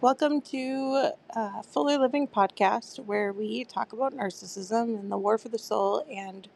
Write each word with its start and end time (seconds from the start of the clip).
Welcome 0.00 0.42
to 0.42 1.12
uh, 1.34 1.62
Fuller 1.62 1.98
Living 1.98 2.28
Podcast, 2.28 2.98
where 3.04 3.32
we 3.32 3.64
talk 3.64 3.92
about 3.92 4.14
narcissism 4.14 4.98
and 5.00 5.10
the 5.10 5.16
war 5.18 5.38
for 5.38 5.48
the 5.48 5.58
soul 5.58 6.04
and 6.10 6.48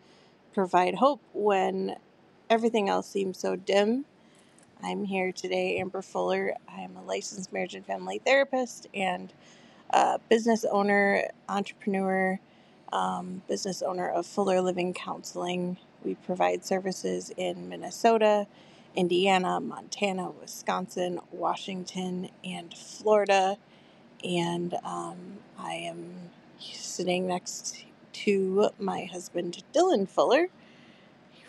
provide 0.54 0.96
hope 0.96 1.20
when 1.32 1.96
everything 2.50 2.88
else 2.88 3.08
seems 3.08 3.38
so 3.38 3.56
dim. 3.56 4.04
I'm 4.82 5.04
here 5.04 5.32
today, 5.32 5.78
Amber 5.78 6.02
Fuller. 6.02 6.54
I'm 6.68 6.96
a 6.96 7.02
licensed 7.02 7.52
marriage 7.52 7.74
and 7.74 7.86
family 7.86 8.20
therapist 8.24 8.88
and 8.94 9.32
business 10.28 10.64
owner, 10.64 11.28
entrepreneur, 11.48 12.40
um, 12.92 13.42
business 13.48 13.82
owner 13.82 14.08
of 14.08 14.26
Fuller 14.26 14.60
Living 14.60 14.94
Counseling. 14.94 15.76
We 16.04 16.14
provide 16.14 16.64
services 16.64 17.32
in 17.36 17.68
Minnesota, 17.68 18.46
Indiana, 18.96 19.60
Montana, 19.60 20.30
Wisconsin, 20.30 21.20
Washington, 21.30 22.28
and 22.44 22.74
Florida. 22.74 23.56
And 24.24 24.74
um, 24.84 25.38
I 25.58 25.74
am 25.74 26.12
sitting 26.58 27.26
next 27.26 27.84
to 28.12 28.70
my 28.78 29.04
husband, 29.04 29.62
Dillon 29.72 30.06
Fuller, 30.06 30.48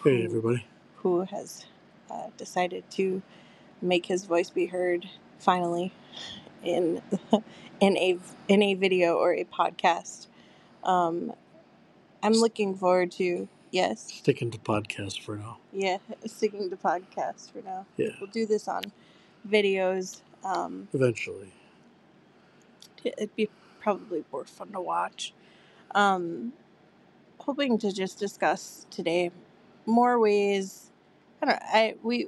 Hey, 0.03 0.25
everybody. 0.25 0.65
who 0.97 1.21
has 1.21 1.65
uh, 2.09 2.27
decided 2.37 2.89
to 2.91 3.21
make 3.81 4.05
his 4.05 4.25
voice 4.25 4.49
be 4.49 4.67
heard 4.67 5.07
finally 5.39 5.91
in 6.63 7.01
in 7.79 7.97
a 7.97 8.17
in 8.47 8.61
a 8.63 8.73
video 8.75 9.15
or 9.15 9.33
a 9.33 9.43
podcast. 9.43 10.27
Um, 10.83 11.33
I'm 12.23 12.33
looking 12.33 12.75
forward 12.75 13.11
to 13.13 13.47
yes, 13.71 14.11
Sticking 14.13 14.51
to 14.51 14.57
podcast 14.59 15.21
for 15.21 15.35
now. 15.37 15.57
yeah, 15.73 15.97
sticking 16.25 16.69
to 16.69 16.75
podcast 16.77 17.51
for 17.51 17.61
now. 17.63 17.85
Yeah, 17.97 18.09
We'll 18.19 18.29
do 18.29 18.45
this 18.45 18.67
on 18.67 18.83
videos. 19.49 20.21
Um, 20.43 20.87
eventually. 20.93 21.51
it'd 23.03 23.35
be 23.35 23.49
probably 23.79 24.23
more 24.31 24.45
fun 24.45 24.71
to 24.73 24.81
watch. 24.81 25.33
Um, 25.95 26.53
hoping 27.39 27.77
to 27.79 27.91
just 27.91 28.19
discuss 28.19 28.85
today 28.91 29.31
more 29.85 30.19
ways. 30.19 30.89
I 31.41 31.45
don't. 31.45 31.59
I 31.63 31.95
we 32.03 32.27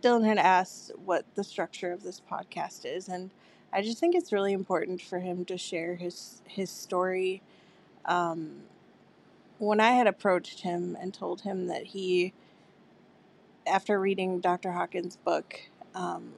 Dillon 0.00 0.24
had 0.24 0.38
asked 0.38 0.92
what 1.04 1.24
the 1.34 1.44
structure 1.44 1.92
of 1.92 2.02
this 2.02 2.20
podcast 2.30 2.84
is, 2.84 3.08
and 3.08 3.30
I 3.72 3.82
just 3.82 3.98
think 3.98 4.14
it's 4.14 4.32
really 4.32 4.52
important 4.52 5.00
for 5.02 5.18
him 5.20 5.44
to 5.46 5.56
share 5.58 5.94
his 5.96 6.42
his 6.46 6.70
story. 6.70 7.42
Um, 8.06 8.62
when 9.58 9.80
I 9.80 9.92
had 9.92 10.06
approached 10.06 10.60
him 10.60 10.96
and 11.00 11.12
told 11.12 11.42
him 11.42 11.66
that 11.68 11.84
he, 11.84 12.32
after 13.66 13.98
reading 14.00 14.40
Dr. 14.40 14.72
Hawkins' 14.72 15.16
book, 15.16 15.60
um, 15.94 16.32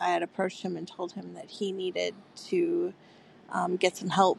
I 0.00 0.10
had 0.10 0.22
approached 0.22 0.62
him 0.62 0.76
and 0.76 0.86
told 0.86 1.12
him 1.12 1.34
that 1.34 1.50
he 1.50 1.72
needed 1.72 2.14
to 2.48 2.94
um, 3.50 3.76
get 3.76 3.96
some 3.96 4.10
help. 4.10 4.38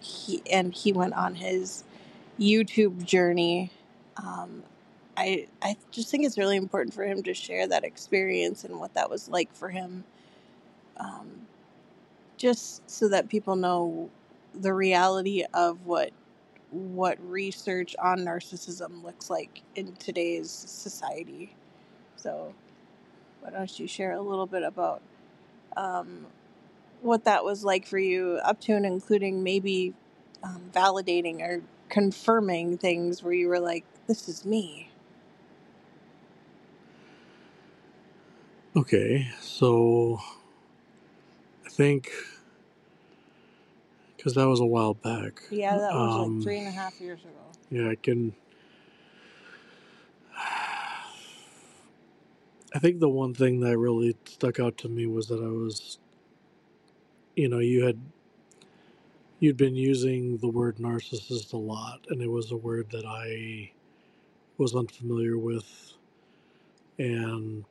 He 0.00 0.42
and 0.50 0.74
he 0.74 0.92
went 0.92 1.14
on 1.14 1.36
his 1.36 1.84
YouTube 2.38 3.04
journey. 3.04 3.70
Um, 4.16 4.64
I 5.16 5.46
I 5.62 5.76
just 5.90 6.10
think 6.10 6.24
it's 6.24 6.38
really 6.38 6.56
important 6.56 6.94
for 6.94 7.04
him 7.04 7.22
to 7.24 7.34
share 7.34 7.66
that 7.68 7.84
experience 7.84 8.64
and 8.64 8.80
what 8.80 8.94
that 8.94 9.10
was 9.10 9.28
like 9.28 9.54
for 9.54 9.68
him, 9.68 10.04
um, 10.96 11.46
just 12.36 12.88
so 12.90 13.08
that 13.08 13.28
people 13.28 13.56
know 13.56 14.10
the 14.54 14.72
reality 14.74 15.44
of 15.54 15.86
what 15.86 16.10
what 16.70 17.18
research 17.28 17.96
on 17.98 18.20
narcissism 18.20 19.02
looks 19.04 19.30
like 19.30 19.62
in 19.74 19.94
today's 19.96 20.50
society. 20.50 21.54
So, 22.16 22.54
why 23.40 23.50
don't 23.50 23.78
you 23.78 23.86
share 23.88 24.12
a 24.12 24.20
little 24.20 24.46
bit 24.46 24.62
about 24.62 25.02
um, 25.76 26.26
what 27.00 27.24
that 27.24 27.44
was 27.44 27.64
like 27.64 27.86
for 27.86 27.98
you, 27.98 28.40
up 28.44 28.60
to 28.62 28.72
and 28.72 28.86
including 28.86 29.42
maybe 29.42 29.94
um, 30.42 30.70
validating 30.72 31.40
or 31.40 31.62
confirming 31.88 32.78
things 32.78 33.22
where 33.22 33.32
you 33.32 33.48
were 33.48 33.60
like, 33.60 33.84
"This 34.06 34.28
is 34.28 34.44
me." 34.44 34.90
Okay, 38.76 39.28
so 39.40 40.20
I 41.66 41.68
think 41.70 42.12
because 44.20 44.34
that 44.34 44.48
was 44.48 44.60
a 44.60 44.66
while 44.66 44.94
back. 44.94 45.42
Yeah, 45.50 45.78
that 45.78 45.96
was 45.98 46.16
like 46.16 46.32
Um, 46.32 46.40
three 46.40 46.58
and 46.58 46.68
a 46.68 46.72
half 46.72 47.00
years 47.00 47.20
ago. 47.24 47.58
yeah, 47.70 47.90
I 47.90 47.96
can. 47.96 48.34
I 52.74 52.78
think 52.80 53.00
the 53.00 53.08
one 53.10 53.34
thing 53.34 53.60
that 53.60 53.78
really 53.78 54.16
stuck 54.26 54.60
out 54.60 54.78
to 54.78 54.88
me 54.90 55.06
was 55.06 55.28
that 55.28 55.42
I 55.42 55.48
was, 55.48 55.98
you 57.36 57.48
know, 57.48 57.60
you 57.60 57.84
had 57.86 58.00
you'd 59.40 59.56
been 59.58 59.76
using 59.76 60.38
the 60.38 60.48
word 60.48 60.78
narcissist 60.78 61.52
a 61.52 61.58
lot, 61.58 62.00
and 62.10 62.22
it 62.22 62.30
was 62.30 62.50
a 62.52 62.56
word 62.56 62.90
that 62.92 63.06
I 63.06 63.72
was 64.58 64.74
unfamiliar 64.76 65.38
with, 65.38 65.94
and 66.98 67.64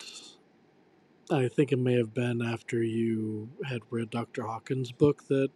I 1.31 1.49
think 1.49 1.71
it 1.73 1.79
may 1.79 1.95
have 1.95 2.13
been 2.13 2.41
after 2.41 2.83
you 2.83 3.49
had 3.67 3.81
read 3.91 4.11
Dr. 4.11 4.43
Hawkins' 4.43 4.91
book 4.93 5.27
that 5.29 5.49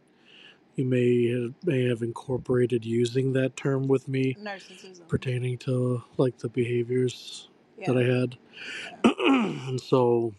you 0.75 0.85
may 0.85 1.27
have, 1.29 1.53
may 1.65 1.87
have 1.87 2.01
incorporated 2.01 2.85
using 2.85 3.33
that 3.33 3.55
term 3.57 3.87
with 3.87 4.07
me 4.07 4.37
Narcissism. 4.41 5.07
pertaining 5.07 5.57
to 5.59 6.03
like 6.17 6.39
the 6.39 6.49
behaviors 6.49 7.49
Yeah. 7.77 7.93
that 7.93 7.97
I 7.97 8.03
had. 8.03 8.37
and 9.19 9.81
so 9.81 10.33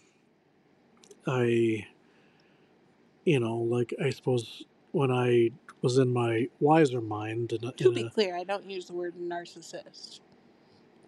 I, 1.27 1.87
you 3.25 3.41
know, 3.41 3.57
like 3.59 3.95
I 4.03 4.11
suppose 4.11 4.65
when 4.93 5.11
I 5.13 5.51
was 5.83 5.99
in 5.99 6.13
my 6.13 6.49
wiser 6.61 7.01
mind 7.01 7.53
in 7.53 7.65
a, 7.69 7.73
To 7.73 7.91
in 7.91 7.97
be 7.97 8.03
a 8.05 8.11
clear, 8.11 8.37
I 8.37 8.45
don't 8.45 8.69
use 8.71 8.87
the 8.87 8.95
word 8.95 9.15
narcissist. 9.17 10.21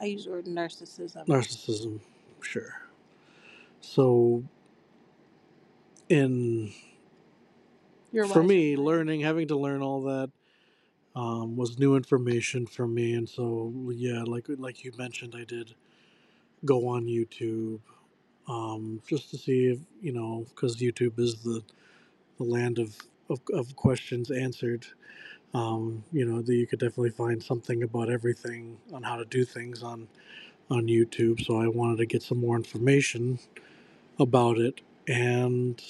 I 0.01 0.07
use 0.07 0.25
the 0.27 0.33
word 0.33 0.47
narcissism. 0.47 1.27
narcissism, 1.27 2.01
sure. 2.43 2.83
So, 3.81 4.45
in 6.09 6.73
You're 8.17 8.29
for 8.29 8.43
me, 8.43 8.77
than 8.77 8.87
I 8.87 8.89
am. 8.89 8.89
learning, 8.89 9.21
having 9.23 9.49
to 9.49 9.57
learn 9.57 9.83
all 9.83 10.03
that 10.05 10.31
um, 11.17 11.57
was 11.57 11.79
new 11.79 11.97
information 11.97 12.67
for 12.67 12.89
me, 12.89 13.15
and 13.15 13.29
so 13.29 13.73
yeah, 13.93 14.25
like 14.25 14.47
like 14.49 14.85
you 14.85 14.93
mentioned, 14.99 15.35
I 15.37 15.45
did 15.45 15.75
go 16.65 16.89
on 16.89 17.07
YouTube 17.07 17.81
um, 18.49 19.03
just 19.09 19.31
to 19.31 19.39
see 19.39 19.67
if 19.67 19.81
you 20.03 20.13
know, 20.13 20.47
because 20.51 20.77
YouTube 20.77 21.19
is 21.21 21.43
the 21.43 21.63
the 22.39 22.45
land 22.45 22.79
of 22.79 22.97
of, 23.31 23.41
of 23.55 23.77
questions 23.77 24.31
answered. 24.31 24.87
Um, 25.55 26.05
you 26.13 26.27
know, 26.27 26.43
that 26.43 26.55
you 26.55 26.67
could 26.67 26.81
definitely 26.81 27.11
find 27.11 27.43
something 27.43 27.83
about 27.83 28.11
everything 28.11 28.79
on 28.93 29.03
how 29.03 29.17
to 29.17 29.25
do 29.27 29.45
things 29.45 29.83
on 29.83 30.09
on 30.71 30.87
YouTube. 30.87 31.45
So 31.45 31.61
I 31.61 31.69
wanted 31.69 31.99
to 31.99 32.07
get 32.07 32.23
some 32.23 32.39
more 32.41 32.57
information 32.57 33.39
about 34.21 34.59
it, 34.59 34.81
and 35.09 35.83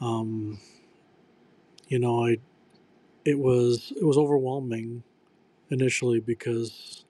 um, 0.00 0.60
you 1.90 2.00
know, 2.00 2.26
I 2.26 2.38
it 3.24 3.38
was 3.38 3.92
it 4.00 4.04
was 4.04 4.18
overwhelming 4.18 5.04
initially 5.70 6.20
because 6.20 7.04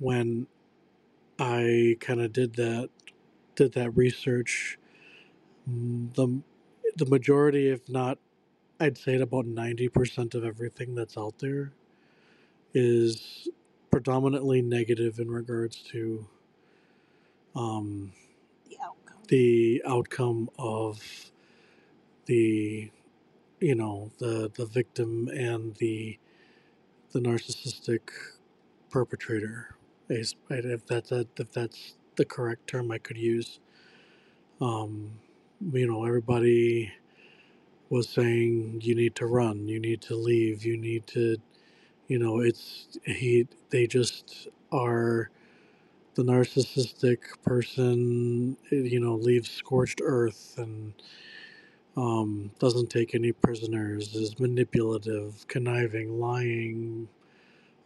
when 0.00 0.46
I 1.38 1.96
kind 2.00 2.20
of 2.22 2.32
did 2.32 2.56
that 2.56 2.90
did 3.56 3.74
that 3.74 3.90
research, 3.96 4.78
the 5.66 6.42
the 6.96 7.06
majority, 7.06 7.70
if 7.70 7.88
not, 7.88 8.18
I'd 8.80 8.98
say 8.98 9.16
about 9.20 9.46
ninety 9.46 9.88
percent 9.88 10.34
of 10.34 10.44
everything 10.44 10.94
that's 10.94 11.18
out 11.18 11.38
there 11.40 11.72
is 12.74 13.48
predominantly 13.90 14.62
negative 14.62 15.18
in 15.18 15.30
regards 15.30 15.78
to 15.92 16.26
um, 17.56 18.12
the 18.68 18.76
outcome. 18.84 19.22
the 19.28 19.82
outcome 19.86 20.50
of 20.58 21.30
the 22.26 22.90
you 23.60 23.74
know 23.74 24.12
the 24.18 24.50
the 24.56 24.66
victim 24.66 25.28
and 25.28 25.76
the 25.76 26.18
the 27.12 27.20
narcissistic 27.20 28.00
perpetrator. 28.90 29.76
Is 30.08 30.36
if 30.50 30.86
that's 30.86 31.12
a, 31.12 31.26
if 31.38 31.52
that's 31.52 31.94
the 32.16 32.24
correct 32.26 32.66
term 32.68 32.92
I 32.92 32.98
could 32.98 33.18
use. 33.18 33.60
Um 34.60 35.12
you 35.72 35.86
know 35.86 36.04
everybody 36.04 36.92
was 37.90 38.08
saying 38.08 38.80
you 38.84 38.94
need 38.94 39.14
to 39.16 39.26
run. 39.26 39.68
You 39.68 39.80
need 39.80 40.02
to 40.02 40.16
leave. 40.16 40.64
You 40.64 40.76
need 40.78 41.06
to 41.08 41.38
you 42.08 42.18
know 42.18 42.40
it's 42.40 42.88
he 43.06 43.48
they 43.70 43.86
just 43.86 44.48
are 44.72 45.30
the 46.16 46.24
narcissistic 46.24 47.18
person 47.44 48.56
you 48.70 49.00
know 49.00 49.16
leaves 49.16 49.50
scorched 49.50 50.00
earth 50.04 50.54
and 50.58 50.94
um, 51.96 52.50
doesn't 52.58 52.90
take 52.90 53.14
any 53.14 53.32
prisoners 53.32 54.14
is 54.14 54.38
manipulative 54.38 55.46
conniving 55.48 56.20
lying 56.20 57.08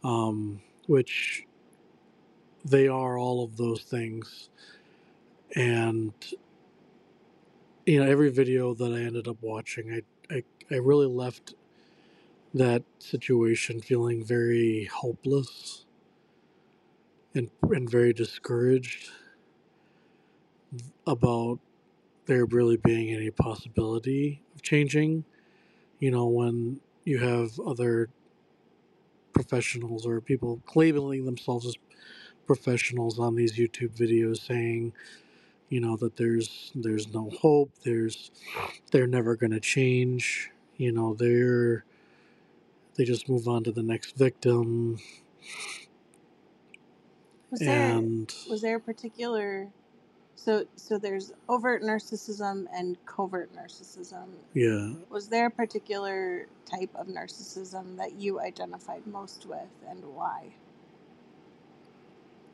um, 0.04 0.60
which 0.86 1.46
they 2.64 2.88
are 2.88 3.18
all 3.18 3.44
of 3.44 3.56
those 3.56 3.82
things. 3.82 4.48
And 5.56 6.12
you 7.86 8.02
know 8.02 8.10
every 8.10 8.30
video 8.30 8.74
that 8.74 8.92
I 8.92 9.00
ended 9.00 9.28
up 9.28 9.38
watching, 9.40 9.92
I 9.92 10.34
I, 10.34 10.44
I 10.70 10.76
really 10.76 11.06
left 11.06 11.54
that 12.54 12.82
situation 12.98 13.80
feeling 13.80 14.24
very 14.24 14.84
hopeless 14.92 15.84
and 17.34 17.50
and 17.62 17.88
very 17.90 18.12
discouraged 18.12 19.10
about 21.06 21.58
there 22.30 22.46
really 22.46 22.76
being 22.76 23.12
any 23.12 23.28
possibility 23.28 24.40
of 24.54 24.62
changing. 24.62 25.24
You 25.98 26.12
know, 26.12 26.28
when 26.28 26.80
you 27.04 27.18
have 27.18 27.58
other 27.58 28.08
professionals 29.32 30.06
or 30.06 30.20
people 30.20 30.62
labeling 30.76 31.24
themselves 31.24 31.66
as 31.66 31.74
professionals 32.46 33.18
on 33.18 33.34
these 33.34 33.58
YouTube 33.58 33.98
videos 33.98 34.46
saying, 34.46 34.92
you 35.70 35.80
know, 35.80 35.96
that 35.96 36.16
there's 36.16 36.70
there's 36.76 37.12
no 37.12 37.30
hope, 37.40 37.72
there's 37.84 38.30
they're 38.92 39.08
never 39.08 39.34
going 39.34 39.50
to 39.50 39.60
change, 39.60 40.52
you 40.76 40.92
know, 40.92 41.14
they're 41.14 41.84
they 42.94 43.02
just 43.02 43.28
move 43.28 43.48
on 43.48 43.64
to 43.64 43.72
the 43.72 43.82
next 43.82 44.16
victim. 44.16 44.98
Was 47.50 47.58
there 47.58 48.00
was 48.48 48.62
there 48.62 48.76
a 48.76 48.80
particular 48.80 49.68
so 50.44 50.66
so 50.76 50.98
there's 50.98 51.32
overt 51.48 51.82
narcissism 51.82 52.66
and 52.74 52.98
covert 53.06 53.50
narcissism. 53.54 54.28
yeah, 54.54 54.92
Was 55.10 55.28
there 55.28 55.46
a 55.46 55.50
particular 55.52 56.48
type 56.66 56.90
of 56.96 57.08
narcissism 57.08 57.98
that 57.98 58.14
you 58.14 58.40
identified 58.40 59.06
most 59.06 59.46
with 59.46 59.70
and 59.88 60.04
why? 60.04 60.56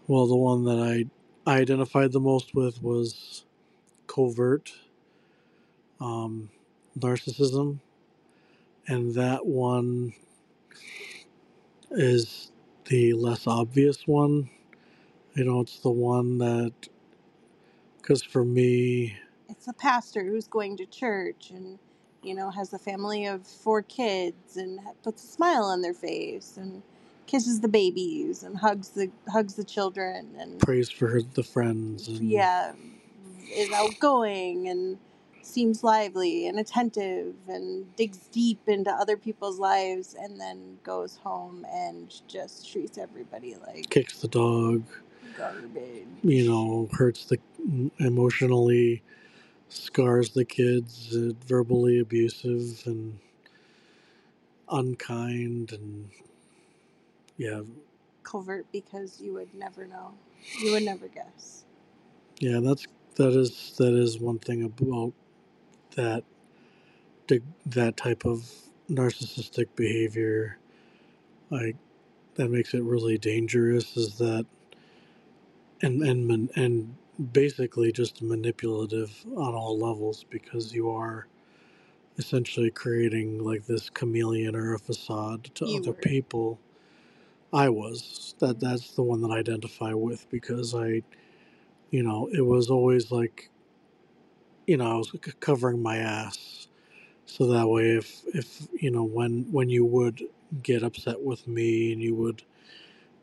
well, 0.08 0.26
the 0.26 0.36
one 0.36 0.64
that 0.64 0.78
I 0.80 1.06
I 1.50 1.58
identified 1.60 2.12
the 2.12 2.20
most 2.20 2.54
with 2.54 2.82
was 2.82 3.44
covert 4.08 4.72
um, 6.00 6.50
narcissism, 6.98 7.80
and 8.88 9.14
that 9.14 9.46
one 9.46 10.14
is 11.92 12.52
the 12.86 13.14
less 13.14 13.46
obvious 13.46 14.06
one. 14.06 14.50
You 15.34 15.44
know, 15.44 15.60
it's 15.60 15.80
the 15.80 15.90
one 15.90 16.38
that, 16.38 16.72
because 18.06 18.22
for 18.22 18.44
me, 18.44 19.16
It's 19.48 19.66
a 19.66 19.72
pastor 19.72 20.22
who's 20.24 20.46
going 20.46 20.76
to 20.76 20.86
church 20.86 21.50
and 21.50 21.78
you 22.22 22.34
know 22.34 22.50
has 22.50 22.72
a 22.72 22.78
family 22.78 23.26
of 23.26 23.46
four 23.46 23.82
kids 23.82 24.56
and 24.56 24.80
ha- 24.80 24.92
puts 25.02 25.24
a 25.24 25.26
smile 25.26 25.64
on 25.64 25.82
their 25.82 25.94
face 25.94 26.56
and 26.56 26.82
kisses 27.26 27.60
the 27.60 27.68
babies 27.68 28.44
and 28.44 28.58
hugs 28.58 28.90
the 28.90 29.10
hugs 29.28 29.54
the 29.54 29.64
children 29.64 30.34
and 30.38 30.60
prays 30.60 30.88
for 30.88 31.08
her, 31.08 31.20
the 31.22 31.42
friends, 31.42 32.06
and 32.06 32.30
yeah 32.30 32.72
is 33.52 33.70
outgoing 33.72 34.68
and 34.68 34.98
seems 35.42 35.84
lively 35.84 36.48
and 36.48 36.58
attentive 36.58 37.34
and 37.48 37.94
digs 37.96 38.18
deep 38.32 38.60
into 38.68 38.90
other 38.90 39.16
people's 39.16 39.60
lives 39.60 40.16
and 40.18 40.40
then 40.40 40.78
goes 40.82 41.18
home 41.22 41.64
and 41.72 42.20
just 42.26 42.70
treats 42.70 42.98
everybody 42.98 43.54
like 43.66 43.88
kicks 43.90 44.18
the 44.20 44.28
dog, 44.28 44.82
garbage 45.36 46.06
you 46.22 46.48
know, 46.48 46.88
hurts 46.92 47.26
the 47.26 47.38
emotionally, 47.98 49.02
scars 49.68 50.30
the 50.30 50.44
kids, 50.44 51.16
uh, 51.16 51.32
verbally 51.46 52.00
abusive 52.00 52.82
and 52.86 53.18
unkind, 54.70 55.72
and 55.72 56.10
yeah, 57.36 57.62
covert 58.24 58.66
because 58.72 59.20
you 59.20 59.34
would 59.34 59.54
never 59.54 59.86
know. 59.86 60.14
You 60.60 60.72
would 60.72 60.84
never 60.84 61.08
guess. 61.08 61.64
Yeah, 62.40 62.60
that's 62.62 62.86
that 63.16 63.30
is 63.34 63.74
that 63.78 63.94
is 63.94 64.18
one 64.20 64.38
thing 64.38 64.64
about 64.64 65.12
that 65.96 66.24
that 67.66 67.96
type 67.96 68.24
of 68.26 68.50
narcissistic 68.90 69.68
behavior. 69.76 70.58
Like 71.50 71.76
that 72.36 72.50
makes 72.50 72.74
it 72.74 72.82
really 72.82 73.18
dangerous 73.18 73.96
is 73.96 74.18
that 74.18 74.46
and 75.82 76.02
and 76.02 76.26
man- 76.28 76.50
and 76.56 76.96
basically 77.32 77.92
just 77.92 78.22
manipulative 78.22 79.24
on 79.36 79.54
all 79.54 79.78
levels 79.78 80.24
because 80.30 80.74
you 80.74 80.90
are 80.90 81.28
essentially 82.18 82.70
creating 82.70 83.44
like 83.44 83.66
this 83.66 83.90
chameleon 83.90 84.56
or 84.56 84.74
a 84.74 84.80
facade 84.80 85.44
to 85.56 85.66
You 85.66 85.82
other 85.82 85.92
were. 85.92 85.94
people. 85.94 86.60
I 87.52 87.70
was. 87.70 88.34
That 88.40 88.60
that's 88.60 88.92
the 88.96 89.02
one 89.02 89.22
that 89.22 89.30
i 89.30 89.38
identify 89.38 89.94
with 89.94 90.30
because 90.30 90.74
i 90.74 91.02
you 91.90 92.02
know 92.02 92.28
it 92.32 92.42
was 92.46 92.70
always 92.70 93.12
like 93.12 93.50
you 94.66 94.76
know 94.76 94.92
i 94.92 94.96
was 94.98 95.10
c- 95.12 95.32
covering 95.40 95.82
my 95.82 95.98
ass. 95.98 96.68
So 97.26 97.46
that 97.48 97.68
way 97.68 97.92
if 97.96 98.22
if 98.34 98.68
you 98.80 98.90
know 98.92 99.04
when 99.04 99.46
when 99.52 99.70
you 99.70 99.84
would 99.86 100.22
get 100.62 100.82
upset 100.84 101.22
with 101.22 101.48
me 101.48 101.92
and 101.92 102.02
you 102.02 102.14
would 102.16 102.42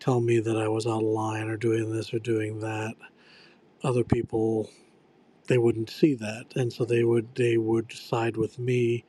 tell 0.04 0.22
me 0.22 0.40
that 0.40 0.58
i 0.58 0.68
was 0.68 0.86
out 0.86 1.04
of 1.04 1.10
line 1.10 1.48
or 1.50 1.58
doing 1.58 1.92
this 1.92 2.14
or 2.14 2.20
doing 2.20 2.60
that 2.60 2.96
other 3.84 4.04
people 4.04 4.70
they 5.48 5.58
wouldn't 5.58 5.90
see 5.90 6.16
that. 6.16 6.46
And 6.56 6.72
so 6.72 6.86
they 6.86 7.04
would 7.04 7.36
they 7.36 7.58
would 7.58 7.92
side 7.92 8.38
with 8.38 8.60
me 8.60 9.06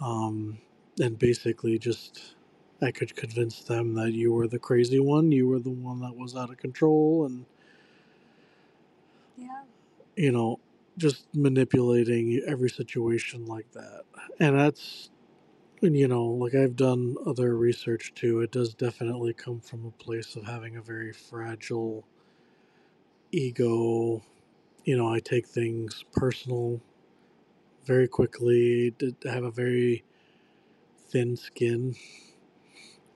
um, 0.00 0.58
and 1.00 1.18
basically 1.18 1.78
just 1.78 2.34
i 2.82 2.90
could 2.90 3.14
convince 3.14 3.60
them 3.60 3.94
that 3.94 4.12
you 4.12 4.32
were 4.32 4.48
the 4.48 4.58
crazy 4.58 4.98
one 5.00 5.30
you 5.30 5.46
were 5.46 5.58
the 5.58 5.70
one 5.70 6.00
that 6.00 6.16
was 6.16 6.34
out 6.34 6.50
of 6.50 6.56
control 6.56 7.26
and 7.26 7.44
yeah. 9.36 9.62
you 10.16 10.32
know 10.32 10.58
just 10.96 11.26
manipulating 11.34 12.42
every 12.46 12.68
situation 12.68 13.46
like 13.46 13.70
that. 13.72 14.02
And 14.38 14.58
that's 14.58 15.10
and 15.82 15.96
you 15.96 16.08
know 16.08 16.24
like 16.26 16.54
i've 16.54 16.76
done 16.76 17.16
other 17.26 17.56
research 17.56 18.12
too 18.14 18.40
it 18.40 18.52
does 18.52 18.74
definitely 18.74 19.34
come 19.34 19.60
from 19.60 19.84
a 19.86 20.02
place 20.04 20.36
of 20.36 20.44
having 20.44 20.76
a 20.76 20.82
very 20.82 21.12
fragile 21.12 22.04
ego. 23.32 24.22
You 24.84 24.96
know 24.96 25.12
i 25.12 25.20
take 25.20 25.46
things 25.48 26.04
personal 26.12 26.80
very 27.86 28.08
quickly 28.08 28.92
to 28.98 29.14
have 29.24 29.44
a 29.44 29.50
very 29.52 30.04
thin 31.10 31.36
skin. 31.36 31.96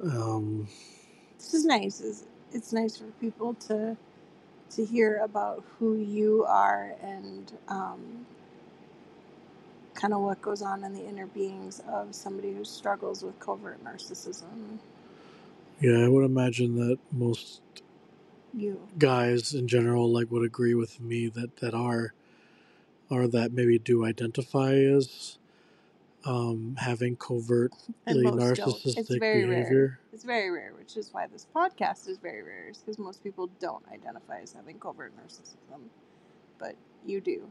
Um 0.03 0.69
this 1.39 1.55
is 1.55 1.65
nice 1.67 2.01
is 2.01 2.25
it's 2.53 2.73
nice 2.73 2.97
for 2.99 3.07
people 3.21 3.55
to 3.69 3.97
to 4.71 4.85
hear 4.85 5.19
about 5.19 5.65
who 5.79 5.97
you 5.97 6.45
are 6.49 6.95
and 7.03 7.53
um, 7.69 8.27
kind 10.05 10.13
of 10.13 10.21
what 10.21 10.43
goes 10.43 10.61
on 10.61 10.85
in 10.85 10.93
the 10.93 11.03
inner 11.09 11.25
beings 11.25 11.81
of 11.89 12.15
somebody 12.15 12.53
who 12.53 12.63
struggles 12.63 13.25
with 13.25 13.41
covert 13.41 13.83
narcissism. 13.83 14.79
Yeah 15.81 16.05
i 16.05 16.09
would 16.09 16.27
imagine 16.27 16.77
that 16.77 16.99
most 17.11 17.63
you. 18.53 18.87
guys 18.99 19.55
in 19.55 19.67
general 19.67 20.13
like 20.13 20.31
would 20.31 20.45
agree 20.45 20.75
with 20.75 21.01
me 21.01 21.29
that 21.29 21.57
that 21.57 21.73
are 21.73 22.13
or 23.09 23.27
that 23.29 23.53
maybe 23.53 23.79
do 23.79 24.05
identify 24.05 24.75
as 24.75 25.39
um, 26.27 26.77
having 26.81 27.17
covertly 27.17 27.71
don't. 28.07 28.39
It's 28.39 28.61
narcissistic 28.61 29.21
very 29.21 29.45
rare. 29.45 29.61
behavior. 29.61 29.99
it's 30.13 30.25
very 30.25 30.51
rare 30.51 30.73
which 30.79 30.99
is 30.99 31.09
why 31.13 31.27
this 31.27 31.47
podcast 31.57 32.09
is 32.09 32.19
very 32.19 32.43
rare 32.43 32.73
because 32.79 32.99
most 32.99 33.25
people 33.25 33.49
don't 33.59 33.85
identify 33.91 34.41
as 34.43 34.53
having 34.53 34.79
covert 34.79 35.15
narcissism 35.17 35.81
but 36.59 36.75
you 37.07 37.23
do 37.23 37.51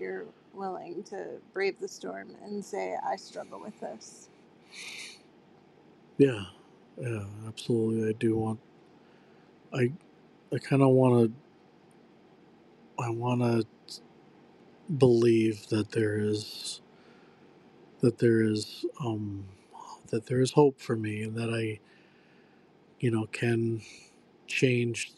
you're 0.00 0.26
willing 0.54 1.02
to 1.04 1.40
brave 1.54 1.78
the 1.80 1.88
storm 1.88 2.28
and 2.44 2.64
say 2.64 2.96
i 3.06 3.16
struggle 3.16 3.60
with 3.60 3.78
this 3.80 4.28
Yeah, 6.18 6.44
yeah, 7.00 7.24
absolutely. 7.48 8.08
I 8.10 8.12
do 8.12 8.36
want. 8.36 8.60
I, 9.74 9.92
I 10.54 10.58
kind 10.58 10.82
of 10.82 10.90
want 10.90 11.32
to. 12.98 13.04
I 13.04 13.10
want 13.10 13.42
to 13.42 13.66
believe 14.98 15.68
that 15.68 15.92
there 15.92 16.18
is. 16.18 16.80
That 18.02 18.18
there 18.18 18.42
is, 18.42 18.84
um, 19.04 19.46
that 20.10 20.26
there 20.26 20.40
is 20.40 20.52
hope 20.52 20.80
for 20.80 20.96
me, 20.96 21.22
and 21.22 21.36
that 21.36 21.50
I, 21.50 21.80
you 23.00 23.10
know, 23.10 23.26
can 23.32 23.82
change 24.48 25.12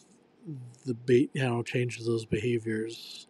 the 0.86 0.94
be 0.94 1.30
you 1.34 1.42
know 1.44 1.62
change 1.62 2.04
those 2.04 2.24
behaviors 2.26 3.28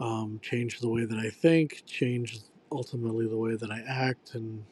um, 0.00 0.40
change 0.42 0.80
the 0.80 0.88
way 0.88 1.04
that 1.04 1.18
i 1.18 1.30
think 1.30 1.82
change 1.86 2.40
ultimately 2.70 3.26
the 3.26 3.36
way 3.36 3.56
that 3.56 3.70
i 3.70 3.80
act 3.88 4.34
and 4.34 4.64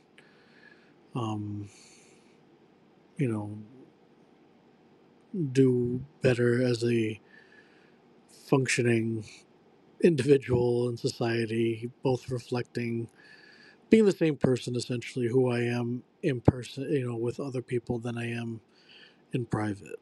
um, 1.14 1.68
you 3.16 3.28
know 3.28 3.58
do 5.52 6.00
better 6.22 6.62
as 6.64 6.84
a 6.84 7.20
functioning 8.48 9.24
individual 10.02 10.88
in 10.88 10.96
society 10.96 11.90
both 12.02 12.30
reflecting 12.30 13.08
being 13.90 14.06
the 14.06 14.12
same 14.12 14.36
person 14.36 14.76
essentially 14.76 15.28
who 15.28 15.50
i 15.50 15.60
am 15.60 16.02
in 16.22 16.40
person 16.40 16.84
you 16.90 17.06
know 17.08 17.16
with 17.16 17.40
other 17.40 17.62
people 17.62 17.98
than 17.98 18.18
i 18.18 18.26
am 18.28 18.60
in 19.32 19.46
private 19.46 20.00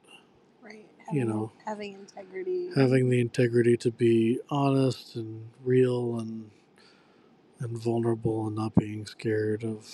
right 1.09 1.15
you 1.17 1.25
know, 1.27 1.53
having 1.67 1.95
integrity. 1.95 2.71
having 2.77 3.11
the 3.11 3.21
integrity 3.21 3.77
to 3.79 3.91
be 3.93 4.41
honest 4.50 5.17
and 5.17 5.49
real 5.65 6.19
and 6.21 6.50
and 7.61 7.79
vulnerable 7.79 8.47
and 8.47 8.57
not 8.57 8.75
being 8.77 9.07
scared 9.07 9.65
of 9.65 9.87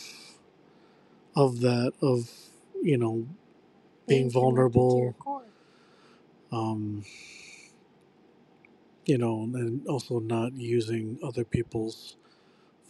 of 1.37 1.61
that 1.63 1.93
of 2.03 2.31
you 2.83 2.99
know 2.99 3.27
being 4.09 4.25
your 4.25 4.33
vulnerable 4.33 5.15
um 6.53 7.05
you 9.07 9.19
know 9.19 9.43
and 9.55 9.87
also 9.89 10.21
not 10.21 10.55
using 10.55 11.19
other 11.25 11.45
people's 11.45 12.17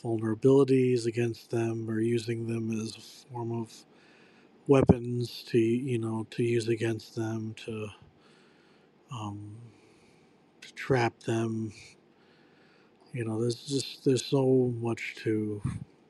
vulnerabilities 0.04 1.06
against 1.06 1.50
them 1.50 1.90
or 1.90 2.00
using 2.00 2.46
them 2.48 2.70
as 2.80 2.96
a 2.96 3.00
form 3.32 3.52
of 3.52 3.72
weapons 4.68 5.44
to 5.48 5.58
you 5.58 5.98
know 5.98 6.26
to 6.30 6.42
use 6.44 6.68
against 6.68 7.16
them 7.16 7.54
to 7.56 7.88
um 9.12 9.56
to 10.60 10.72
trap 10.74 11.18
them 11.20 11.72
you 13.12 13.24
know 13.24 13.40
there's 13.40 13.56
just 13.64 14.04
there's 14.04 14.24
so 14.24 14.72
much 14.80 15.16
to 15.16 15.60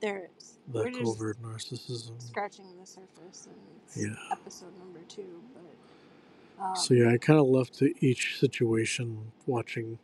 There 0.01 0.31
is. 0.39 0.59
the 0.73 0.85
We're 0.85 0.91
just 0.91 1.17
covert 1.17 1.43
narcissism 1.43 2.21
scratching 2.21 2.67
the 2.81 2.87
surface, 2.87 3.47
and 3.47 3.57
it's 3.85 3.97
yeah 3.97 4.15
episode 4.33 4.79
number 4.79 5.01
two. 5.09 5.43
But 5.55 6.65
um, 6.65 6.75
so 6.77 6.95
yeah 6.95 7.11
i 7.11 7.19
kind 7.19 7.39
of 7.39 7.47
left 7.47 7.75
to 7.79 7.93
each 8.05 8.39
situation 8.41 9.33
watching 9.47 9.99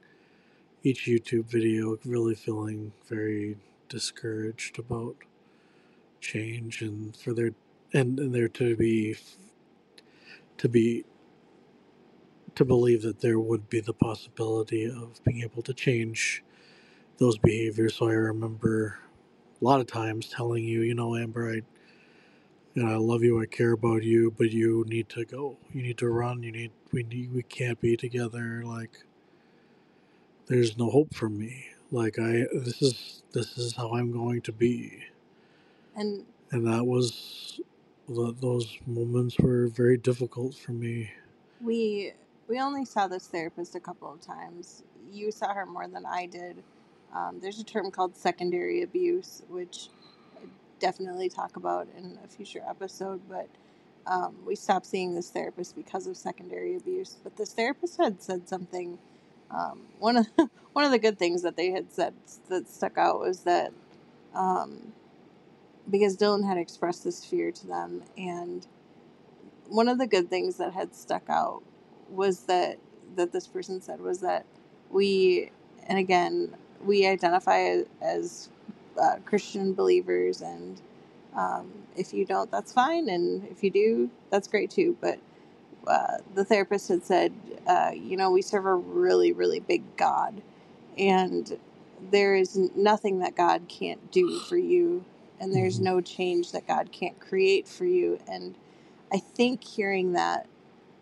each 0.82 1.06
youtube 1.06 1.46
video 1.46 1.98
really 2.04 2.34
feeling 2.34 2.92
very 3.08 3.56
discouraged 3.88 4.78
about 4.78 5.16
change 6.20 6.82
and 6.82 7.16
for 7.16 7.34
there 7.34 7.52
and, 7.94 8.18
and 8.20 8.34
there 8.34 8.48
to 8.48 8.76
be 8.76 9.16
to 10.58 10.68
be 10.68 11.04
to 12.56 12.64
believe 12.64 13.02
that 13.02 13.20
there 13.20 13.40
would 13.40 13.70
be 13.70 13.80
the 13.80 13.94
possibility 13.94 14.86
of 14.86 15.22
being 15.24 15.42
able 15.42 15.62
to 15.62 15.74
change 15.74 16.44
those 17.18 17.38
behaviors. 17.38 17.96
So 17.96 18.08
I 18.08 18.12
remember 18.14 18.98
a 19.60 19.64
lot 19.64 19.80
of 19.80 19.88
times 19.88 20.28
telling 20.28 20.64
you, 20.64 20.82
you 20.82 20.94
know, 20.94 21.16
Amber, 21.16 21.50
I, 21.50 21.54
you 22.74 22.84
know, 22.84 22.92
I 22.92 22.96
love 22.96 23.22
you, 23.24 23.40
I 23.42 23.46
care 23.46 23.72
about 23.72 24.02
you, 24.04 24.34
but 24.36 24.52
you 24.52 24.84
need 24.88 25.08
to 25.10 25.24
go. 25.26 25.58
You 25.72 25.82
need 25.82 25.98
to 25.98 26.08
run. 26.08 26.42
You 26.42 26.52
need. 26.52 26.72
We 26.92 27.04
need. 27.04 27.32
We 27.34 27.42
can't 27.44 27.80
be 27.80 27.96
together. 27.96 28.62
Like, 28.64 28.92
there's 30.48 30.78
no 30.78 30.90
hope 30.90 31.14
for 31.14 31.28
me. 31.30 31.66
Like 31.92 32.18
I, 32.18 32.46
this 32.52 32.82
is 32.82 33.22
this 33.32 33.58
is 33.58 33.76
how 33.76 33.94
I'm 33.94 34.12
going 34.12 34.42
to 34.42 34.52
be, 34.52 35.04
and 35.96 36.24
and 36.52 36.66
that 36.66 36.86
was. 36.86 37.60
tho- 38.08 38.32
Those 38.32 38.78
moments 38.86 39.38
were 39.38 39.68
very 39.68 39.98
difficult 39.98 40.54
for 40.56 40.72
me. 40.72 41.10
we 41.60 42.12
we 42.50 42.60
only 42.60 42.84
saw 42.84 43.06
this 43.06 43.28
therapist 43.28 43.76
a 43.76 43.80
couple 43.80 44.12
of 44.12 44.20
times. 44.20 44.82
You 45.12 45.30
saw 45.30 45.54
her 45.54 45.64
more 45.64 45.86
than 45.86 46.04
I 46.04 46.26
did. 46.26 46.64
Um, 47.14 47.38
there's 47.40 47.60
a 47.60 47.64
term 47.64 47.92
called 47.92 48.16
secondary 48.16 48.82
abuse, 48.82 49.42
which 49.48 49.88
I 50.36 50.46
definitely 50.80 51.28
talk 51.28 51.54
about 51.54 51.86
in 51.96 52.18
a 52.24 52.28
future 52.28 52.62
episode. 52.68 53.20
But 53.28 53.48
um, 54.04 54.34
we 54.44 54.56
stopped 54.56 54.86
seeing 54.86 55.14
this 55.14 55.30
therapist 55.30 55.76
because 55.76 56.08
of 56.08 56.16
secondary 56.16 56.76
abuse. 56.76 57.18
But 57.22 57.36
this 57.36 57.52
therapist 57.52 57.98
had 57.98 58.20
said 58.20 58.48
something. 58.48 58.98
Um, 59.52 59.82
one 60.00 60.16
of 60.16 60.26
one 60.72 60.84
of 60.84 60.90
the 60.90 60.98
good 60.98 61.20
things 61.20 61.42
that 61.42 61.56
they 61.56 61.70
had 61.70 61.92
said 61.92 62.14
that 62.48 62.68
stuck 62.68 62.98
out 62.98 63.20
was 63.20 63.40
that 63.42 63.72
um, 64.34 64.92
because 65.88 66.16
Dillon 66.16 66.42
had 66.42 66.58
expressed 66.58 67.04
this 67.04 67.24
fear 67.24 67.52
to 67.52 67.66
them, 67.68 68.02
and 68.18 68.66
one 69.68 69.86
of 69.86 69.98
the 69.98 70.06
good 70.08 70.28
things 70.28 70.56
that 70.56 70.72
had 70.72 70.96
stuck 70.96 71.30
out 71.30 71.62
was 72.10 72.42
that 72.42 72.78
that 73.16 73.32
this 73.32 73.46
person 73.48 73.80
said 73.82 74.00
was 74.00 74.20
that 74.20 74.46
we 74.90 75.50
and 75.88 75.98
again 75.98 76.54
we 76.84 77.06
identify 77.06 77.82
as, 78.02 78.50
uh, 79.00 79.16
Christian 79.26 79.74
believers, 79.74 80.42
and 80.42 80.80
um, 81.36 81.72
if 81.96 82.14
you 82.14 82.24
don't, 82.26 82.50
that's 82.50 82.72
fine, 82.72 83.08
and 83.08 83.46
if 83.50 83.64
you 83.64 83.70
do, 83.70 84.10
that's 84.30 84.48
great 84.48 84.70
too. 84.70 84.96
But 85.00 85.18
uh, 85.86 86.18
the 86.34 86.44
therapist 86.44 86.88
had 86.88 87.04
said, 87.04 87.32
uh, 87.66 87.92
you 87.94 88.16
know, 88.16 88.30
we 88.30 88.42
serve 88.42 88.66
a 88.66 88.74
really, 88.74 89.32
really 89.32 89.60
big 89.60 89.82
God, 89.96 90.42
and 90.98 91.58
there 92.10 92.34
is 92.36 92.56
nothing 92.76 93.20
that 93.20 93.36
God 93.36 93.64
can't 93.68 94.10
do 94.12 94.40
for 94.40 94.56
you, 94.58 95.04
and 95.40 95.54
there's 95.54 95.78
hmm 95.78 95.84
no 95.84 96.00
change 96.02 96.52
that 96.52 96.66
God 96.68 96.92
can't 96.92 97.20
create 97.20 97.68
for 97.68 97.86
you. 97.86 98.18
And 98.28 98.54
I 99.12 99.18
think 99.18 99.64
hearing 99.64 100.12
that 100.14 100.46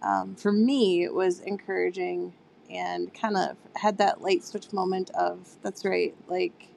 um, 0.03 0.35
for 0.35 0.53
me 0.53 1.03
it 1.03 1.13
was 1.13 1.41
encouraging 1.41 2.33
and 2.71 3.13
kind 3.15 3.37
of 3.37 3.57
had 3.77 3.99
that 3.99 4.21
light 4.21 4.45
switch 4.45 4.73
moment 4.73 5.11
of 5.11 5.57
that's 5.63 5.85
right. 5.85 6.15
Like 6.29 6.69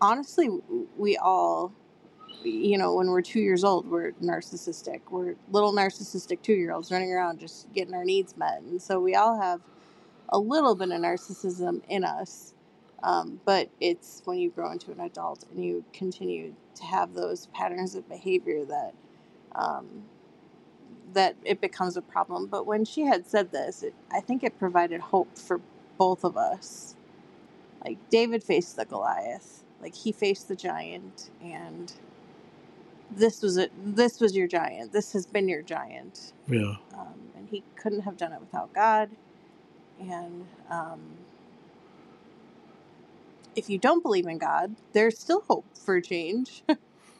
honestly, 0.00 0.48
we 0.96 1.16
all 1.16 1.72
you 2.44 2.78
know, 2.78 2.94
when 2.94 3.08
we're 3.08 3.22
two 3.22 3.40
years 3.40 3.64
old, 3.64 3.86
we're 3.86 4.12
narcissistic. 4.12 5.00
We're 5.10 5.36
little 5.50 5.72
narcissistic 5.72 6.42
two 6.42 6.54
year 6.54 6.72
olds 6.72 6.90
running 6.90 7.12
around 7.12 7.38
just 7.38 7.72
getting 7.72 7.94
our 7.94 8.04
needs 8.04 8.36
met. 8.36 8.62
And 8.62 8.80
so 8.80 9.00
we 9.00 9.14
all 9.14 9.40
have 9.40 9.60
a 10.28 10.38
little 10.38 10.74
bit 10.74 10.90
of 10.90 11.00
narcissism 11.00 11.82
in 11.88 12.04
us. 12.04 12.54
Um, 13.02 13.40
but 13.44 13.68
it's 13.80 14.22
when 14.24 14.38
you 14.38 14.50
grow 14.50 14.70
into 14.70 14.92
an 14.92 15.00
adult 15.00 15.44
and 15.50 15.64
you 15.64 15.84
continue 15.92 16.54
to 16.76 16.84
have 16.84 17.14
those 17.14 17.46
patterns 17.48 17.94
of 17.94 18.08
behavior 18.08 18.64
that 18.64 18.94
um, 19.54 20.04
that 21.14 21.36
it 21.44 21.60
becomes 21.60 21.96
a 21.96 22.02
problem. 22.02 22.46
But 22.46 22.66
when 22.66 22.84
she 22.84 23.02
had 23.02 23.26
said 23.26 23.52
this, 23.52 23.82
it, 23.82 23.94
I 24.12 24.20
think 24.20 24.44
it 24.44 24.58
provided 24.58 25.00
hope 25.00 25.38
for 25.38 25.60
both 25.98 26.24
of 26.24 26.36
us. 26.36 26.96
Like 27.84 27.98
David 28.10 28.44
faced 28.44 28.76
the 28.76 28.84
Goliath, 28.84 29.64
like 29.82 29.94
he 29.94 30.12
faced 30.12 30.48
the 30.48 30.56
giant, 30.56 31.30
and 31.42 31.92
this 33.10 33.42
was 33.42 33.56
it. 33.56 33.72
This 33.76 34.20
was 34.20 34.36
your 34.36 34.48
giant. 34.48 34.92
This 34.92 35.12
has 35.14 35.26
been 35.26 35.48
your 35.48 35.62
giant, 35.62 36.32
Yeah. 36.48 36.76
um, 36.98 37.32
and 37.36 37.48
he 37.50 37.64
couldn't 37.76 38.02
have 38.02 38.16
done 38.16 38.32
it 38.32 38.40
without 38.40 38.72
God. 38.72 39.10
And 40.00 40.46
um, 40.70 41.00
if 43.56 43.70
you 43.70 43.78
don't 43.78 44.02
believe 44.02 44.26
in 44.26 44.38
God, 44.38 44.76
there's 44.92 45.18
still 45.18 45.42
hope 45.48 45.66
for 45.76 46.00
change. 46.00 46.64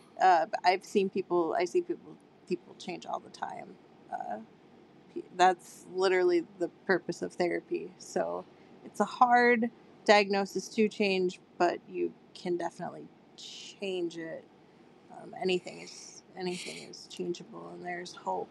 uh, 0.23 0.47
I've 0.65 0.85
seen 0.85 1.11
people. 1.11 1.57
I 1.59 1.65
see 1.67 1.83
people. 1.83 2.17
People 2.49 2.75
change 2.79 3.07
all 3.07 3.21
the 3.21 3.31
time. 3.31 3.77
Uh, 4.13 4.39
that's 5.37 5.87
literally 5.95 6.45
the 6.59 6.69
purpose 6.87 7.23
of 7.23 7.33
therapy. 7.35 7.91
So 7.99 8.45
it's 8.85 9.01
a 9.01 9.05
hard 9.05 9.71
diagnosis 10.07 10.69
to 10.71 10.89
change, 10.89 11.41
but 11.59 11.79
you 11.91 12.13
can 12.35 12.57
definitely 12.57 13.07
change 13.37 14.19
it. 14.19 14.45
Um, 15.13 15.35
anything 15.43 15.81
is 15.83 16.23
anything 16.39 16.89
is 16.91 17.07
changeable, 17.11 17.71
and 17.75 17.85
there's 17.85 18.15
hope. 18.15 18.49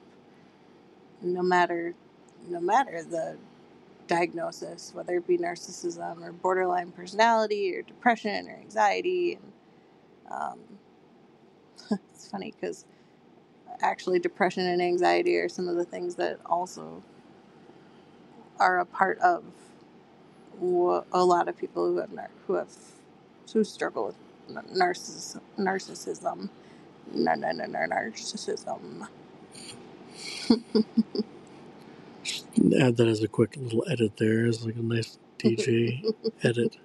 No 1.22 1.42
matter, 1.44 1.94
no 2.50 2.60
matter 2.62 3.04
the 3.04 3.38
diagnosis, 4.08 4.92
whether 4.94 5.18
it 5.18 5.28
be 5.28 5.38
narcissism 5.38 6.22
or 6.24 6.32
borderline 6.34 6.92
personality 6.92 7.76
or 7.76 7.82
depression 7.84 8.48
or 8.50 8.54
anxiety. 8.56 9.40
And 9.42 9.54
um, 10.32 10.60
it's 12.14 12.28
funny 12.30 12.54
because 12.60 12.86
actually, 13.82 14.20
depression 14.20 14.66
and 14.68 14.82
anxiety 14.82 15.38
are 15.38 15.50
some 15.50 15.68
of 15.68 15.76
the 15.78 15.86
things 15.86 16.16
that 16.16 16.40
also 16.46 17.04
are 18.60 18.80
a 18.80 18.86
part 18.86 19.20
of 19.20 19.44
wha- 20.60 21.04
a 21.14 21.26
lot 21.26 21.48
of 21.50 21.58
people 21.58 21.88
who 21.88 21.98
have 21.98 22.12
who 22.48 22.54
have 22.56 22.70
who 23.54 23.64
struggle 23.64 24.08
with 24.08 24.16
nar- 24.50 24.64
narciss- 24.90 25.40
narcissism. 25.60 26.50
No, 27.14 27.36
no, 27.36 27.52
no, 27.52 27.66
no, 27.68 27.80
narcissism. 27.80 29.08
Add 32.80 32.98
that 32.98 33.08
as 33.08 33.24
a 33.24 33.30
quick 33.30 33.56
little 33.58 33.86
edit 33.90 34.14
there. 34.18 34.48
It's 34.48 34.66
like 34.66 34.76
a 34.78 34.82
nice 34.84 35.18
DJ 35.40 36.06
edit. 36.44 36.78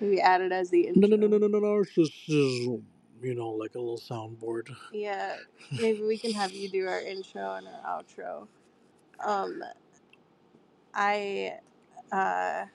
We 0.00 0.20
added 0.20 0.52
as 0.52 0.70
the 0.70 0.86
No, 0.94 1.08
intro. 1.08 1.08
no, 1.08 1.16
no, 1.16 1.28
no, 1.28 1.38
no, 1.38 1.48
no, 1.48 1.60
narcissism. 1.60 2.84
You 3.22 3.34
know, 3.34 3.50
like 3.50 3.74
a 3.76 3.78
little 3.78 3.98
soundboard. 3.98 4.74
Yeah, 4.92 5.36
maybe 5.80 6.02
we 6.02 6.18
can 6.18 6.32
have 6.32 6.52
you 6.52 6.68
do 6.68 6.88
our 6.88 7.00
intro 7.00 7.54
and 7.54 7.68
our 7.68 8.02
outro. 8.02 8.48
Um, 9.24 9.62
I, 10.94 11.58
uh, 12.10 12.66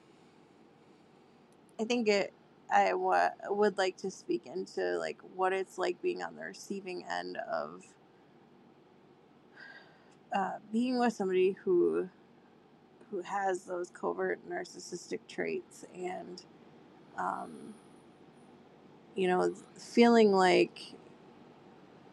I 1.79 1.83
think 1.85 2.07
it. 2.07 2.33
I 2.69 2.93
wa- 2.95 3.29
would 3.49 3.77
like 3.77 3.97
to 3.97 4.11
speak 4.11 4.45
into 4.45 4.97
like 4.99 5.19
what 5.35 5.53
it's 5.53 5.77
like 5.77 6.01
being 6.01 6.21
on 6.23 6.35
the 6.35 6.43
receiving 6.43 7.05
end 7.05 7.37
of 7.37 7.85
uh, 10.33 10.57
being 10.71 10.99
with 10.99 11.13
somebody 11.13 11.53
who 11.63 12.09
who 13.11 13.21
has 13.21 13.63
those 13.63 13.89
covert 13.89 14.39
narcissistic 14.49 15.19
traits 15.27 15.85
and 15.95 16.43
um, 17.17 17.73
you 19.17 19.27
know 19.27 19.53
feeling 19.77 20.31
like 20.31 20.93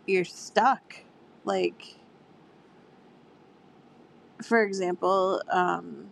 you're 0.06 0.24
stuck 0.24 0.96
like 1.44 1.98
for 4.44 4.62
example, 4.62 5.42
um, 5.50 6.08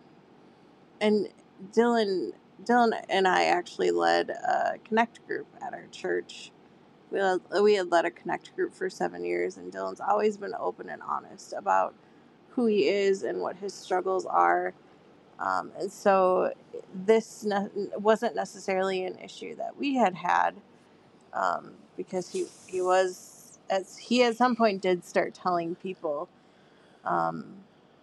and 0.99 1.29
Dillon, 1.71 2.33
Dillon 2.65 2.93
and 3.09 3.27
I 3.27 3.45
actually 3.45 3.91
led 3.91 4.29
a 4.29 4.77
connect 4.83 5.25
group 5.27 5.47
at 5.61 5.73
our 5.73 5.85
church. 5.91 6.51
We 7.11 7.19
had, 7.19 7.41
we 7.61 7.75
had 7.75 7.91
led 7.91 8.05
a 8.05 8.11
connect 8.11 8.55
group 8.55 8.73
for 8.73 8.89
seven 8.89 9.23
years, 9.23 9.57
and 9.57 9.71
Dillon's 9.71 10.01
always 10.01 10.37
been 10.37 10.55
open 10.59 10.89
and 10.89 11.01
honest 11.03 11.53
about 11.53 11.93
who 12.49 12.65
he 12.65 12.87
is 12.87 13.23
and 13.23 13.39
what 13.41 13.57
his 13.57 13.73
struggles 13.73 14.25
are. 14.25 14.73
Um, 15.39 15.71
and 15.79 15.91
so 15.91 16.53
this 16.93 17.43
ne- 17.43 17.69
wasn't 17.97 18.35
necessarily 18.35 19.05
an 19.05 19.17
issue 19.19 19.55
that 19.57 19.77
we 19.77 19.95
had 19.95 20.15
had 20.15 20.55
um, 21.33 21.73
because 21.97 22.29
he 22.29 22.47
he 22.67 22.81
was 22.81 23.59
as 23.69 23.97
he 23.97 24.23
at 24.23 24.37
some 24.37 24.55
point 24.55 24.81
did 24.81 25.05
start 25.05 25.33
telling 25.33 25.75
people, 25.75 26.29
um, 27.05 27.45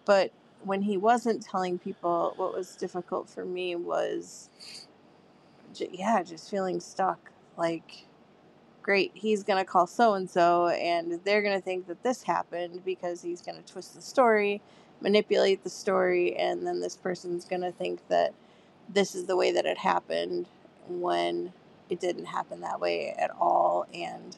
but 0.05 0.31
when 0.63 0.83
he 0.83 0.97
wasn't 0.97 1.43
telling 1.43 1.79
people, 1.79 2.33
what 2.37 2.53
was 2.53 2.75
difficult 2.75 3.29
for 3.29 3.45
me 3.45 3.75
was, 3.75 4.49
j- 5.73 5.89
yeah, 5.93 6.23
just 6.23 6.49
feeling 6.49 6.79
stuck. 6.79 7.31
Like, 7.57 8.05
great, 8.83 9.11
he's 9.15 9.43
gonna 9.43 9.65
call 9.65 9.87
so 9.87 10.13
and 10.15 10.29
so, 10.29 10.67
and 10.69 11.19
they're 11.25 11.41
gonna 11.43 11.61
think 11.61 11.87
that 11.87 12.03
this 12.03 12.23
happened 12.23 12.83
because 12.85 13.21
he's 13.21 13.41
gonna 13.41 13.61
twist 13.63 13.95
the 13.95 14.01
story, 14.01 14.61
manipulate 15.01 15.63
the 15.63 15.69
story, 15.71 16.35
and 16.37 16.65
then 16.67 16.81
this 16.81 16.95
person's 16.97 17.45
gonna 17.45 17.71
think 17.71 18.07
that 18.09 18.33
this 18.89 19.15
is 19.15 19.25
the 19.25 19.37
way 19.37 19.51
that 19.51 19.65
it 19.65 19.77
happened 19.79 20.47
when 20.89 21.53
it 21.91 21.99
didn't 21.99 22.25
happen 22.25 22.61
that 22.61 22.79
way 22.79 23.13
at 23.19 23.29
all 23.39 23.85
and 23.93 24.37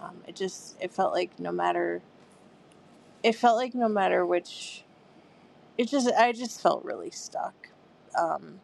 um, 0.00 0.16
it 0.26 0.34
just 0.34 0.76
it 0.80 0.90
felt 0.90 1.12
like 1.12 1.38
no 1.38 1.52
matter 1.52 2.02
it 3.22 3.34
felt 3.34 3.56
like 3.56 3.74
no 3.74 3.88
matter 3.88 4.24
which 4.24 4.84
it 5.76 5.88
just 5.88 6.10
i 6.14 6.32
just 6.32 6.60
felt 6.60 6.82
really 6.84 7.10
stuck 7.10 7.68
um, 8.18 8.60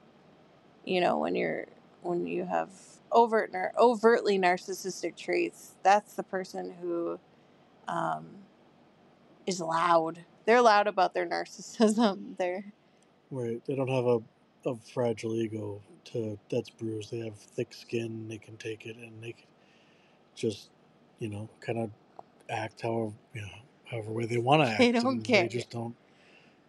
you 0.85 1.00
know 1.00 1.19
when 1.19 1.35
you're 1.35 1.66
when 2.02 2.26
you 2.26 2.47
have 2.47 2.71
overt 3.12 3.52
nar- 3.52 3.73
overtly 3.78 4.38
narcissistic 4.38 5.16
traits 5.16 5.73
that's 5.83 6.14
the 6.14 6.23
person 6.23 6.75
who 6.81 7.21
um, 7.87 8.26
is 9.47 9.61
loud 9.61 10.25
they're 10.47 10.62
loud 10.62 10.87
about 10.87 11.12
their 11.12 11.26
narcissism 11.28 12.37
they're 12.38 12.64
Right. 13.31 13.61
They 13.66 13.75
don't 13.75 13.88
have 13.88 14.07
a, 14.07 14.21
a 14.66 14.76
fragile 14.76 15.35
ego 15.37 15.80
to 16.06 16.38
that's 16.50 16.71
bruised. 16.71 17.11
They 17.12 17.21
have 17.21 17.37
thick 17.37 17.75
skin. 17.75 18.28
They 18.28 18.38
can 18.38 18.56
take 18.56 18.87
it, 18.87 18.97
and 18.97 19.23
they 19.23 19.33
can 19.33 19.47
just, 20.37 20.71
you 21.21 21.28
know, 21.28 21.49
kind 21.61 21.78
of 21.78 21.90
act 22.50 22.83
however 22.83 23.12
you 23.35 23.42
know 23.42 23.49
however 23.87 24.12
way 24.12 24.26
they 24.26 24.38
want 24.38 24.62
to 24.66 24.68
act. 24.68 24.80
They 24.80 24.92
don't 24.92 25.06
and 25.06 25.25
care. 25.25 25.42
They 25.44 25.49
just 25.49 25.71
don't 25.71 25.97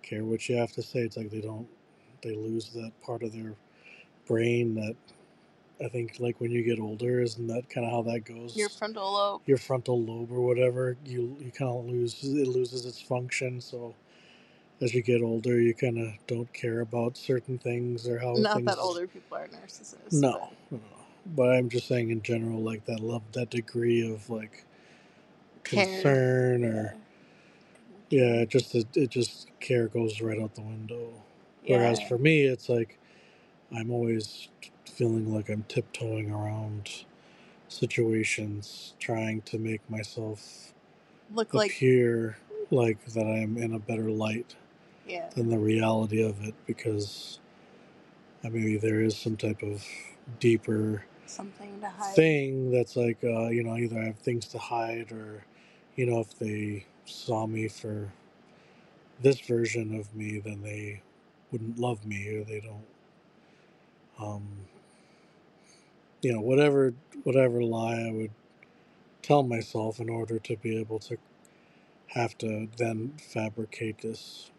care 0.03 0.23
what 0.23 0.47
you 0.49 0.57
have 0.57 0.71
to 0.73 0.83
say. 0.83 0.99
It's 1.01 1.17
like 1.17 1.31
they 1.31 1.41
don't. 1.41 1.67
They 2.23 2.35
lose 2.35 2.71
that 2.73 2.91
part 3.01 3.23
of 3.23 3.33
their 3.33 3.53
brain 4.27 4.75
that 4.75 4.95
I 5.83 5.89
think, 5.89 6.17
like 6.19 6.39
when 6.41 6.51
you 6.51 6.63
get 6.63 6.79
older, 6.79 7.21
isn't 7.21 7.47
that 7.47 7.69
kind 7.69 7.85
of 7.85 7.91
how 7.91 8.01
that 8.03 8.21
goes? 8.25 8.55
your 8.55 8.69
frontal 8.69 9.13
lobe 9.13 9.41
your 9.45 9.57
frontal 9.57 10.01
lobe 10.01 10.31
or 10.31 10.41
whatever, 10.41 10.97
you 11.05 11.37
you 11.39 11.51
kind 11.51 11.71
of 11.71 11.85
lose 11.85 12.23
it 12.23 12.47
loses 12.47 12.85
its 12.85 13.01
function. 13.01 13.61
So 13.61 13.95
as 14.82 14.94
you 14.94 15.01
get 15.01 15.22
older, 15.22 15.60
you 15.60 15.74
kind 15.74 15.98
of 16.00 16.13
don't 16.27 16.51
care 16.53 16.82
about 16.82 17.17
certain 17.17 17.58
things 17.58 18.08
or 18.08 18.20
how 18.20 18.36
not 18.36 18.55
things. 18.55 18.67
that 18.67 18.77
older 18.79 19.08
people 19.08 19.38
are 19.38 19.48
narcissists 19.48 20.22
No, 20.22 20.50
no, 20.72 20.79
but 21.36 21.50
I'm 21.53 21.70
just 21.70 21.88
saying 21.88 22.12
in 22.12 22.22
general, 22.22 22.62
like 22.62 22.86
that 22.86 23.00
love, 23.00 23.24
that 23.34 23.50
degree 23.50 24.10
of 24.12 24.29
like 24.29 24.65
concern 25.63 26.63
but, 26.63 26.70
or 26.70 26.96
yeah, 28.10 28.41
it 28.41 28.50
just 28.50 28.75
it, 28.75 28.88
it 28.96 29.10
just 29.10 29.50
care 29.60 29.88
goes 29.88 30.22
right 30.22 30.39
out 30.41 30.55
the 30.55 30.62
window. 30.62 31.13
yeah. 31.63 31.77
Whereas 31.77 32.01
for 32.01 32.17
me, 32.17 32.44
it's 32.46 32.70
like 32.70 33.00
I'm 33.75 33.91
always 33.91 34.50
feeling 34.86 35.34
like 35.34 35.50
I'm 35.50 35.63
tiptoeing 35.67 36.32
around 36.32 37.05
situations, 37.70 38.94
trying 39.00 39.42
to 39.44 39.57
make 39.59 39.88
myself 39.90 40.74
look 41.33 41.53
like 41.53 41.72
appear 41.72 42.38
like 42.72 43.03
that 43.07 43.25
I'm 43.25 43.57
in 43.57 43.74
a 43.74 43.79
better 43.79 44.11
light 44.11 44.55
yeah. 45.07 45.29
than 45.35 45.50
the 45.50 45.57
reality 45.59 46.24
of 46.24 46.44
it 46.44 46.55
because 46.68 47.39
I 48.44 48.50
maybe 48.50 48.77
there 48.77 49.01
is 49.01 49.18
some 49.18 49.37
type 49.37 49.63
of 49.63 49.85
deeper 50.39 51.05
something 51.27 51.79
to 51.81 51.89
hide. 51.89 52.15
thing 52.15 52.72
that's 52.72 52.96
like 52.96 53.20
uh, 53.24 53.50
you 53.50 53.63
know 53.63 53.75
either 53.77 54.00
I 54.00 54.05
have 54.05 54.20
things 54.20 54.48
to 54.50 54.57
hide 54.59 55.11
or 55.11 55.46
you 55.96 56.05
know 56.05 56.20
if 56.22 56.37
they 56.39 56.85
saw 57.05 57.48
me 57.48 57.68
for 57.68 58.11
this 59.22 59.39
version 59.41 59.96
of 60.00 60.13
me 60.15 60.39
then 60.39 60.61
they 60.63 61.01
wouldn't 61.51 61.79
love 61.79 62.05
me 62.05 62.27
or 62.37 62.44
they 62.46 62.61
don't 62.61 62.85
um 64.20 64.48
you 66.22 66.33
know 66.33 66.41
whatever 66.41 66.94
whatever 67.24 67.63
lie 67.63 68.01
I 68.07 68.11
would 68.11 68.31
tell 69.22 69.44
myself 69.44 70.00
in 70.00 70.09
order 70.09 70.39
to 70.39 70.57
be 70.57 70.79
able 70.79 71.00
to 71.00 71.18
have 72.09 72.37
to 72.39 72.68
then 72.77 73.13
fabricate 73.20 74.00
this 74.01 74.51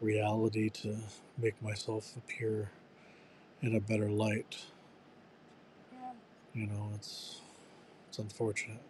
reality 0.00 0.70
to 0.70 0.96
make 1.38 1.60
myself 1.62 2.16
appear 2.16 2.70
in 3.62 3.76
a 3.76 3.80
better 3.80 4.10
light. 4.10 4.58
yeah. 5.92 6.12
You 6.54 6.66
know, 6.68 6.90
it's 6.94 7.40
it's 8.08 8.18
unfortunate. 8.18 8.82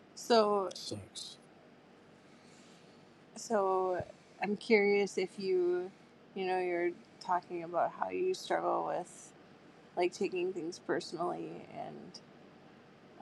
so 0.16 0.70
It 0.72 0.78
sucks. 0.78 1.38
so 3.36 4.04
i'm 4.42 4.56
curious 4.56 5.18
if 5.18 5.38
you 5.38 5.90
you 6.34 6.46
know 6.46 6.60
you're 6.60 6.90
talking 7.20 7.64
about 7.64 7.92
how 8.00 8.10
you 8.10 8.34
struggle 8.34 8.86
with 8.86 9.32
like 9.96 10.12
taking 10.12 10.52
things 10.52 10.78
personally 10.80 11.50
and 11.78 12.20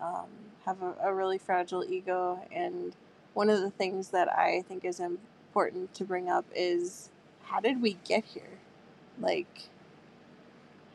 um, 0.03 0.29
have 0.67 0.83
a, 0.83 0.95
a 1.05 1.15
really 1.15 1.39
fragile 1.39 1.85
ego 1.85 2.41
and 2.53 2.95
one 3.35 3.51
of 3.51 3.61
the 3.61 3.71
things 3.71 4.11
that 4.11 4.29
i 4.33 4.63
think 4.69 4.85
is 4.85 5.01
important 5.51 5.95
to 5.97 6.05
bring 6.05 6.31
up 6.31 6.47
is 6.57 7.11
how 7.45 7.61
did 7.61 7.83
we 7.83 7.99
get 8.07 8.25
here? 8.25 8.59
Like 9.21 9.71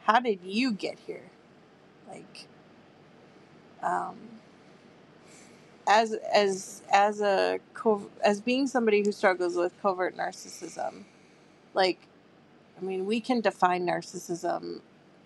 how 0.02 0.20
did 0.20 0.39
you 0.44 0.72
get 0.74 1.00
here? 1.08 1.24
Like 2.10 2.48
um 3.84 4.18
as 5.88 6.13
as 6.34 6.82
as 6.91 7.22
a 7.22 7.60
as 8.24 8.41
being 8.41 8.68
somebody 8.68 9.04
who 9.04 9.12
struggles 9.12 9.56
with 9.56 9.74
covert 9.82 10.15
narcissism 10.18 11.04
like 11.74 12.00
i 12.80 12.82
mean 12.86 13.06
we 13.06 13.20
can 13.22 13.41
define 13.41 13.86
narcissism 13.88 14.82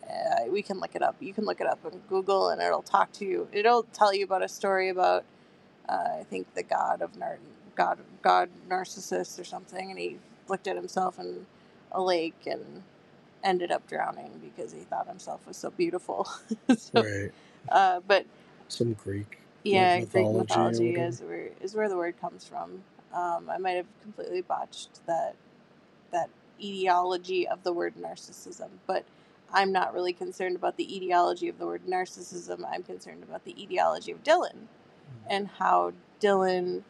uh, 0.09 0.45
we 0.51 0.61
can 0.63 0.79
look 0.79 0.95
it 0.95 1.03
up. 1.03 1.15
You 1.19 1.33
can 1.33 1.45
look 1.45 1.61
it 1.61 1.67
up 1.67 1.79
on 1.85 2.01
google 2.09 2.49
and 2.49 2.61
it'll 2.61 2.81
talk 2.83 3.11
to 3.13 3.25
you. 3.25 3.47
It'll 3.53 3.83
tell 3.83 4.13
you 4.13 4.25
about 4.25 4.43
a 4.43 4.49
story 4.49 4.89
about 4.89 5.25
uh, 5.89 6.17
i 6.19 6.25
think 6.29 6.53
the 6.55 6.63
god 6.63 7.01
of 7.01 7.17
Nar- 7.17 7.39
god 7.79 7.99
god 8.23 8.49
narcissus 8.69 9.39
or 9.39 9.45
something 9.45 9.91
and 9.91 9.99
he 9.99 10.17
looked 10.49 10.67
at 10.67 10.77
himself 10.77 11.19
in 11.19 11.47
a 11.93 12.01
lake 12.01 12.47
and 12.47 12.83
ended 13.43 13.71
up 13.71 13.87
drowning 13.87 14.31
because 14.43 14.73
he 14.73 14.79
thought 14.81 15.07
himself 15.07 15.47
was 15.47 15.57
so 15.57 15.71
beautiful 15.71 16.27
so, 16.77 17.03
Right. 17.03 17.31
uh, 17.69 18.01
but 18.07 18.25
Some 18.69 18.93
Greek. 18.93 19.39
yeah, 19.63 19.95
Greek 19.95 20.31
mythology 20.31 20.31
mythology 20.31 20.91
is 20.95 21.21
where 21.21 21.49
is 21.61 21.75
where 21.75 21.89
the 21.89 21.97
word 21.97 22.19
comes 22.21 22.45
from. 22.45 22.83
Um, 23.13 23.49
I 23.49 23.57
might 23.57 23.73
have 23.77 23.87
completely 24.03 24.41
botched 24.41 25.05
that 25.07 25.35
that 26.11 26.29
etiology 26.61 27.47
of 27.47 27.63
the 27.63 27.73
word 27.73 27.95
narcissism, 27.95 28.69
but 28.87 29.05
I'm 29.53 29.71
not 29.71 29.93
really 29.93 30.13
concerned 30.13 30.55
about 30.55 30.77
the 30.77 30.95
etiology 30.95 31.49
of 31.49 31.59
the 31.59 31.67
word 31.67 31.83
narcissism. 31.87 32.63
I'm 32.69 32.83
concerned 32.83 33.23
about 33.23 33.45
the 33.45 33.61
etiology 33.61 34.11
of 34.11 34.23
Dillon 34.23 34.67
and 35.29 35.47
how 35.47 35.93
Dillon 36.19 36.85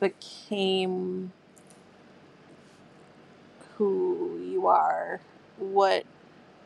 became 0.00 1.32
who 3.76 4.40
you 4.42 4.66
are. 4.66 5.20
What 5.58 6.04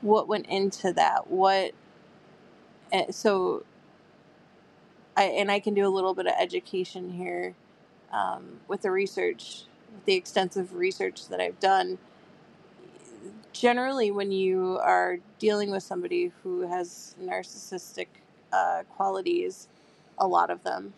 what 0.00 0.28
went 0.28 0.46
into 0.46 0.92
that? 0.92 1.30
What 1.30 1.72
eh, 2.92 3.10
so 3.10 3.64
I, 5.16 5.24
and 5.24 5.50
I 5.50 5.60
can 5.60 5.74
do 5.74 5.86
a 5.86 5.90
little 5.90 6.14
bit 6.14 6.26
of 6.26 6.34
education 6.38 7.12
here 7.12 7.54
um, 8.12 8.60
with 8.68 8.82
the 8.82 8.90
research, 8.90 9.62
with 9.94 10.04
the 10.06 10.14
extensive 10.14 10.74
research 10.74 11.28
that 11.28 11.40
I've 11.40 11.60
done. 11.60 11.98
Generally, 13.52 14.10
when 14.10 14.32
you 14.32 14.78
are 14.82 15.18
dealing 15.38 15.70
with 15.70 15.82
somebody 15.82 16.32
who 16.42 16.62
has 16.62 17.14
narcissistic 17.22 18.08
uh, 18.52 18.82
qualities, 18.96 19.68
a 20.18 20.26
lot 20.26 20.50
of 20.50 20.64
them, 20.64 20.94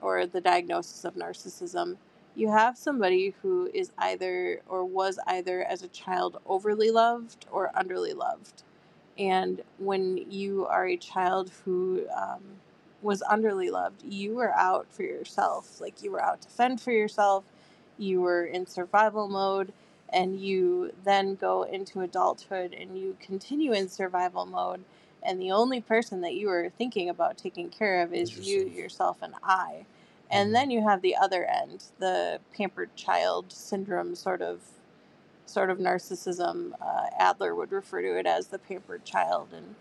or 0.00 0.26
the 0.26 0.40
diagnosis 0.40 1.04
of 1.04 1.14
narcissism, 1.14 1.96
you 2.34 2.50
have 2.50 2.78
somebody 2.78 3.34
who 3.42 3.70
is 3.74 3.90
either 3.98 4.62
or 4.68 4.84
was 4.84 5.18
either 5.26 5.64
as 5.64 5.82
a 5.82 5.88
child 5.88 6.40
overly 6.46 6.90
loved 6.90 7.46
or 7.50 7.70
underly 7.76 8.14
loved. 8.14 8.62
And 9.18 9.62
when 9.78 10.30
you 10.30 10.66
are 10.66 10.86
a 10.86 10.96
child 10.96 11.50
who 11.64 12.06
um, 12.16 12.42
was 13.02 13.22
underly 13.22 13.70
loved. 13.70 14.02
You 14.04 14.34
were 14.34 14.52
out 14.54 14.86
for 14.90 15.02
yourself. 15.02 15.80
Like 15.80 16.02
you 16.02 16.10
were 16.10 16.22
out 16.22 16.42
to 16.42 16.48
fend 16.48 16.80
for 16.80 16.92
yourself. 16.92 17.44
You 17.96 18.20
were 18.20 18.44
in 18.44 18.66
survival 18.66 19.28
mode 19.28 19.72
and 20.10 20.40
you 20.40 20.92
then 21.04 21.34
go 21.34 21.62
into 21.64 22.00
adulthood 22.00 22.74
and 22.74 22.98
you 22.98 23.16
continue 23.20 23.72
in 23.72 23.88
survival 23.88 24.46
mode 24.46 24.84
and 25.28 25.42
the 25.42 25.52
only 25.52 25.82
person 25.82 26.22
that 26.22 26.34
you 26.36 26.50
are 26.50 26.70
thinking 26.78 27.10
about 27.10 27.38
taking 27.38 27.70
care 27.70 28.02
of 28.02 28.14
is 28.14 28.38
you 28.38 28.66
Yourself. 28.68 29.18
and 29.22 29.34
i 29.44 29.86
and 30.30 30.50
Mhm. 30.50 30.54
then 30.54 30.72
you 30.72 30.82
have 30.84 31.02
the 31.02 31.16
other 31.16 31.46
end 31.46 31.86
the 32.00 32.40
pampered 32.56 32.96
child 32.96 33.52
syndrome 33.52 34.16
sort 34.16 34.42
of 34.42 34.62
sort 35.46 35.70
of 35.70 35.78
narcissism 35.78 36.74
uh, 36.82 37.08
adler 37.18 37.54
would 37.54 37.72
refer 37.72 38.02
to 38.02 38.18
it 38.18 38.26
as 38.26 38.48
the 38.48 38.58
pampered 38.60 39.04
child 39.04 39.50
and 39.54 39.76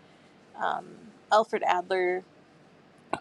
um, 0.57 0.87
alfred 1.31 1.63
adler 1.63 2.23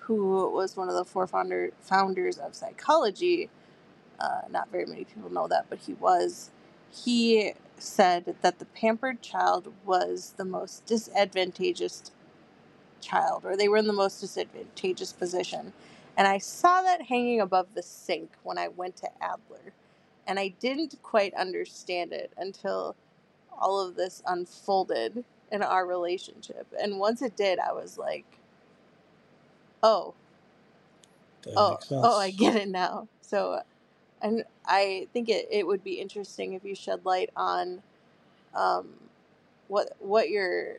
who 0.03 0.51
was 0.51 0.77
one 0.77 0.89
of 0.89 0.95
the 0.97 1.05
four 1.05 1.27
founder, 1.27 1.73
founders 1.81 2.39
of 2.39 2.55
psychology 2.55 3.49
uh, 4.21 4.43
not 4.51 4.71
very 4.73 4.87
many 4.87 5.05
people 5.05 5.33
know 5.33 5.49
that, 5.49 5.67
but 5.69 5.81
he 5.81 5.95
was. 5.95 6.51
He 6.93 7.55
said 7.79 8.37
that 8.43 8.61
the 8.61 8.67
pampered 8.67 9.23
child 9.23 9.73
was 9.85 10.35
the 10.39 10.47
most 10.47 10.87
disadvantageous 10.87 12.13
child, 13.01 13.45
or 13.45 13.57
they 13.57 13.69
were 13.69 13.77
in 13.79 13.87
the 13.87 13.93
most 13.93 14.21
disadvantageous 14.21 15.13
position. 15.13 15.73
And 16.17 16.29
I 16.29 16.39
saw 16.39 16.83
that 16.83 17.03
hanging 17.03 17.41
above 17.41 17.69
the 17.75 17.83
sink 17.83 18.33
when 18.43 18.59
I 18.59 18.69
went 18.69 18.97
to 18.99 19.09
Adler. 19.23 19.73
And 20.27 20.39
I 20.39 20.49
didn't 20.61 20.97
quite 21.03 21.35
understand 21.35 22.13
it 22.13 22.33
until 22.37 22.97
all 23.59 23.81
of 23.87 23.97
this 23.97 24.23
unfolded 24.27 25.25
in 25.53 25.63
our 25.63 25.87
relationship. 25.87 26.67
And 26.81 26.99
once 26.99 27.23
it 27.23 27.37
did, 27.37 27.59
I 27.59 27.73
was 27.73 27.99
like, 27.99 28.27
oh, 29.83 30.15
That 31.43 31.55
oh, 31.57 31.79
oh, 32.03 32.19
I 32.21 32.31
get 32.31 32.57
it 32.57 32.69
now. 32.69 33.09
So, 33.23 33.61
and 34.23 34.45
I 34.67 35.09
think 35.13 35.29
it, 35.29 35.49
it 35.51 35.67
would 35.67 35.85
be 35.85 36.01
interesting 36.01 36.55
if 36.55 36.65
you 36.65 36.75
shed 36.75 37.05
light 37.05 37.31
on 37.37 37.83
um, 38.55 38.89
what 39.69 39.93
what 40.01 40.31
your 40.31 40.79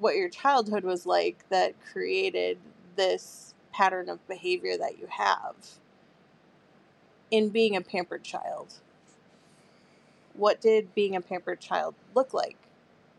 what 0.00 0.16
your 0.16 0.30
childhood 0.30 0.84
was 0.84 1.06
like 1.06 1.44
that 1.50 1.74
created 1.92 2.58
this 2.96 3.54
pattern 3.72 4.10
of 4.10 4.26
behavior 4.28 4.78
that 4.78 4.98
you 4.98 5.08
have 5.08 5.56
in 7.30 7.50
being 7.50 7.76
a 7.76 7.82
pampered 7.82 8.24
child. 8.24 8.74
What 10.34 10.60
did 10.60 10.94
being 10.94 11.16
a 11.16 11.20
pampered 11.22 11.60
child 11.60 11.94
look 12.14 12.34
like 12.34 12.56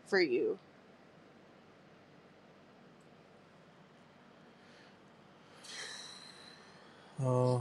for 0.06 0.20
you? 0.20 0.58
Uh, 7.24 7.58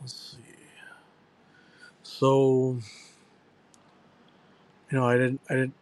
let's 0.00 0.14
see. 0.36 0.38
So, 2.02 2.78
you 4.90 4.98
know, 4.98 5.06
I 5.06 5.16
didn't, 5.16 5.40
I 5.50 5.54
didn't, 5.54 5.74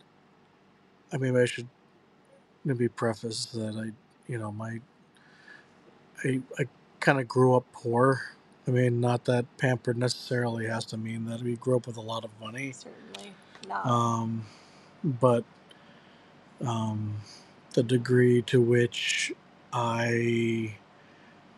I 1.13 1.19
mean, 1.19 1.37
I 1.37 1.45
should 1.45 1.69
maybe 2.65 2.89
preface 2.89 3.47
that 3.47 3.77
I, 3.77 3.93
you 4.31 4.39
know, 4.39 4.53
my, 4.53 4.81
I, 6.25 6.41
I 6.59 6.65
kind 7.01 7.21
of 7.21 7.29
grew 7.29 7.57
up 7.57 7.65
poor. 7.73 8.23
I 8.67 8.73
mean, 8.73 9.01
not 9.01 9.25
that 9.27 9.47
pampered 9.59 9.97
necessarily 9.97 10.67
has 10.67 10.85
to 10.87 10.97
mean 10.97 11.27
that 11.27 11.43
we 11.43 11.57
grew 11.57 11.77
up 11.77 11.87
with 11.87 11.97
a 11.97 12.03
lot 12.03 12.25
of 12.25 12.31
money. 12.41 12.73
Certainly 12.73 13.33
not. 13.69 13.87
Um, 13.87 14.47
but 15.05 15.45
um, 16.65 17.17
the 17.75 17.83
degree 17.83 18.43
to 18.43 18.61
which 18.61 19.33
I 19.73 20.77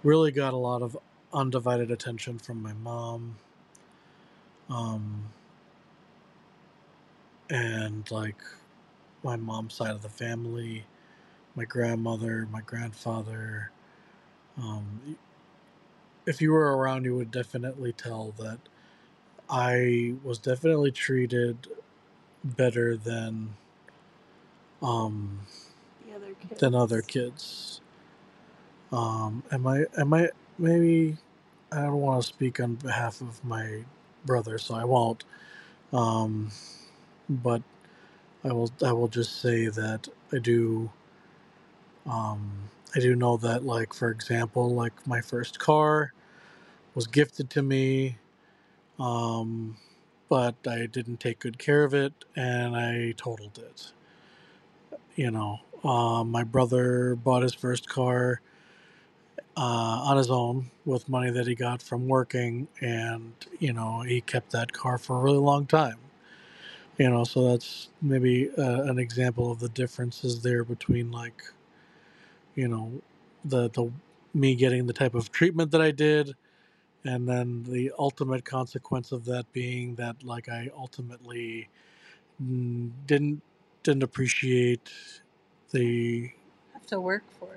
really 0.02 0.32
got 0.32 0.54
a 0.54 0.58
lot 0.58 0.82
of 0.82 0.96
undivided 1.32 1.90
attention 1.90 2.38
from 2.38 2.62
my 2.62 2.72
mom. 2.72 3.36
Um, 4.70 5.24
and 7.50 8.10
like 8.10 8.36
my 9.24 9.36
mom's 9.36 9.74
side 9.74 9.90
of 9.92 10.02
the 10.02 10.08
family, 10.08 10.84
my 11.56 11.64
grandmother, 11.64 12.48
my 12.50 12.62
grandfather. 12.62 13.70
Um, 14.58 15.16
if 16.26 16.42
you 16.42 16.52
were 16.52 16.76
around, 16.76 17.04
you 17.04 17.16
would 17.16 17.30
definitely 17.30 17.92
tell 17.92 18.34
that 18.38 18.58
I 19.50 20.14
was 20.24 20.38
definitely 20.38 20.92
treated 20.92 21.68
better 22.44 22.96
than 22.96 23.54
um, 24.82 25.40
the 26.06 26.16
other 26.16 26.34
kids. 26.34 26.60
than 26.60 26.74
other 26.74 27.02
kids. 27.02 27.80
Um, 28.92 29.42
am 29.52 29.66
I? 29.66 29.84
Am 29.98 30.14
I? 30.14 30.30
Maybe 30.58 31.16
I 31.72 31.82
don't 31.82 32.00
want 32.00 32.22
to 32.22 32.28
speak 32.28 32.60
on 32.60 32.76
behalf 32.76 33.20
of 33.20 33.44
my 33.44 33.84
brother, 34.26 34.58
so 34.58 34.74
I 34.74 34.84
won't. 34.84 35.24
Um, 35.92 36.50
but 37.28 37.62
I 38.44 38.52
will. 38.52 38.70
I 38.84 38.92
will 38.92 39.08
just 39.08 39.40
say 39.40 39.68
that 39.68 40.08
I 40.32 40.38
do. 40.38 40.90
Um, 42.06 42.70
I 42.96 43.00
do 43.00 43.16
know 43.16 43.36
that, 43.38 43.64
like 43.64 43.94
for 43.94 44.10
example, 44.10 44.70
like 44.74 45.06
my 45.06 45.20
first 45.22 45.58
car 45.58 46.12
was 46.94 47.06
gifted 47.08 47.50
to 47.50 47.62
me, 47.62 48.18
um, 49.00 49.76
but 50.28 50.56
I 50.68 50.86
didn't 50.86 51.20
take 51.20 51.40
good 51.40 51.58
care 51.58 51.84
of 51.84 51.94
it, 51.94 52.12
and 52.36 52.76
I 52.76 53.14
totaled 53.16 53.58
it. 53.58 53.92
You 55.16 55.30
know, 55.32 55.60
um, 55.84 56.30
my 56.30 56.44
brother 56.44 57.16
bought 57.16 57.42
his 57.42 57.54
first 57.54 57.88
car 57.88 58.40
uh, 59.56 59.60
on 59.60 60.18
his 60.18 60.30
own 60.30 60.70
with 60.86 61.08
money 61.08 61.30
that 61.30 61.46
he 61.48 61.54
got 61.56 61.82
from 61.82 62.08
working, 62.08 62.68
and 62.80 63.34
you 63.60 63.72
know 63.74 64.02
he 64.02 64.20
kept 64.22 64.52
that 64.52 64.72
car 64.72 64.98
for 64.98 65.18
a 65.18 65.20
really 65.22 65.38
long 65.38 65.66
time. 65.66 65.98
You 66.98 67.10
know, 67.10 67.24
so 67.24 67.50
that's 67.50 67.90
maybe 68.02 68.50
uh, 68.58 68.82
an 68.84 68.98
example 68.98 69.52
of 69.52 69.60
the 69.60 69.70
differences 69.70 70.42
there 70.42 70.64
between 70.64 71.12
like, 71.12 71.42
you 72.54 72.68
know, 72.68 72.92
the 73.44 73.70
the 73.70 73.92
me 74.34 74.54
getting 74.56 74.86
the 74.86 74.92
type 74.94 75.14
of 75.14 75.32
treatment 75.32 75.70
that 75.72 75.82
I 75.82 75.92
did, 75.92 76.34
and 77.04 77.28
then 77.28 77.64
the 77.64 77.92
ultimate 77.98 78.44
consequence 78.44 79.12
of 79.12 79.26
that 79.26 79.52
being 79.52 79.96
that 79.96 80.24
like 80.24 80.48
I 80.48 80.70
ultimately 80.76 81.68
didn't 83.06 83.42
didn't 83.84 84.02
appreciate 84.04 84.90
the 85.72 86.30
have 86.74 86.86
to 86.88 87.00
work 87.00 87.24
for. 87.40 87.50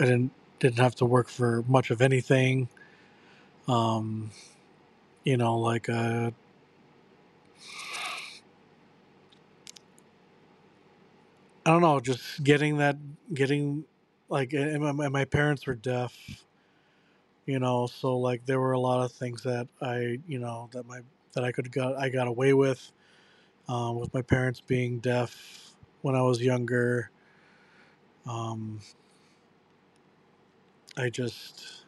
I 0.00 0.04
didn't 0.04 0.32
didn't 0.60 0.78
have 0.80 0.94
to 0.96 1.04
work 1.06 1.28
for 1.28 1.64
much 1.68 1.90
of 1.90 2.02
anything. 2.02 2.68
Um, 3.68 4.30
you 5.24 5.36
know, 5.36 5.58
like 5.58 5.88
uh, 5.88 6.32
I 11.64 11.70
don't 11.70 11.82
know, 11.82 12.00
just 12.00 12.42
getting 12.42 12.78
that, 12.78 12.96
getting 13.34 13.84
like, 14.28 14.52
and 14.52 14.82
my, 14.82 15.08
parents 15.24 15.66
were 15.66 15.74
deaf. 15.74 16.16
You 17.46 17.58
know, 17.58 17.86
so 17.88 18.18
like 18.18 18.46
there 18.46 18.60
were 18.60 18.72
a 18.72 18.80
lot 18.80 19.04
of 19.04 19.12
things 19.12 19.42
that 19.42 19.68
I, 19.80 20.18
you 20.28 20.38
know, 20.38 20.68
that 20.72 20.86
my 20.86 21.00
that 21.34 21.44
I 21.44 21.52
could 21.52 21.72
got 21.72 21.96
I 21.96 22.08
got 22.08 22.28
away 22.28 22.52
with, 22.54 22.92
um, 23.68 23.98
with 23.98 24.14
my 24.14 24.22
parents 24.22 24.60
being 24.60 25.00
deaf 25.00 25.74
when 26.02 26.14
I 26.14 26.22
was 26.22 26.40
younger. 26.42 27.10
Um, 28.28 28.80
I 30.96 31.10
just, 31.10 31.84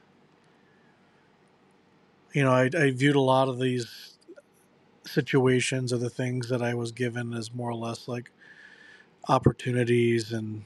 you 2.35 2.43
know, 2.45 2.53
I, 2.53 2.71
I 2.77 2.91
viewed 2.93 3.17
a 3.17 3.21
lot 3.21 3.49
of 3.49 3.61
these 3.61 4.19
situations 5.07 5.93
or 5.93 5.99
the 5.99 6.11
things 6.11 6.49
that 6.49 6.63
I 6.63 6.75
was 6.75 6.93
given 6.93 7.35
as 7.35 7.55
more 7.55 7.71
or 7.71 7.77
less 7.77 8.09
like 8.09 8.31
opportunities 9.29 10.33
and 10.33 10.65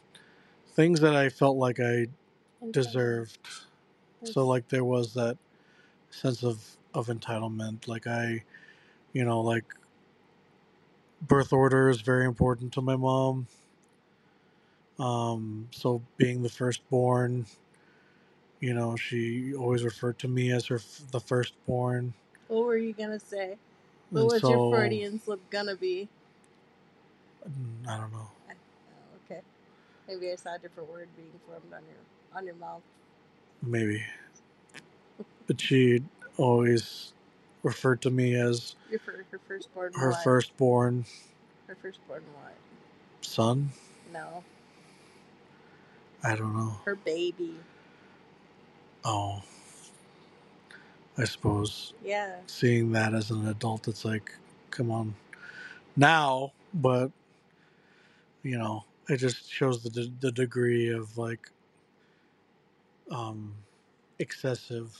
things 0.74 1.00
that 1.00 1.16
I 1.16 1.28
felt 1.30 1.56
like 1.58 1.80
I 1.80 2.08
deserved. 2.72 3.38
So 4.24 4.46
like 4.46 4.68
there 4.68 4.84
was 4.84 5.14
that 5.14 5.38
sense 6.10 6.44
of 6.44 6.64
of 6.94 7.08
entitlement. 7.08 7.88
Like 7.88 8.06
I, 8.06 8.44
you 9.12 9.24
know, 9.24 9.40
like 9.42 9.64
birth 11.22 11.52
order 11.52 11.90
is 11.90 12.02
very 12.02 12.26
important 12.26 12.72
to 12.74 12.82
my 12.82 12.96
mom. 12.96 13.48
Um, 14.98 15.68
so 15.72 16.02
being 16.18 16.42
the 16.42 16.50
firstborn, 16.50 17.46
you 18.60 18.74
know, 18.74 18.96
she 18.96 19.54
always 19.54 19.84
referred 19.84 20.18
to 20.20 20.28
me 20.28 20.52
as 20.52 20.66
her 20.66 20.76
f- 20.76 21.02
the 21.12 21.20
firstborn. 21.20 22.14
What 22.48 22.66
were 22.66 22.76
you 22.78 22.92
gonna 22.94 23.20
say? 23.20 23.58
What 24.12 24.22
And 24.22 24.32
was 24.32 24.48
so, 24.48 24.48
your 24.48 24.60
Freudian 24.60 25.20
slip 25.20 25.40
gonna 25.50 25.76
be? 25.76 26.08
mm, 27.48 27.88
I 27.88 27.98
don't 27.98 28.12
know. 28.12 28.30
Maybe 30.08 30.32
I 30.32 30.36
saw 30.36 30.54
a 30.54 30.58
different 30.58 30.90
word 30.90 31.08
being 31.16 31.30
formed 31.46 31.72
on 31.72 31.82
your 31.88 32.38
on 32.38 32.46
your 32.46 32.54
mouth. 32.56 32.82
Maybe. 33.62 34.04
But 35.46 35.60
she 35.60 36.02
always 36.38 37.12
referred 37.62 38.02
to 38.02 38.10
me 38.10 38.34
as 38.34 38.76
Your 38.90 39.00
fir- 39.00 39.24
her 39.30 39.40
firstborn. 39.46 39.92
her 39.94 40.10
what? 40.10 40.24
firstborn. 40.24 41.04
Her 41.68 41.76
firstborn 41.82 42.22
what? 42.34 42.54
son? 43.22 43.70
No, 44.12 44.44
I 46.24 46.36
don't 46.36 46.56
know. 46.56 46.76
her 46.84 46.96
baby. 46.96 47.54
Oh, 49.04 49.42
I 51.18 51.24
suppose 51.24 51.92
Yeah. 52.04 52.36
seeing 52.46 52.92
that 52.92 53.14
as 53.14 53.30
an 53.30 53.46
adult, 53.48 53.88
it's 53.88 54.04
like, 54.04 54.32
come 54.70 54.90
on, 54.90 55.14
now. 55.96 56.52
But 56.74 57.12
you 58.42 58.58
know, 58.58 58.84
it 59.08 59.18
just 59.18 59.50
shows 59.50 59.82
the 59.82 60.12
the 60.20 60.32
degree 60.32 60.90
of 60.90 61.18
like 61.18 61.50
um 63.10 63.54
excessive. 64.18 64.96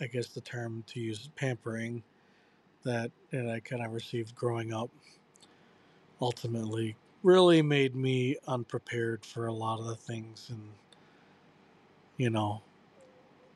I 0.00 0.06
guess 0.08 0.28
the 0.28 0.42
term 0.42 0.84
to 0.88 1.00
use 1.00 1.30
pampering 1.36 2.02
that 2.84 3.12
that 3.32 3.48
I 3.50 3.60
kind 3.60 3.84
of 3.84 3.92
received 3.92 4.34
growing 4.34 4.72
up. 4.72 4.90
Ultimately, 6.20 6.96
really 7.22 7.62
made 7.62 7.96
me 7.96 8.36
unprepared 8.48 9.24
for 9.24 9.46
a 9.46 9.52
lot 9.54 9.80
of 9.80 9.86
the 9.86 9.96
things, 9.96 10.50
and 10.50 10.74
you 12.16 12.30
know, 12.30 12.62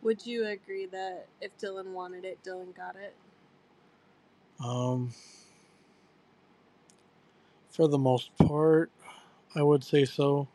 Would 0.03 0.27
you 0.27 0.47
agree 0.47 0.87
that 0.87 1.29
if 1.41 1.57
Dillon 1.59 1.93
wanted 1.95 2.25
it, 2.25 2.43
Dillon 2.43 2.73
got 2.73 2.97
it? 2.97 3.17
Um, 4.65 5.15
for 7.71 7.89
the 7.89 7.99
most 7.99 8.37
part, 8.39 8.91
I 9.55 9.63
would 9.63 9.85
say 9.85 10.05
so. 10.05 10.49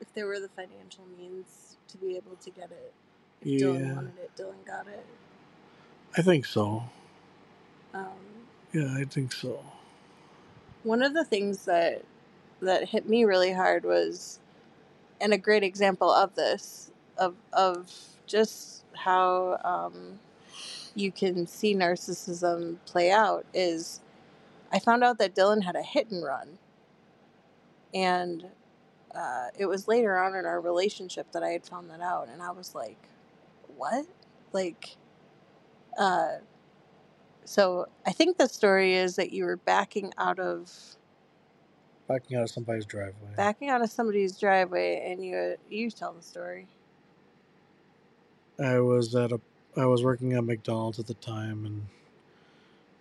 If 0.00 0.12
there 0.14 0.26
were 0.26 0.40
the 0.40 0.48
financial 0.48 1.04
means 1.18 1.78
to 1.88 1.98
be 1.98 2.16
able 2.16 2.36
to 2.36 2.50
get 2.50 2.70
it, 2.70 2.92
if 3.42 3.48
Yeah. 3.50 3.58
Dillon 3.58 3.90
wanted 3.94 4.18
it, 4.18 4.36
Dillon 4.36 4.58
got 4.66 4.88
it. 4.88 5.06
I 6.16 6.22
think 6.22 6.46
so. 6.46 6.84
Um, 7.94 8.48
Yeah, 8.72 8.94
I 8.96 9.04
think 9.04 9.32
so. 9.32 9.62
one 10.84 11.02
of 11.02 11.14
the 11.14 11.24
things 11.24 11.64
that 11.66 12.04
that 12.60 12.88
hit 12.90 13.08
me 13.08 13.24
really 13.24 13.52
hard 13.52 13.84
was 13.84 14.40
and 15.20 15.32
a 15.34 15.38
great 15.38 15.62
example 15.64 16.10
of 16.10 16.34
this 16.34 16.90
of 17.18 17.36
of 17.52 17.92
just 18.26 18.84
how 18.94 19.58
um, 19.64 20.20
you 20.94 21.12
can 21.12 21.46
see 21.46 21.74
narcissism 21.74 22.78
play 22.86 23.10
out 23.10 23.46
is 23.54 24.00
I 24.72 24.78
found 24.80 25.04
out 25.04 25.18
that 25.18 25.34
Dillon 25.34 25.62
had 25.62 25.76
a 25.76 25.82
hit 25.82 26.10
and 26.10 26.24
run 26.24 26.58
and 27.94 28.46
uh, 29.14 29.46
it 29.58 29.66
was 29.66 29.88
later 29.88 30.18
on 30.18 30.34
in 30.34 30.44
our 30.44 30.60
relationship 30.60 31.30
that 31.32 31.42
I 31.42 31.50
had 31.50 31.64
found 31.64 31.90
that 31.90 32.00
out 32.00 32.28
and 32.28 32.42
I 32.42 32.50
was 32.50 32.74
like 32.74 33.08
what 33.76 34.06
like 34.52 34.96
uh, 35.98 36.36
so 37.44 37.86
I 38.06 38.12
think 38.12 38.38
the 38.38 38.48
story 38.48 38.94
is 38.94 39.16
that 39.16 39.32
you 39.32 39.44
were 39.44 39.56
backing 39.56 40.12
out 40.18 40.38
of 40.38 40.70
Backing 42.08 42.36
out 42.36 42.44
of 42.44 42.50
somebody's 42.50 42.84
driveway. 42.86 43.30
backing 43.36 43.70
out 43.70 43.82
of 43.82 43.90
somebody's 43.90 44.38
driveway 44.38 45.10
and 45.10 45.24
you 45.24 45.56
you 45.70 45.90
tell 45.90 46.12
the 46.12 46.22
story 46.22 46.66
I 48.62 48.78
was 48.80 49.14
at 49.14 49.32
a. 49.32 49.40
I 49.76 49.86
was 49.86 50.04
working 50.04 50.34
at 50.34 50.44
McDonald's 50.44 51.00
at 51.00 51.06
the 51.06 51.14
time, 51.14 51.82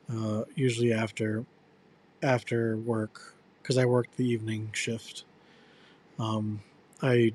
and 0.10 0.24
uh, 0.42 0.44
usually 0.56 0.92
after, 0.92 1.46
after 2.24 2.78
work, 2.78 3.36
because 3.64 3.80
I 3.80 3.86
worked 3.86 4.18
the 4.18 4.28
evening 4.28 4.72
shift. 4.74 5.26
Um, 6.20 6.62
I. 7.02 7.34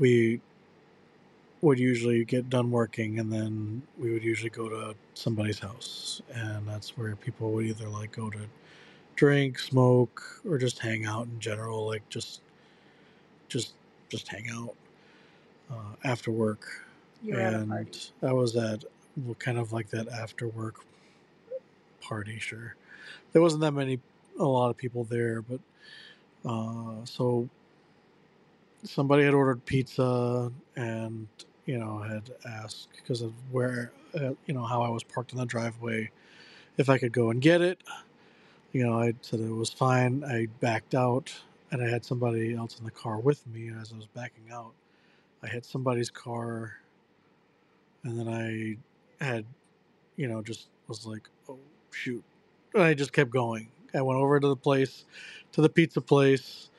We 0.00 0.40
would 1.62 1.78
usually 1.78 2.24
get 2.24 2.50
done 2.50 2.70
working, 2.70 3.20
and 3.20 3.32
then 3.32 3.82
we 3.98 4.12
would 4.12 4.24
usually 4.24 4.50
go 4.50 4.68
to 4.68 4.96
somebody's 5.14 5.60
house, 5.60 6.22
and 6.34 6.68
that's 6.68 6.96
where 6.98 7.16
people 7.16 7.52
would 7.52 7.66
either 7.66 7.88
like 7.88 8.12
go 8.12 8.30
to 8.30 8.40
drink, 9.16 9.58
smoke, 9.58 10.22
or 10.48 10.58
just 10.58 10.80
hang 10.80 11.06
out 11.06 11.26
in 11.26 11.40
general, 11.40 11.86
like 11.86 12.08
just, 12.10 12.42
just, 13.48 13.74
just 14.10 14.28
hang 14.28 14.48
out 14.50 14.74
uh, 15.70 15.94
after 16.04 16.32
work 16.32 16.66
and 17.32 17.72
I 18.22 18.32
was 18.32 18.56
at 18.56 18.84
kind 19.38 19.58
of 19.58 19.72
like 19.72 19.90
that 19.90 20.08
after 20.08 20.48
work 20.48 20.84
party. 22.00 22.38
Sure, 22.38 22.76
there 23.32 23.42
wasn't 23.42 23.62
that 23.62 23.72
many, 23.72 24.00
a 24.38 24.44
lot 24.44 24.70
of 24.70 24.76
people 24.76 25.04
there, 25.04 25.42
but 25.42 25.60
uh, 26.44 27.04
so 27.04 27.48
somebody 28.84 29.24
had 29.24 29.34
ordered 29.34 29.64
pizza 29.64 30.52
and 30.76 31.26
you 31.66 31.78
know 31.78 31.98
had 31.98 32.30
asked 32.46 32.88
because 32.96 33.22
of 33.22 33.32
where 33.50 33.92
uh, 34.14 34.30
you 34.46 34.54
know 34.54 34.64
how 34.64 34.82
I 34.82 34.88
was 34.88 35.02
parked 35.02 35.32
in 35.32 35.38
the 35.38 35.46
driveway 35.46 36.10
if 36.76 36.88
I 36.88 36.98
could 36.98 37.12
go 37.12 37.30
and 37.30 37.40
get 37.40 37.60
it. 37.60 37.80
You 38.72 38.84
know, 38.84 38.98
I 38.98 39.14
said 39.20 39.40
it 39.40 39.50
was 39.50 39.70
fine. 39.70 40.24
I 40.24 40.48
backed 40.60 40.94
out, 40.94 41.32
and 41.70 41.82
I 41.82 41.88
had 41.88 42.04
somebody 42.04 42.54
else 42.54 42.78
in 42.78 42.84
the 42.84 42.90
car 42.90 43.18
with 43.18 43.46
me. 43.46 43.68
And 43.68 43.80
as 43.80 43.92
I 43.92 43.96
was 43.96 44.06
backing 44.06 44.50
out, 44.52 44.72
I 45.42 45.46
hit 45.46 45.64
somebody's 45.64 46.10
car, 46.10 46.74
and 48.02 48.18
then 48.18 48.28
I 48.28 49.24
had, 49.24 49.44
you 50.16 50.26
know, 50.26 50.42
just 50.42 50.68
was 50.88 51.06
like, 51.06 51.28
oh 51.48 51.58
shoot, 51.92 52.24
and 52.74 52.82
I 52.82 52.94
just 52.94 53.12
kept 53.12 53.30
going. 53.30 53.68
I 53.94 54.02
went 54.02 54.18
over 54.20 54.40
to 54.40 54.48
the 54.48 54.56
place, 54.56 55.04
to 55.52 55.62
the 55.62 55.68
pizza 55.68 56.00
place, 56.00 56.70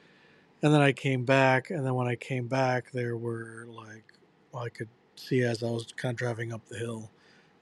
and 0.62 0.74
then 0.74 0.82
I 0.82 0.92
came 0.92 1.26
back. 1.26 1.70
And 1.70 1.86
then 1.86 1.96
when 1.96 2.08
I 2.08 2.16
came 2.16 2.48
back, 2.48 2.92
there 2.92 3.18
were 3.18 3.66
like, 3.70 4.14
well, 4.52 4.64
I 4.64 4.70
could 4.70 4.90
see 5.16 5.44
as 5.44 5.64
I 5.64 5.68
was 5.70 5.94
kind 5.96 6.14
of 6.14 6.18
driving 6.18 6.54
up 6.54 6.66
the 6.68 6.78
hill, 6.78 7.12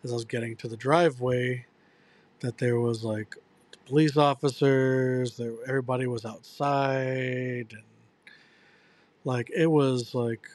as 0.04 0.12
I 0.12 0.16
was 0.16 0.26
getting 0.26 0.56
to 0.58 0.68
the 0.68 0.78
driveway, 0.78 1.66
that 2.42 2.58
there 2.58 2.80
was 2.80 3.04
like 3.04 3.36
police 3.86 4.18
officers. 4.18 5.38
There, 5.38 5.54
everybody 5.68 6.08
was 6.08 6.26
outside, 6.26 7.74
and 7.74 7.84
like 9.26 9.52
it 9.56 9.68
was 9.68 10.16
like 10.16 10.48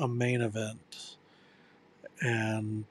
a 0.00 0.08
main 0.08 0.40
event. 0.42 1.16
And 2.20 2.84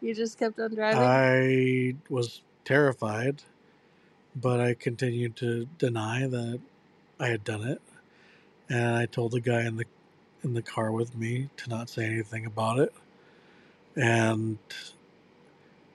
you 0.00 0.14
just 0.14 0.38
kept 0.38 0.58
on 0.58 0.74
driving 0.74 1.02
I 1.08 1.96
was 2.08 2.42
terrified, 2.64 3.42
but 4.36 4.60
I 4.60 4.74
continued 4.74 5.36
to 5.38 5.66
deny 5.78 6.26
that 6.26 6.60
I 7.20 7.28
had 7.28 7.44
done 7.44 7.62
it. 7.66 7.82
And 8.68 8.96
I 8.96 9.06
told 9.06 9.32
the 9.32 9.40
guy 9.40 9.62
in 9.66 9.76
the 9.76 9.86
in 10.44 10.54
the 10.54 10.62
car 10.62 10.92
with 10.92 11.16
me 11.16 11.50
to 11.58 11.70
not 11.70 11.90
say 11.90 12.06
anything 12.06 12.46
about 12.46 12.78
it. 12.80 12.94
And 13.96 14.58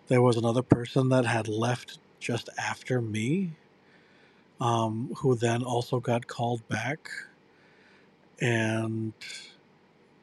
there 0.07 0.21
was 0.21 0.37
another 0.37 0.63
person 0.63 1.09
that 1.09 1.25
had 1.25 1.47
left 1.47 1.99
just 2.19 2.49
after 2.59 3.01
me, 3.01 3.51
um, 4.61 5.13
who 5.19 5.35
then 5.35 5.63
also 5.63 5.99
got 5.99 6.27
called 6.27 6.67
back. 6.69 7.09
And 8.41 9.13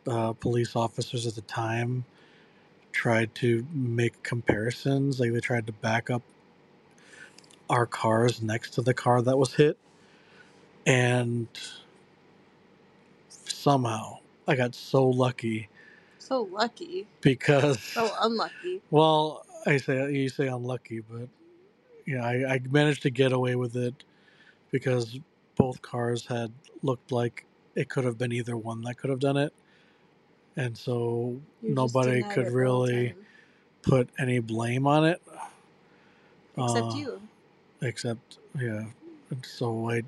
uh, 0.08 0.34
police 0.34 0.76
officers 0.76 1.26
at 1.26 1.36
the 1.36 1.42
time 1.42 2.04
tried 2.92 3.34
to 3.36 3.66
make 3.72 4.22
comparisons. 4.22 5.20
Like 5.20 5.32
they 5.32 5.40
tried 5.40 5.66
to 5.68 5.72
back 5.74 6.10
up 6.10 6.22
our 7.70 7.86
cars 7.86 8.42
next 8.42 8.70
to 8.74 8.82
the 8.82 8.94
car 8.94 9.22
that 9.22 9.36
was 9.36 9.54
hit. 9.54 9.78
And 10.86 11.48
somehow 13.28 14.18
I 14.46 14.56
got 14.56 14.74
so 14.74 15.06
lucky 15.06 15.68
so 16.18 16.42
lucky 16.42 17.06
because, 17.20 17.80
so 17.80 18.10
unlucky 18.22 18.80
well, 18.90 19.44
I 19.66 19.76
say 19.78 20.12
you 20.12 20.28
say 20.28 20.46
unlucky, 20.48 21.00
but 21.00 21.28
you 22.06 22.18
know, 22.18 22.24
I, 22.24 22.54
I 22.54 22.60
managed 22.70 23.02
to 23.02 23.10
get 23.10 23.32
away 23.32 23.56
with 23.56 23.76
it 23.76 24.04
because 24.70 25.18
both 25.56 25.82
cars 25.82 26.26
had 26.26 26.52
looked 26.82 27.12
like 27.12 27.44
it 27.74 27.88
could 27.88 28.04
have 28.04 28.18
been 28.18 28.32
either 28.32 28.56
one 28.56 28.82
that 28.82 28.96
could 28.96 29.10
have 29.10 29.20
done 29.20 29.36
it. 29.36 29.52
And 30.56 30.76
so 30.76 31.40
You 31.62 31.74
nobody 31.74 32.22
could 32.22 32.46
it 32.48 32.52
the 32.52 32.64
whole 32.66 32.86
really 32.86 33.14
put 33.82 34.08
any 34.18 34.38
blame 34.38 34.86
on 34.86 35.04
it. 35.04 35.22
except 36.56 36.92
Uh, 36.92 36.96
you 36.96 37.22
Except, 37.84 38.38
yeah. 38.60 38.86
So 39.44 39.90
I 39.90 40.02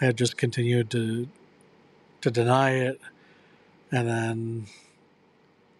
had 0.00 0.16
just 0.18 0.36
continued 0.38 0.90
to 0.92 1.28
to 2.22 2.30
deny 2.30 2.72
it, 2.72 3.00
and 3.92 4.08
then 4.08 4.66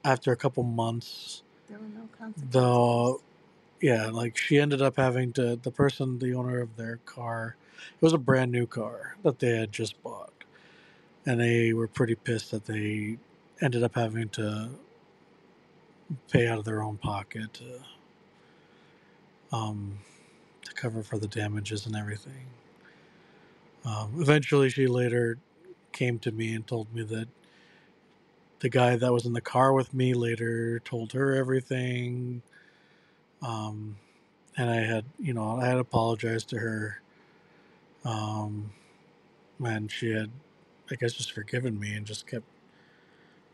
after 0.05 0.33
a 0.33 0.37
couple 0.37 0.63
months, 0.65 1.43
there 1.69 1.79
were 1.79 1.85
no 1.89 2.09
consequences 2.19 2.53
the 2.53 3.19
yeah, 3.81 4.07
like 4.11 4.37
she 4.37 4.59
ended 4.59 4.83
up 4.83 4.97
having 4.97 5.33
to 5.35 5.57
the 5.57 5.71
person, 5.73 6.19
the 6.19 6.35
owner 6.35 6.61
of 6.61 6.77
their 6.77 6.99
car, 7.07 7.57
it 7.95 8.03
was 8.03 8.15
a 8.15 8.19
brand 8.19 8.53
new 8.53 8.67
car 8.67 9.17
that 9.25 9.41
they 9.41 9.57
had 9.59 9.73
just 9.73 10.03
bought, 10.03 10.45
and 11.27 11.41
they 11.41 11.73
were 11.73 11.89
pretty 11.89 12.17
pissed 12.17 12.53
that 12.53 12.67
they 12.67 13.19
ended 13.63 13.83
up 13.85 13.95
having 13.97 14.29
to 14.31 14.71
pay 16.31 16.49
out 16.49 16.59
of 16.59 16.65
their 16.67 16.83
own 16.83 16.99
pocket 16.99 17.55
to 17.55 17.81
um 19.53 19.99
cover 20.77 21.03
for 21.03 21.19
the 21.19 21.29
damages 21.29 21.87
and 21.87 21.97
everything. 21.97 22.47
Um, 23.85 24.15
eventually, 24.21 24.71
she 24.71 24.87
later 24.89 25.39
came 25.93 26.19
to 26.21 26.33
me 26.33 26.55
and 26.55 26.67
told 26.67 26.95
me 26.95 27.03
that 27.05 27.29
the 28.61 28.69
guy 28.71 28.97
that 28.97 29.13
was 29.13 29.27
in 29.27 29.35
the 29.35 29.41
car 29.43 29.73
with 29.75 29.95
me 29.95 30.15
later 30.15 30.81
told 30.81 31.13
her 31.13 31.35
everything. 31.37 32.43
Um, 33.43 33.97
and 34.57 34.71
I 34.71 34.77
had, 34.77 35.05
you 35.21 35.35
know, 35.35 35.59
I 35.61 35.67
had 35.67 35.79
apologized 35.79 36.51
to 36.51 36.59
her 36.59 36.99
Um, 38.05 38.71
and 39.65 39.91
she 39.91 40.11
had, 40.11 40.31
I 40.91 40.97
guess, 40.97 41.13
just 41.15 41.33
forgiven 41.33 41.79
me 41.79 41.95
and 41.95 42.07
just 42.07 42.27
kept. 42.27 42.45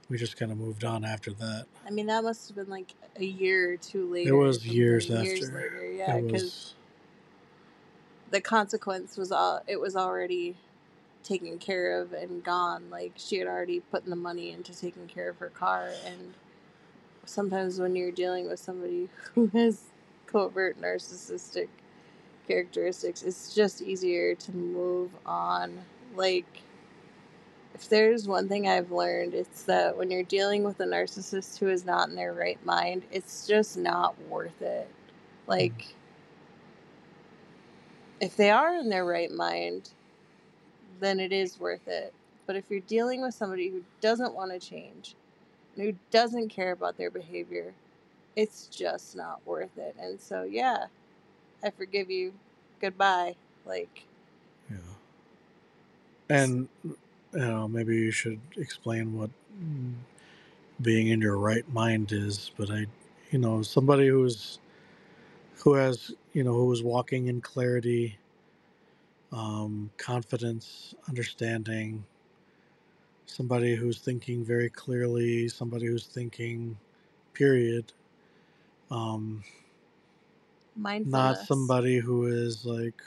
We 0.08 0.18
just 0.18 0.36
kind 0.38 0.52
of 0.52 0.58
moved 0.58 0.84
on 0.84 1.04
after 1.04 1.32
that. 1.34 1.66
I 1.86 1.90
mean, 1.90 2.06
that 2.06 2.24
must 2.24 2.48
have 2.48 2.56
been 2.56 2.70
like 2.70 2.94
a 3.16 3.24
year 3.24 3.72
or 3.72 3.76
two 3.76 4.12
later. 4.12 4.30
It 4.30 4.34
was 4.36 4.66
years 4.66 5.08
Years 5.08 5.44
after. 5.44 5.56
later, 5.56 5.92
yeah, 5.92 6.20
because. 6.20 6.74
The 8.32 8.40
consequence 8.42 9.16
was 9.16 9.32
all 9.32 9.62
it 9.68 9.80
was 9.80 9.96
already 9.96 10.56
taken 11.22 11.58
care 11.58 12.00
of 12.00 12.12
and 12.12 12.44
gone. 12.44 12.90
Like 12.90 13.12
she 13.16 13.38
had 13.38 13.48
already 13.48 13.80
put 13.80 14.04
the 14.06 14.16
money 14.16 14.50
into 14.52 14.76
taking 14.76 15.06
care 15.06 15.30
of 15.30 15.38
her 15.38 15.50
car, 15.50 15.90
and 16.06 16.34
sometimes 17.24 17.78
when 17.80 17.96
you're 17.96 18.12
dealing 18.12 18.48
with 18.48 18.58
somebody 18.60 19.08
who 19.34 19.48
has 19.48 19.84
covert 20.26 20.80
narcissistic 20.80 21.68
characteristics, 22.48 23.22
it's 23.22 23.54
just 23.54 23.82
easier 23.82 24.34
to 24.34 24.52
move 24.52 25.10
on. 25.26 25.78
Like 26.16 26.62
if 27.74 27.88
there's 27.88 28.28
one 28.28 28.48
thing 28.48 28.68
I've 28.68 28.92
learned, 28.92 29.34
it's 29.34 29.62
that 29.64 29.96
when 29.96 30.10
you're 30.10 30.22
dealing 30.22 30.64
with 30.64 30.80
a 30.80 30.84
narcissist 30.84 31.58
who 31.58 31.68
is 31.68 31.84
not 31.84 32.08
in 32.08 32.14
their 32.14 32.32
right 32.32 32.64
mind, 32.64 33.02
it's 33.12 33.46
just 33.46 33.76
not 33.76 34.20
worth 34.28 34.62
it. 34.62 34.88
Like, 35.46 35.94
if 38.22 38.36
they 38.36 38.50
are 38.50 38.76
in 38.76 38.90
their 38.90 39.06
right 39.06 39.32
mind, 39.32 39.90
then 41.00 41.20
it 41.20 41.32
is 41.32 41.60
worth 41.60 41.88
it. 41.88 42.14
But 42.46 42.56
if 42.56 42.66
you're 42.70 42.80
dealing 42.80 43.22
with 43.22 43.34
somebody 43.34 43.70
who 43.70 43.84
doesn't 44.00 44.34
want 44.34 44.52
to 44.52 44.60
change, 44.60 45.16
and 45.76 45.84
who 45.84 45.94
doesn't 46.10 46.50
care 46.50 46.72
about 46.72 46.98
their 46.98 47.10
behavior, 47.10 47.74
it's 48.36 48.66
just 48.68 49.16
not 49.16 49.46
worth 49.46 49.76
it. 49.78 49.96
And 50.00 50.20
so, 50.20 50.44
yeah, 50.44 50.86
I 51.64 51.70
forgive 51.70 52.10
you. 52.10 52.34
Goodbye. 52.80 53.36
Like, 53.66 54.04
Yeah. 54.70 54.76
And 56.30 56.68
you 56.84 56.96
know, 57.34 57.68
maybe 57.68 57.96
you 57.96 58.10
should 58.12 58.40
explain 58.56 59.16
what 59.18 59.30
mm, 59.62 59.94
being 60.82 61.08
in 61.08 61.20
your 61.20 61.38
right 61.38 61.70
mind 61.72 62.12
is. 62.12 62.50
But 62.56 62.70
I, 62.70 62.86
you 63.30 63.38
know, 63.40 63.62
somebody 63.62 64.08
who's 64.08 64.60
who 65.62 65.74
has 65.74 66.12
you 66.32 66.42
know 66.42 66.52
who 66.52 66.72
is 66.72 66.82
walking 66.82 67.28
in 67.28 67.40
clarity, 67.40 68.18
um, 69.30 69.90
confidence, 69.96 70.94
understanding. 71.08 72.04
Somebody 73.26 73.76
who's 73.76 73.98
thinking 73.98 74.44
very 74.44 74.68
clearly. 74.68 75.48
Somebody 75.48 75.86
who's 75.86 76.06
thinking, 76.06 76.76
period. 77.32 77.92
Um, 78.90 79.42
mindfulness. 80.76 81.38
not 81.38 81.46
somebody 81.46 81.98
who 81.98 82.26
is 82.26 82.66
like 82.66 83.00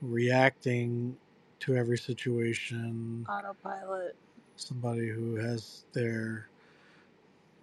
reacting 0.00 1.16
to 1.60 1.76
every 1.76 1.98
situation 1.98 3.26
Autopilot. 3.28 4.16
somebody 4.56 5.08
who 5.08 5.36
has 5.36 5.84
their 5.92 6.48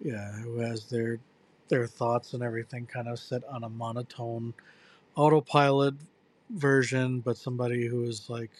yeah 0.00 0.32
who 0.32 0.58
has 0.58 0.86
their 0.86 1.18
their 1.72 1.88
thoughts 1.88 2.34
and 2.34 2.44
everything 2.44 2.86
kind 2.86 3.08
of 3.08 3.18
set 3.20 3.44
on 3.50 3.64
a 3.64 3.70
monotone 3.70 4.54
autopilot 5.16 5.94
version 6.50 7.20
but 7.20 7.36
somebody 7.38 7.86
who 7.88 8.04
is 8.04 8.30
like 8.30 8.52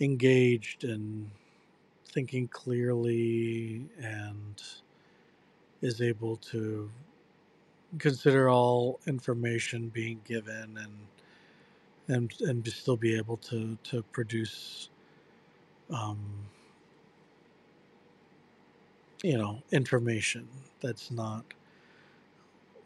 engaged 0.00 0.84
and 0.84 1.30
thinking 2.06 2.48
clearly 2.48 3.86
and 4.02 4.62
is 5.82 6.02
able 6.02 6.36
to 6.36 6.90
consider 7.98 8.50
all 8.50 9.00
information 9.06 9.88
being 9.90 10.20
given 10.26 10.78
and 10.78 10.94
and 12.08 12.34
and 12.42 12.66
still 12.68 12.96
be 12.96 13.16
able 13.16 13.36
to 13.38 13.78
to 13.84 14.02
produce 14.12 14.90
um, 15.90 16.18
you 19.22 19.38
know 19.38 19.62
information 19.72 20.48
that's 20.82 21.10
not 21.10 21.44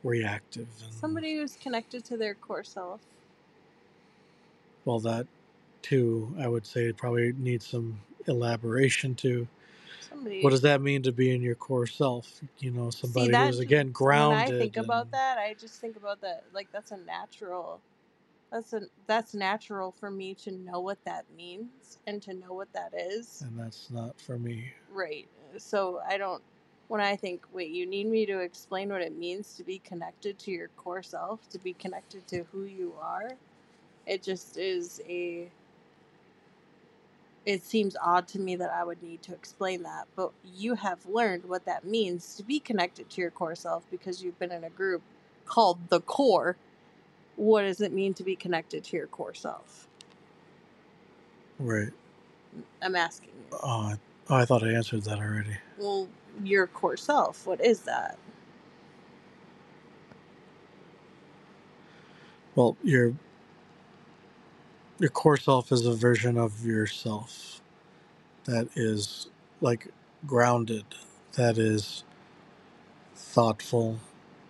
reactive 0.08 0.68
and 0.82 0.92
Somebody 0.92 1.36
who's 1.36 1.56
connected 1.56 2.04
to 2.06 2.16
their 2.16 2.34
core 2.34 2.64
self. 2.64 3.00
well 4.84 5.00
that 5.00 5.26
too 5.82 6.34
i 6.40 6.48
would 6.48 6.66
say 6.66 6.92
probably 6.92 7.32
needs 7.34 7.66
some 7.66 8.00
elaboration 8.26 9.14
to 9.16 9.46
Somebody. 10.00 10.42
what 10.42 10.50
does 10.50 10.62
that 10.62 10.80
mean 10.82 11.02
to 11.02 11.12
be 11.12 11.34
in 11.34 11.42
your 11.42 11.54
core 11.54 11.86
self 11.86 12.40
you 12.58 12.70
know 12.70 12.90
somebody 12.90 13.26
See, 13.26 13.32
that 13.32 13.46
who's 13.46 13.60
again 13.60 13.90
grounded. 13.92 14.48
When 14.48 14.56
I 14.56 14.60
think 14.60 14.76
about 14.78 15.10
that, 15.12 15.38
I 15.38 15.54
just 15.60 15.80
think 15.80 15.96
about 15.96 16.20
that 16.22 16.44
like 16.54 16.68
that's 16.72 16.90
a 16.92 16.98
natural. 16.98 17.80
That's 18.52 18.72
a 18.72 18.82
that's 19.06 19.34
natural 19.34 19.92
for 19.92 20.10
me 20.10 20.34
to 20.36 20.52
know 20.52 20.80
what 20.80 20.98
that 21.04 21.26
means 21.36 21.98
and 22.06 22.22
to 22.22 22.34
know 22.34 22.52
what 22.54 22.72
that 22.72 22.92
is. 22.96 23.44
and 23.46 23.58
that's 23.58 23.90
not 23.90 24.20
for 24.20 24.38
me 24.38 24.72
Right. 24.92 25.28
So 25.58 26.00
I 26.08 26.16
don't. 26.18 26.42
When 26.88 27.00
I 27.02 27.16
think, 27.16 27.46
wait, 27.52 27.70
you 27.70 27.86
need 27.86 28.08
me 28.08 28.26
to 28.26 28.40
explain 28.40 28.90
what 28.90 29.02
it 29.02 29.16
means 29.16 29.54
to 29.56 29.64
be 29.64 29.80
connected 29.80 30.38
to 30.40 30.52
your 30.52 30.68
core 30.76 31.02
self, 31.02 31.48
to 31.50 31.58
be 31.58 31.74
connected 31.74 32.26
to 32.28 32.44
who 32.52 32.64
you 32.64 32.94
are, 33.02 33.32
it 34.06 34.22
just 34.22 34.58
is 34.58 35.02
a. 35.08 35.50
It 37.46 37.62
seems 37.62 37.96
odd 38.02 38.28
to 38.28 38.40
me 38.40 38.56
that 38.56 38.70
I 38.70 38.84
would 38.84 39.02
need 39.02 39.22
to 39.24 39.34
explain 39.34 39.82
that, 39.84 40.06
but 40.16 40.32
you 40.44 40.74
have 40.76 41.06
learned 41.06 41.44
what 41.46 41.64
that 41.66 41.84
means 41.84 42.36
to 42.36 42.44
be 42.44 42.60
connected 42.60 43.10
to 43.10 43.20
your 43.22 43.30
core 43.32 43.56
self 43.56 43.84
because 43.90 44.22
you've 44.22 44.38
been 44.38 44.52
in 44.52 44.64
a 44.64 44.70
group 44.70 45.02
called 45.46 45.78
the 45.90 46.00
core. 46.00 46.56
What 47.36 47.62
does 47.62 47.80
it 47.80 47.92
mean 47.92 48.14
to 48.14 48.24
be 48.24 48.36
connected 48.36 48.84
to 48.84 48.96
your 48.96 49.08
core 49.08 49.34
self? 49.34 49.88
right 51.60 51.90
I'm 52.82 52.96
asking 52.96 53.34
you. 53.38 53.52
oh, 53.52 53.68
I- 53.92 53.98
oh 54.30 54.36
i 54.36 54.44
thought 54.46 54.64
i 54.64 54.72
answered 54.72 55.04
that 55.04 55.18
already 55.20 55.58
Well, 55.76 56.08
your 56.44 56.66
core 56.68 56.96
self, 56.98 57.46
what 57.46 57.64
is 57.64 57.80
that? 57.82 58.18
Well, 62.56 62.76
your 62.84 63.14
your 65.00 65.10
core 65.10 65.38
self 65.38 65.72
is 65.72 65.86
a 65.86 65.94
version 65.94 66.38
of 66.38 66.64
yourself 66.66 67.62
that 68.44 68.68
is 68.76 69.28
like 69.60 69.88
grounded, 70.26 70.84
that 71.34 71.58
is 71.58 72.04
thoughtful, 73.16 74.00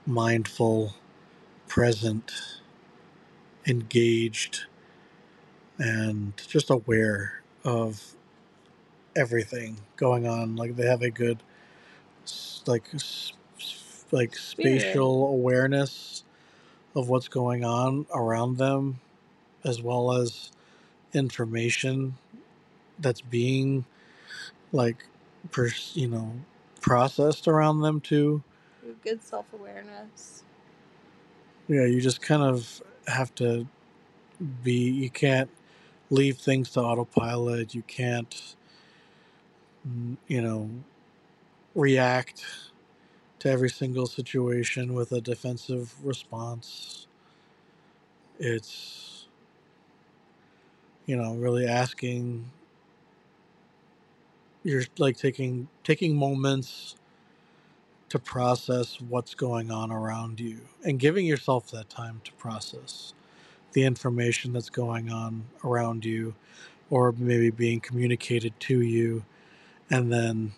mindful, 0.06 0.94
present, 1.68 2.32
engaged, 3.66 4.66
and 5.78 6.34
just 6.48 6.70
aware 6.70 7.42
of 7.64 8.14
everything 9.16 9.78
going 9.96 10.26
on. 10.26 10.56
Like 10.56 10.76
they 10.76 10.86
have 10.86 11.02
a 11.02 11.10
good 11.10 11.38
s- 12.28 12.62
like 12.66 12.84
s- 12.94 13.32
like 14.12 14.36
spatial 14.36 15.28
awareness 15.28 16.24
of 16.96 17.08
what's 17.08 17.28
going 17.28 17.64
on 17.64 18.06
around 18.14 18.58
them 18.58 19.00
as 19.64 19.82
well 19.82 20.12
as 20.12 20.52
information 21.14 22.16
that's 22.98 23.20
being 23.22 23.84
like 24.72 25.04
pers- 25.52 25.92
you 25.96 26.08
know 26.08 26.32
processed 26.80 27.48
around 27.48 27.80
them 27.80 28.00
too 28.00 28.42
good 29.04 29.22
self 29.22 29.46
awareness. 29.54 30.44
yeah 31.68 31.84
you 31.86 32.00
just 32.00 32.22
kind 32.22 32.42
of 32.42 32.82
have 33.08 33.34
to 33.34 33.66
be 34.64 34.74
you 34.90 35.10
can't 35.10 35.50
leave 36.10 36.38
things 36.38 36.70
to 36.70 36.80
autopilot 36.80 37.74
you 37.74 37.82
can't 37.82 38.56
mm, 39.88 40.16
you 40.28 40.42
know 40.42 40.70
react 41.74 42.44
to 43.40 43.50
every 43.50 43.70
single 43.70 44.06
situation 44.06 44.94
with 44.94 45.12
a 45.12 45.20
defensive 45.20 45.94
response. 46.04 47.06
It's 48.38 49.26
you 51.06 51.16
know 51.16 51.34
really 51.34 51.66
asking 51.66 52.50
you're 54.64 54.84
like 54.98 55.16
taking 55.16 55.68
taking 55.84 56.16
moments 56.16 56.96
to 58.10 58.18
process 58.18 59.00
what's 59.00 59.34
going 59.34 59.70
on 59.70 59.90
around 59.92 60.40
you 60.40 60.60
and 60.84 60.98
giving 61.00 61.26
yourself 61.26 61.70
that 61.72 61.90
time 61.90 62.20
to 62.24 62.32
process 62.34 63.14
the 63.72 63.84
information 63.84 64.52
that's 64.52 64.70
going 64.70 65.10
on 65.10 65.44
around 65.64 66.04
you 66.04 66.34
or 66.90 67.12
maybe 67.18 67.50
being 67.50 67.80
communicated 67.80 68.58
to 68.60 68.80
you 68.82 69.24
and 69.90 70.12
then 70.12 70.52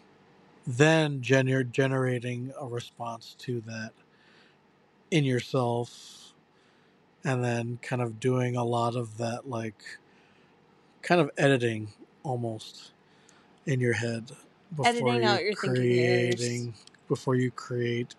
then 0.67 1.21
gener- 1.21 1.71
generating 1.71 2.53
a 2.61 2.67
response 2.67 3.35
to 3.41 3.61
that 3.63 3.93
in 5.11 5.25
yourself 5.25 6.33
and 7.25 7.43
then 7.45 7.79
kind 7.83 8.01
of 8.03 8.21
doing 8.21 8.57
a 8.57 8.65
lot 8.65 8.95
of 8.97 9.19
that 9.19 9.49
like 9.49 9.83
kind 11.03 11.21
of 11.21 11.31
editing 11.37 11.89
almost 12.23 12.93
in 13.67 13.81
your 13.81 13.95
head 13.95 14.31
before 14.77 14.87
Editing 14.87 15.15
you 15.23 15.29
out 15.29 15.43
your 15.43 15.55
thinking 15.55 15.75
creating 15.83 16.75
before 17.09 17.35
you 17.35 17.51
create 17.51 18.15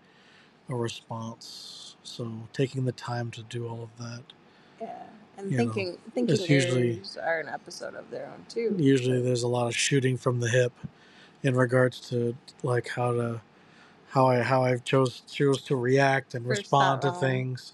a 0.69 0.75
response 0.75 1.95
so 2.03 2.31
taking 2.53 2.85
the 2.85 2.91
time 2.91 3.31
to 3.31 3.43
do 3.43 3.67
all 3.67 3.83
of 3.83 3.97
that 3.97 4.23
Yeah. 4.81 5.03
And 5.37 5.49
You 5.51 5.57
know, 5.57 5.63
thinking 5.73 5.97
thinking 6.13 6.35
it's 6.35 6.49
usually- 6.49 7.01
are 7.21 7.39
an 7.39 7.47
episode 7.49 7.95
of 7.95 8.09
their 8.11 8.27
own 8.27 8.45
too. 8.49 8.75
usually 8.77 9.21
there's 9.21 9.43
a 9.43 9.47
lot 9.47 9.67
of 9.67 9.75
shooting 9.75 10.17
from 10.17 10.39
the 10.39 10.49
hip 10.49 10.73
in 11.43 11.55
regards 11.55 11.99
to 12.09 12.35
like 12.63 12.89
how 12.89 13.13
to 13.13 13.41
how 14.09 14.27
I 14.27 14.41
how 14.41 14.63
I 14.63 14.77
chose 14.77 15.21
chose 15.31 15.63
to 15.63 15.75
react 15.75 16.35
and 16.35 16.47
First 16.47 16.67
respond 16.67 16.73
thought 16.77 17.03
to 17.03 17.11
things, 17.11 17.73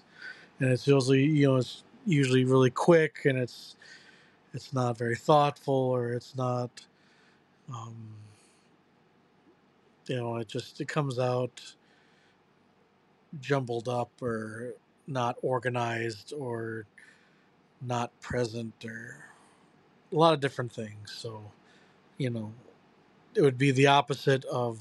and 0.60 0.70
it's 0.70 0.86
usually 0.86 1.24
you 1.24 1.48
know 1.48 1.56
it's 1.56 1.84
usually 2.06 2.44
really 2.44 2.70
quick 2.70 3.24
and 3.26 3.38
it's 3.38 3.76
it's 4.54 4.72
not 4.74 4.98
very 4.98 5.16
thoughtful 5.16 5.74
or 5.74 6.12
it's 6.12 6.36
not 6.36 6.86
um, 7.72 7.96
you 10.08 10.16
know 10.16 10.36
it 10.38 10.48
just 10.48 10.80
it 10.80 10.88
comes 10.88 11.18
out 11.18 11.62
jumbled 13.40 13.88
up 13.88 14.10
or 14.22 14.74
not 15.06 15.36
organized 15.42 16.32
or 16.38 16.86
not 17.82 18.18
present 18.20 18.84
or 18.84 19.16
a 20.12 20.16
lot 20.16 20.34
of 20.34 20.40
different 20.40 20.72
things. 20.72 21.12
So 21.12 21.52
you 22.18 22.30
know 22.30 22.52
it 23.34 23.42
would 23.42 23.58
be 23.58 23.70
the 23.70 23.86
opposite 23.88 24.44
of 24.46 24.80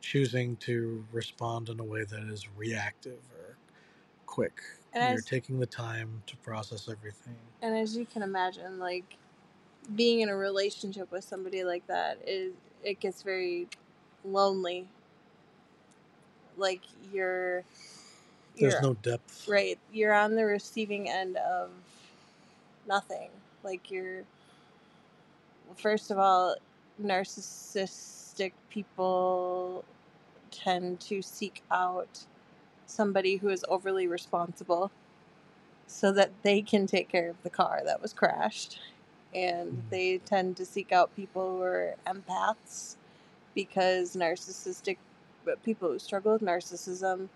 choosing 0.00 0.56
to 0.56 1.04
respond 1.12 1.68
in 1.68 1.80
a 1.80 1.84
way 1.84 2.04
that 2.04 2.22
is 2.24 2.48
reactive 2.56 3.20
or 3.38 3.58
quick 4.26 4.60
And 4.94 5.04
you're 5.10 5.18
as- 5.18 5.24
taking 5.24 5.58
the 5.60 5.66
time 5.66 6.22
to 6.26 6.36
process 6.38 6.88
everything 6.88 7.36
And 7.62 7.76
as 7.76 7.96
you 7.96 8.06
can 8.06 8.22
imagine, 8.22 8.78
like 8.78 9.16
being 9.96 10.20
in 10.20 10.28
a 10.28 10.36
relationship 10.36 11.10
with 11.10 11.24
somebody 11.24 11.64
like 11.64 11.86
that 11.88 12.18
is 12.26 12.52
it 12.84 13.00
gets 13.00 13.22
very 13.22 13.68
lonely. 14.24 14.86
Like 16.56 16.82
you're 17.12 17.64
there's 18.60 18.74
you're 18.74 18.80
no 18.80 18.94
depth 18.94 19.48
right, 19.48 19.78
you're 19.92 20.14
on 20.14 20.34
the 20.36 20.44
receiving 20.44 21.08
end 21.08 21.36
of 21.38 21.70
nothing. 22.86 23.30
Like 23.64 23.90
you're 23.90 24.24
first 25.76 26.10
of 26.10 26.18
all, 26.18 26.56
narcissistic 27.02 28.52
people 28.70 29.84
tend 30.50 31.00
to 31.00 31.22
seek 31.22 31.62
out 31.70 32.26
somebody 32.86 33.36
who 33.36 33.48
is 33.48 33.64
overly 33.68 34.06
responsible 34.06 34.90
so 35.86 36.12
that 36.12 36.30
they 36.42 36.62
can 36.62 36.86
take 36.86 37.08
care 37.08 37.30
of 37.30 37.42
the 37.42 37.50
car 37.50 37.82
that 37.84 38.02
was 38.02 38.12
crashed. 38.12 38.80
And 39.34 39.72
Mhm. 39.72 39.90
they 39.90 40.18
tend 40.18 40.56
to 40.58 40.66
seek 40.66 40.92
out 40.92 41.14
people 41.16 41.56
who 41.58 41.62
are 41.62 41.96
empaths 42.06 42.96
because 43.54 44.16
narcissistic 44.16 44.98
people 45.64 45.90
who 45.90 45.98
struggle 45.98 46.34
with 46.34 46.42
narcissism 46.42 47.28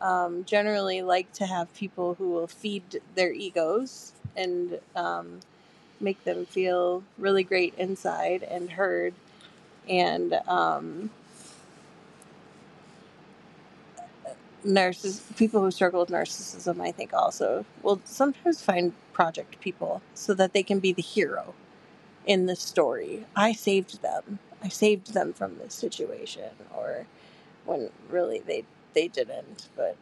um, 0.00 0.44
generally 0.44 1.02
like 1.02 1.32
to 1.34 1.46
have 1.46 1.72
people 1.74 2.14
who 2.14 2.30
will 2.30 2.46
feed 2.48 3.00
their 3.14 3.32
egos 3.32 4.12
and 4.36 4.80
um, 4.96 5.40
make 6.00 6.24
them 6.24 6.46
feel 6.46 7.02
really 7.18 7.44
great 7.44 7.74
inside 7.76 8.42
and 8.42 8.72
heard. 8.72 9.14
And 9.88 10.34
um, 10.46 11.10
narciss- 14.64 15.36
people 15.36 15.62
who 15.62 15.70
struggle 15.70 16.00
with 16.00 16.10
narcissism, 16.10 16.80
I 16.80 16.92
think, 16.92 17.12
also 17.12 17.64
will 17.82 18.00
sometimes 18.04 18.62
find 18.62 18.92
project 19.12 19.60
people 19.60 20.02
so 20.14 20.34
that 20.34 20.52
they 20.52 20.62
can 20.62 20.78
be 20.78 20.92
the 20.92 21.02
hero 21.02 21.54
in 22.26 22.46
the 22.46 22.56
story. 22.56 23.26
I 23.34 23.52
saved 23.52 24.02
them. 24.02 24.38
I 24.62 24.68
saved 24.68 25.14
them 25.14 25.32
from 25.32 25.58
this 25.58 25.74
situation, 25.74 26.50
or 26.74 27.06
when 27.64 27.90
really 28.08 28.40
they 28.40 28.64
they 28.94 29.08
didn't. 29.08 29.68
But 29.76 29.96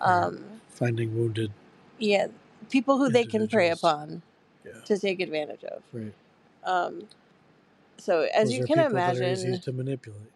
um, 0.00 0.44
finding 0.68 1.16
wounded 1.16 1.52
yeah, 1.98 2.28
people 2.70 2.98
who 2.98 3.10
they 3.10 3.24
can 3.24 3.48
prey 3.48 3.70
upon 3.70 4.22
yeah 4.64 4.72
to 4.84 4.98
take 4.98 5.20
advantage 5.20 5.64
of. 5.64 5.82
right 5.92 6.14
Um, 6.64 7.08
so 7.98 8.28
as 8.34 8.44
Those 8.50 8.58
you 8.58 8.66
can 8.66 8.78
people 8.78 8.96
that 9.00 9.16
are 9.16 9.22
easy 9.22 9.48
imagine, 9.48 9.60
to 9.60 9.72
manipulate 9.72 10.32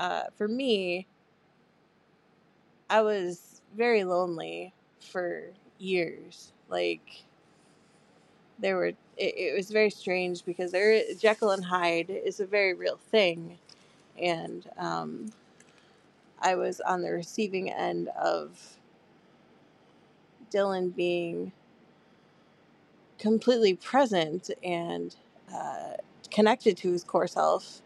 uh, 0.00 0.22
for 0.36 0.48
me, 0.48 1.06
I 2.88 3.02
was 3.02 3.60
very 3.76 4.02
lonely 4.02 4.72
for 4.98 5.44
years. 5.78 6.52
Like 6.70 7.24
there 8.58 8.76
were, 8.76 8.86
it, 8.86 8.96
it 9.18 9.56
was 9.56 9.70
very 9.70 9.90
strange 9.90 10.44
because 10.44 10.72
there 10.72 11.02
Jekyll 11.18 11.50
and 11.50 11.64
Hyde 11.64 12.08
is 12.10 12.40
a 12.40 12.46
very 12.46 12.72
real 12.72 12.96
thing, 13.10 13.58
and 14.20 14.68
um, 14.78 15.32
I 16.40 16.54
was 16.54 16.80
on 16.80 17.02
the 17.02 17.12
receiving 17.12 17.70
end 17.70 18.08
of 18.08 18.78
Dillon 20.50 20.90
being 20.90 21.52
completely 23.20 23.74
present 23.74 24.50
and 24.64 25.16
uh, 25.54 25.94
connected 26.32 26.78
to 26.78 26.92
his 26.92 27.04
core 27.04 27.28
self 27.28 27.82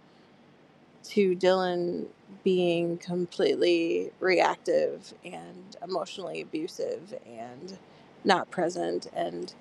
to 1.05 1.35
Dillon 1.35 2.07
being 2.45 2.99
completely 2.99 4.13
reactive 4.21 5.15
and 5.25 5.77
emotionally 5.83 6.43
abusive 6.43 7.15
and 7.27 7.79
not 8.25 8.51
present 8.51 9.09
and 9.15 9.55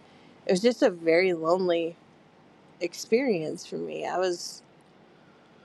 it 0.46 0.52
was 0.52 0.62
just 0.62 0.84
a 0.84 0.90
very 0.92 1.34
lonely 1.34 1.98
experience 2.82 3.66
for 3.66 3.78
me. 3.78 4.06
I 4.06 4.18
was 4.18 4.64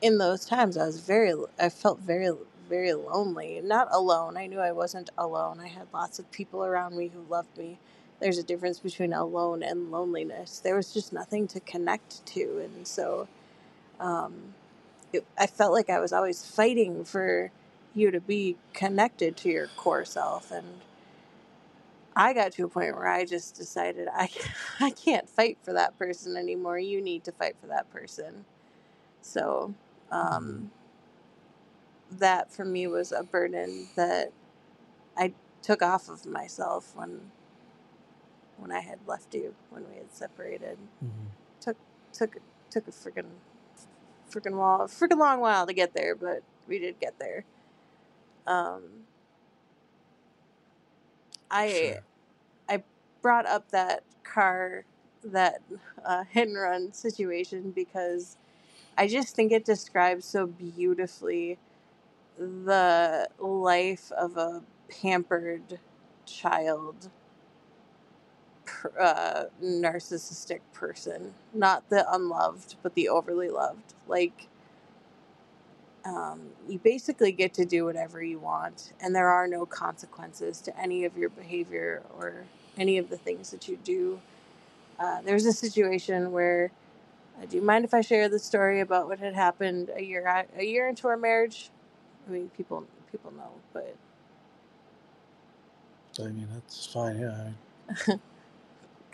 in 0.03 0.19
those 0.19 0.45
times 0.47 0.77
I 0.77 0.87
was 0.87 1.01
very 1.01 1.35
I 1.61 1.69
felt 1.69 2.01
very 2.01 2.31
very 2.69 2.93
lonely, 2.95 3.61
not 3.65 3.89
alone. 3.93 4.37
I 4.37 4.47
knew 4.47 4.61
I 4.61 4.73
wasn't 4.73 5.11
alone. 5.19 5.61
I 5.61 5.69
had 5.69 5.87
lots 5.95 6.19
of 6.19 6.31
people 6.33 6.65
around 6.65 6.97
me 6.97 7.09
who 7.15 7.25
loved 7.31 7.57
me. 7.59 7.79
There's 8.21 8.39
a 8.39 8.45
difference 8.45 8.81
between 8.81 9.13
alone 9.13 9.63
and 9.63 9.91
loneliness. 9.91 10.61
There 10.61 10.77
was 10.77 10.93
just 10.95 11.13
nothing 11.13 11.49
to 11.49 11.61
connect 11.61 12.25
to 12.27 12.61
and 12.65 12.87
so 12.87 13.29
um 14.01 14.55
it, 15.13 15.27
I 15.39 15.47
felt 15.47 15.73
like 15.73 15.91
I 15.91 16.01
was 16.01 16.13
always 16.13 16.45
fighting 16.45 17.05
for 17.05 17.51
you 17.95 18.11
to 18.11 18.21
be 18.21 18.57
connected 18.73 19.37
to 19.39 19.49
your 19.51 19.69
core 19.77 20.05
self. 20.05 20.51
And 20.51 20.67
I 22.17 22.33
got 22.35 22.53
to 22.53 22.65
a 22.65 22.69
point 22.69 22.97
where 22.97 23.09
I 23.09 23.25
just 23.25 23.57
decided 23.57 24.09
I, 24.13 24.31
I 24.81 24.91
can't 24.91 25.29
fight 25.29 25.59
for 25.63 25.73
that 25.75 25.99
person 25.99 26.37
anymore. 26.37 26.79
You 26.79 27.01
need 27.03 27.25
to 27.25 27.33
fight 27.33 27.57
for 27.61 27.67
that 27.69 27.91
person. 27.93 28.45
So 29.23 29.75
um, 30.11 30.71
that 32.11 32.53
for 32.53 32.65
me 32.65 32.87
was 32.87 33.13
a 33.13 33.23
burden 33.23 33.89
that 33.97 34.33
I 35.17 35.35
took 35.63 35.83
off 35.83 36.09
of 36.09 36.27
myself 36.27 36.93
when 36.97 37.33
when 38.59 38.73
I 38.73 38.81
had 38.81 39.01
left 39.07 39.35
you 39.35 39.55
when 39.71 39.89
we 39.91 39.97
had 39.99 40.13
separated 40.13 40.79
Mhm. 41.05 41.31
took 42.13 42.39
took 42.71 42.89
a 42.89 42.93
freaking 42.93 43.31
freaking 44.31 44.57
while 44.59 44.81
freaking 44.89 45.19
long 45.19 45.41
while 45.41 45.67
to 45.67 45.73
get 45.75 45.95
there, 45.95 46.15
but 46.15 46.43
we 46.69 46.79
did 46.79 47.01
get 47.01 47.19
there. 47.19 47.45
Um, 48.47 49.07
I 51.51 51.69
Sure. 51.69 52.01
I 52.69 52.85
brought 53.23 53.47
up 53.47 53.71
that 53.71 54.05
car 54.25 54.85
that 55.25 55.63
uh, 56.05 56.25
hit 56.31 56.49
and 56.49 56.59
run 56.59 56.93
situation 56.93 57.73
because 57.73 58.37
I 58.99 59.09
just 59.09 59.37
think 59.37 59.53
it 59.53 59.65
describes 59.65 60.27
so 60.27 60.47
beautifully 60.47 61.59
the 62.39 63.29
life 63.39 64.13
of 64.13 64.37
a 64.37 64.63
pampered 64.91 65.81
child 66.27 67.11
uh, 68.99 69.45
narcissistic 69.63 70.61
person 70.73 71.35
not 71.53 71.89
the 71.91 72.05
unloved 72.13 72.77
but 72.83 72.95
the 72.95 73.09
overly 73.09 73.49
loved 73.49 73.95
like 74.07 74.49
um, 76.05 76.41
you 76.69 76.79
basically 76.79 77.33
get 77.33 77.53
to 77.55 77.65
do 77.65 77.85
whatever 77.85 78.23
you 78.23 78.39
want 78.39 78.93
and 79.01 79.15
there 79.15 79.29
are 79.29 79.47
no 79.47 79.67
consequences 79.67 80.61
to 80.63 80.81
any 80.81 81.05
of 81.05 81.17
your 81.17 81.29
behavior 81.29 82.03
or 82.17 82.45
any 82.79 82.99
of 82.99 83.11
the 83.11 83.17
things 83.17 83.51
that 83.51 83.69
you 83.69 83.79
do 83.85 84.21
uh, 84.99 85.21
there's 85.23 85.47
a 85.47 85.53
situation 85.53 86.33
where 86.33 86.71
uh, 87.41 87.47
do 87.47 87.57
you 87.57 87.63
mind 87.63 87.85
if 87.85 87.95
i 87.95 88.01
share 88.01 88.29
the 88.29 88.39
story 88.39 88.81
about 88.81 89.09
what 89.09 89.19
had 89.19 89.35
happened 89.35 89.91
a 89.97 90.03
year 90.03 90.27
a 90.27 90.61
a 90.61 90.65
year 90.65 90.89
into 90.89 91.09
our 91.09 91.17
marriage 91.17 91.71
i 92.29 92.31
mean 92.31 92.51
people 92.57 92.85
people 93.13 93.33
know 93.33 93.51
but 93.73 93.95
I 96.19 96.25
mean, 96.25 96.49
that's 96.53 96.87
fine. 96.87 97.19
Yeah. 97.19 98.17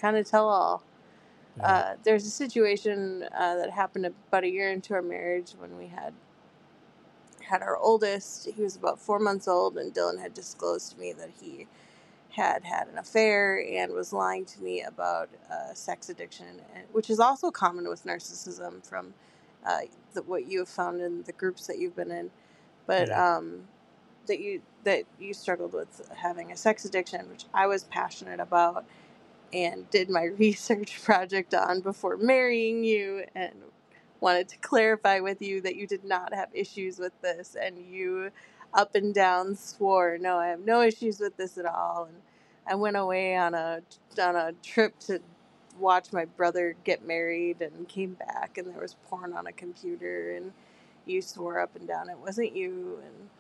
kind 0.05 0.17
of 0.19 0.29
tell 0.29 0.49
all 0.49 0.83
yeah. 1.59 1.65
Uh, 1.65 1.95
there's 2.05 2.27
a 2.27 2.31
situation 2.31 3.25
uh, 3.37 3.57
that 3.57 3.71
happened 3.71 4.07
about 4.07 4.45
a 4.45 4.51
year 4.51 4.71
into 4.71 4.95
our 4.95 5.03
marriage 5.03 5.53
when 5.59 5.77
we 5.79 5.89
had 5.89 6.15
had 7.43 7.63
our 7.63 7.77
oldest. 7.77 8.49
He 8.57 8.63
was 8.63 8.77
about 8.77 8.99
four 9.01 9.19
months 9.19 9.49
old, 9.49 9.77
and 9.79 9.95
Dillon 9.95 10.19
had 10.19 10.35
disclosed 10.35 10.93
to 10.93 11.01
me 11.01 11.13
that 11.15 11.31
he 11.41 11.67
had 12.31 12.65
had 12.65 12.89
an 12.89 12.99
affair 12.99 13.65
and 13.65 13.93
was 13.93 14.13
lying 14.13 14.45
to 14.47 14.63
me 14.63 14.83
about 14.83 15.31
uh, 15.51 15.75
sex 15.75 16.09
addiction, 16.11 16.47
which 16.93 17.11
is 17.11 17.21
also 17.21 17.51
common 17.51 17.89
with 17.89 18.05
narcissism 18.07 18.87
from 18.87 19.15
uh, 19.67 19.81
the, 20.15 20.23
what 20.23 20.47
you 20.47 20.61
have 20.61 20.69
found 20.69 21.01
in 21.01 21.23
the 21.25 21.33
groups 21.33 21.67
that 21.69 21.79
you've 21.79 21.97
been 21.97 22.11
in. 22.13 22.31
But 22.87 23.09
Yeah. 23.09 23.37
um, 23.39 23.63
that 24.27 24.41
you 24.41 24.63
that 24.85 25.05
you 25.21 25.35
struggled 25.35 25.73
with 25.75 26.11
having 26.17 26.53
a 26.53 26.57
sex 26.57 26.85
addiction, 26.85 27.29
which 27.31 27.47
I 27.55 27.67
was 27.67 27.85
passionate 27.85 28.41
about 28.41 28.85
and 29.55 29.91
did 29.91 30.11
my 30.11 30.25
research 30.39 31.03
project 31.05 31.55
on 31.55 31.83
before 31.83 32.19
marrying 32.19 32.85
you 32.85 33.25
and 33.37 33.55
wanted 34.21 34.49
to 34.51 34.59
clarify 34.59 35.21
with 35.21 35.43
you 35.43 35.63
that 35.63 35.77
you 35.77 35.89
did 35.89 36.05
not 36.05 36.35
have 36.35 36.51
issues 36.55 36.99
with 37.01 37.15
this 37.23 37.57
and 37.61 37.79
you 37.79 38.31
up 38.75 38.97
and 38.97 39.15
down 39.15 39.57
swore 39.57 40.19
no 40.21 40.39
I 40.39 40.49
have 40.49 40.61
no 40.61 40.83
issues 40.83 41.21
with 41.21 41.37
this 41.39 41.59
at 41.59 41.67
all. 41.67 42.07
And 42.11 42.19
I 42.69 42.77
went 42.77 42.97
away 42.99 43.37
on 43.37 43.55
a 43.55 43.83
on 44.23 44.37
a 44.37 44.53
trip 44.65 44.99
to 45.01 45.21
watch 45.81 46.13
my 46.13 46.27
brother 46.27 46.77
get 46.85 47.07
married 47.07 47.63
and 47.63 47.89
came 47.89 48.15
back 48.15 48.59
and 48.59 48.69
there 48.69 48.83
was 48.83 48.97
porn 49.09 49.35
on 49.35 49.49
a 49.49 49.53
computer 49.53 50.33
and 50.37 50.53
you 51.07 51.23
swore 51.23 51.61
up 51.61 51.77
and 51.77 51.89
down 51.89 52.11
it 52.11 52.19
wasn't 52.19 52.57
you 52.57 53.01
and 53.07 53.31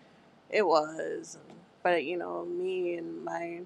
it 0.50 0.66
was 0.66 1.38
and, 1.48 1.58
but 1.82 2.04
you 2.04 2.18
know 2.18 2.44
me 2.46 2.96
and 2.96 3.24
my 3.24 3.60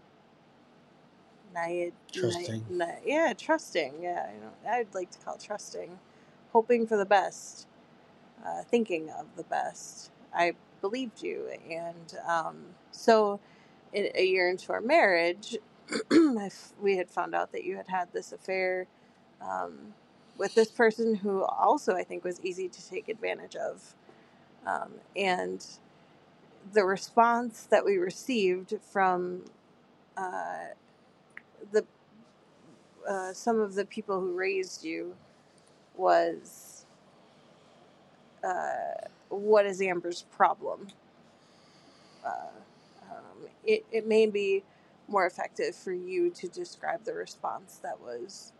naive 1.54 1.92
Trusting. 2.12 2.66
na- 2.70 2.86
na- 2.86 2.92
yeah 3.04 3.32
trusting. 3.36 3.94
Yeah 4.02 4.30
you 4.34 4.40
know 4.40 4.52
i'd 4.72 4.94
like 4.94 5.10
to 5.12 5.18
call 5.20 5.34
it 5.36 5.40
trusting. 5.42 5.98
Hoping 6.52 6.86
for 6.86 6.96
the 6.96 7.06
best. 7.06 7.66
Uh, 8.46 8.62
thinking 8.64 9.10
of 9.10 9.26
the 9.36 9.44
best. 9.44 10.10
I 10.34 10.54
believed 10.80 11.22
you 11.22 11.48
and 11.70 12.14
um, 12.28 12.58
so 12.92 13.40
in, 13.92 14.10
a 14.14 14.24
year 14.26 14.50
into 14.50 14.72
our 14.72 14.80
marriage 14.82 15.56
we 16.82 16.96
had 16.98 17.10
found 17.10 17.34
out 17.34 17.52
that 17.52 17.64
you 17.64 17.76
had 17.76 17.88
had 17.88 18.12
this 18.12 18.32
affair 18.32 18.86
um, 19.42 19.94
with 20.38 20.54
this 20.54 20.70
person 20.70 21.16
who 21.16 21.44
also 21.44 21.94
i 21.96 22.04
think 22.04 22.24
was 22.24 22.40
easy 22.42 22.68
to 22.68 22.88
take 22.90 23.08
advantage 23.08 23.56
of. 23.56 23.94
Um, 24.66 24.94
and 25.16 25.66
the 26.72 26.84
response 26.84 27.64
that 27.70 27.84
we 27.84 27.98
received 27.98 28.74
from 28.92 29.44
uh, 30.16 30.68
the 31.72 31.84
uh, 33.08 33.32
some 33.32 33.60
of 33.60 33.74
the 33.74 33.84
people 33.84 34.20
who 34.20 34.34
raised 34.34 34.84
you 34.84 35.16
was 35.96 36.84
uh, 38.44 39.06
what 39.28 39.66
is 39.66 39.80
Amber's 39.80 40.24
problem? 40.30 40.88
Uh, 42.24 42.30
um, 43.10 43.48
it, 43.64 43.84
it 43.90 44.06
may 44.06 44.26
be 44.26 44.62
more 45.08 45.26
effective 45.26 45.74
for 45.74 45.92
you 45.92 46.30
to 46.30 46.48
describe 46.48 47.04
the 47.04 47.14
response 47.14 47.80
that 47.82 48.00
was 48.00 48.52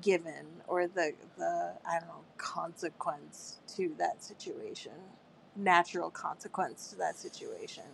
given 0.00 0.46
or 0.66 0.86
the, 0.86 1.12
the 1.36 1.72
I 1.88 1.98
don't 1.98 2.08
know, 2.08 2.24
consequence 2.38 3.58
to 3.76 3.92
that 3.98 4.22
situation, 4.22 4.92
natural 5.56 6.10
consequence 6.10 6.88
to 6.88 6.96
that 6.96 7.18
situation. 7.18 7.84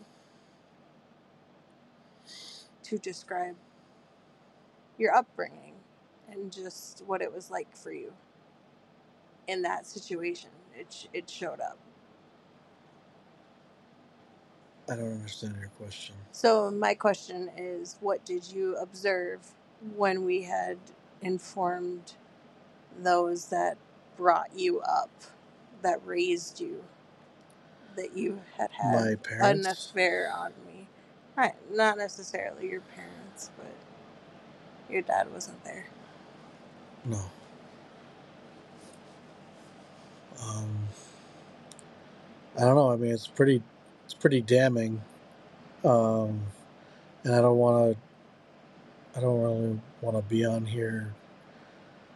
To 2.84 2.98
describe 2.98 3.56
your 4.98 5.14
upbringing 5.14 5.74
and 6.30 6.52
just 6.52 7.04
what 7.06 7.22
it 7.22 7.32
was 7.32 7.50
like 7.50 7.76
for 7.76 7.92
you 7.92 8.12
in 9.48 9.62
that 9.62 9.86
situation. 9.86 10.50
It, 10.78 10.88
sh- 10.92 11.06
it 11.14 11.30
showed 11.30 11.60
up. 11.60 11.78
I 14.90 14.96
don't 14.96 15.12
understand 15.12 15.56
your 15.60 15.70
question. 15.78 16.16
So, 16.32 16.70
my 16.70 16.94
question 16.94 17.50
is 17.56 17.96
what 18.00 18.24
did 18.24 18.50
you 18.52 18.76
observe 18.76 19.40
when 19.96 20.24
we 20.24 20.42
had 20.42 20.78
informed 21.22 22.14
those 23.02 23.46
that 23.46 23.78
brought 24.16 24.50
you 24.58 24.80
up, 24.82 25.10
that 25.82 26.00
raised 26.06 26.60
you, 26.60 26.84
that 27.96 28.16
you 28.16 28.40
had 28.58 28.70
had 28.72 29.00
My 29.00 29.08
an 29.10 29.16
parents? 29.16 29.68
affair 29.90 30.32
on 30.36 30.52
me? 30.66 30.88
Right, 31.36 31.54
not 31.72 31.98
necessarily 31.98 32.68
your 32.70 32.82
parents, 32.82 33.50
but 33.58 33.66
your 34.90 35.02
dad 35.02 35.32
wasn't 35.32 35.62
there. 35.64 35.86
No. 37.04 37.20
Um, 40.42 40.88
I 42.56 42.60
don't 42.62 42.76
know. 42.76 42.92
I 42.92 42.96
mean, 42.96 43.12
it's 43.12 43.26
pretty, 43.28 43.62
it's 44.04 44.14
pretty 44.14 44.40
damning. 44.40 45.02
Um, 45.84 46.42
and 47.24 47.34
I 47.34 47.40
don't 47.40 47.58
want 47.58 47.96
to, 48.96 49.18
I 49.18 49.22
don't 49.22 49.42
really 49.42 49.80
want 50.00 50.16
to 50.16 50.22
be 50.22 50.44
on 50.44 50.66
here 50.66 51.14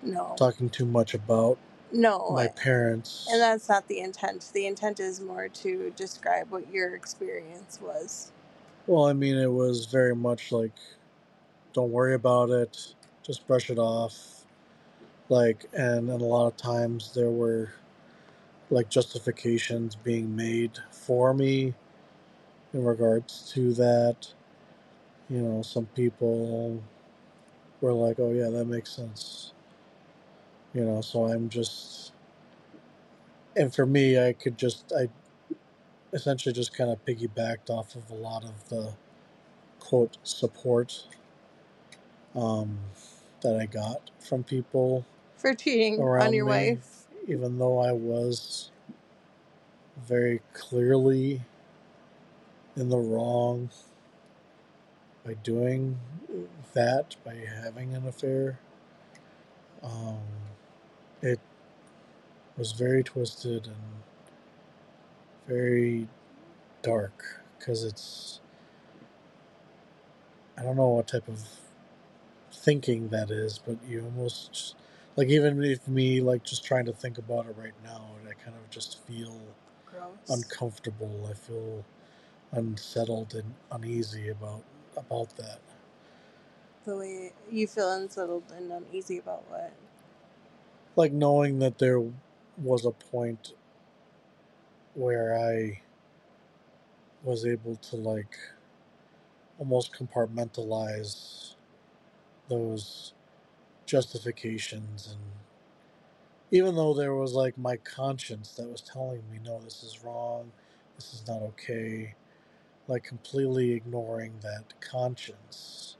No. 0.03 0.35
talking 0.37 0.71
too 0.71 0.87
much 0.87 1.15
about 1.15 1.59
no. 1.93 2.31
my 2.33 2.49
parents. 2.49 3.29
And 3.31 3.41
that's 3.41 3.69
not 3.69 3.89
the 3.89 4.01
intent. 4.01 4.51
The 4.55 4.67
intent 4.67 5.01
is 5.01 5.21
more 5.21 5.49
to 5.49 5.93
describe 5.97 6.51
what 6.51 6.71
your 6.73 6.95
experience 6.95 7.81
was. 7.81 8.33
Well, 8.87 9.07
I 9.07 9.13
mean, 9.13 9.37
it 9.37 9.51
was 9.53 9.87
very 9.87 10.15
much 10.17 10.53
like, 10.53 10.73
don't 11.73 11.91
worry 11.91 12.15
about 12.15 12.51
it, 12.51 12.95
just 13.23 13.47
brush 13.47 13.71
it 13.71 13.79
off. 13.79 14.45
Like, 15.29 15.65
and, 15.73 16.11
and 16.11 16.21
a 16.21 16.25
lot 16.25 16.47
of 16.47 16.57
times 16.57 17.13
there 17.15 17.31
were 17.31 17.73
like 18.71 18.89
justifications 18.89 19.95
being 19.95 20.35
made 20.35 20.79
for 20.91 21.35
me 21.35 21.75
in 22.73 22.85
regards 22.85 23.51
to 23.53 23.73
that. 23.75 24.29
You 25.31 25.39
know, 25.39 25.63
some 25.63 25.87
people 25.87 26.83
were 27.81 27.93
like, 27.93 28.19
oh, 28.19 28.33
yeah, 28.33 28.49
that 28.51 28.67
makes 28.67 28.91
sense. 28.91 29.53
You 30.75 30.85
know, 30.85 31.01
so 31.01 31.27
I'm 31.27 31.49
just, 31.49 32.13
and 33.57 33.75
for 33.75 33.87
me, 33.87 34.19
I 34.19 34.33
could 34.33 34.59
just, 34.59 34.93
I 34.93 35.09
essentially 36.13 36.53
just 36.53 36.75
kind 36.77 36.91
of 36.91 37.05
piggybacked 37.05 37.71
off 37.71 37.95
of 37.95 38.11
a 38.11 38.15
lot 38.15 38.45
of 38.45 38.69
the 38.69 38.93
quote 39.81 40.19
support 40.23 41.07
um, 42.37 42.79
that 43.43 43.57
I 43.59 43.67
got 43.67 44.11
from 44.21 44.45
people, 44.45 45.05
For 45.37 45.55
cheating 45.55 46.11
on 46.19 46.33
your 46.35 46.47
me. 46.47 46.79
wife. 46.79 47.07
even 47.29 47.59
though 47.59 47.79
I 47.81 47.93
was 47.93 48.71
very 50.09 50.41
clearly 50.55 51.43
in 52.77 52.89
the 52.91 52.99
wrong 52.99 53.71
by 55.25 55.35
doing 55.35 55.99
that, 56.75 57.17
by 57.25 57.35
having 57.63 57.95
an 57.95 58.07
affair. 58.09 58.59
Um, 59.83 60.21
it 61.23 61.41
was 62.59 62.73
very 62.73 63.03
twisted 63.05 63.67
and 63.67 63.77
very 65.49 66.09
dark 66.83 67.43
because 67.59 67.85
it's 67.85 68.41
I 70.59 70.63
don't 70.63 70.77
know 70.77 70.89
what 70.89 71.09
type 71.09 71.29
of 71.29 71.41
thinking 72.63 73.11
that 73.11 73.31
is, 73.31 73.59
but 73.59 73.79
you 73.89 74.05
almost 74.05 74.77
like 75.17 75.29
even 75.29 75.65
if 75.65 75.89
me 75.89 76.23
like 76.23 76.45
just 76.45 76.65
trying 76.65 76.87
to 76.87 76.95
think 76.95 77.19
about 77.19 77.47
it 77.47 77.57
right 77.59 77.75
now, 77.85 78.03
I 78.29 78.35
kind 78.45 78.57
of 78.57 78.71
just 78.71 79.01
feel 79.07 79.37
Gross. 79.87 80.13
uncomfortable. 80.31 81.29
I 81.31 81.35
feel 81.35 81.85
unsettled 82.53 83.35
and 83.35 83.55
uneasy 83.73 84.29
about 84.31 84.63
about 84.97 85.37
that. 85.39 85.61
the 86.87 86.97
way 86.97 87.33
you 87.51 87.67
feel 87.67 87.93
unsettled 87.93 88.45
and 88.57 88.73
uneasy 88.73 89.19
about 89.19 89.45
what? 89.51 89.73
Like 90.97 91.13
knowing 91.13 91.61
that 91.61 91.79
there 91.79 92.03
was 92.59 92.87
a 92.87 92.93
point 92.93 93.55
where 94.95 95.39
I 95.39 95.83
was 97.25 97.47
able 97.47 97.77
to 97.77 97.97
like 97.97 98.37
almost 99.59 99.93
compartmentalize 99.95 101.55
those 102.53 103.15
justifications 103.87 105.09
and 105.13 105.21
even 106.53 106.77
though 106.77 106.95
there 106.95 107.15
was 107.15 107.35
like 107.35 107.59
my 107.59 107.77
conscience 107.79 108.53
that 108.53 108.69
was 108.71 108.83
telling 108.83 109.23
me 109.31 109.39
no 109.45 109.61
this 109.61 109.83
is 109.85 110.05
wrong 110.05 110.53
this 110.97 111.15
is 111.15 111.25
not 111.29 111.43
okay 111.43 112.15
like 112.89 113.05
completely 113.05 113.73
ignoring 113.73 114.35
that 114.43 114.75
conscience 114.81 115.97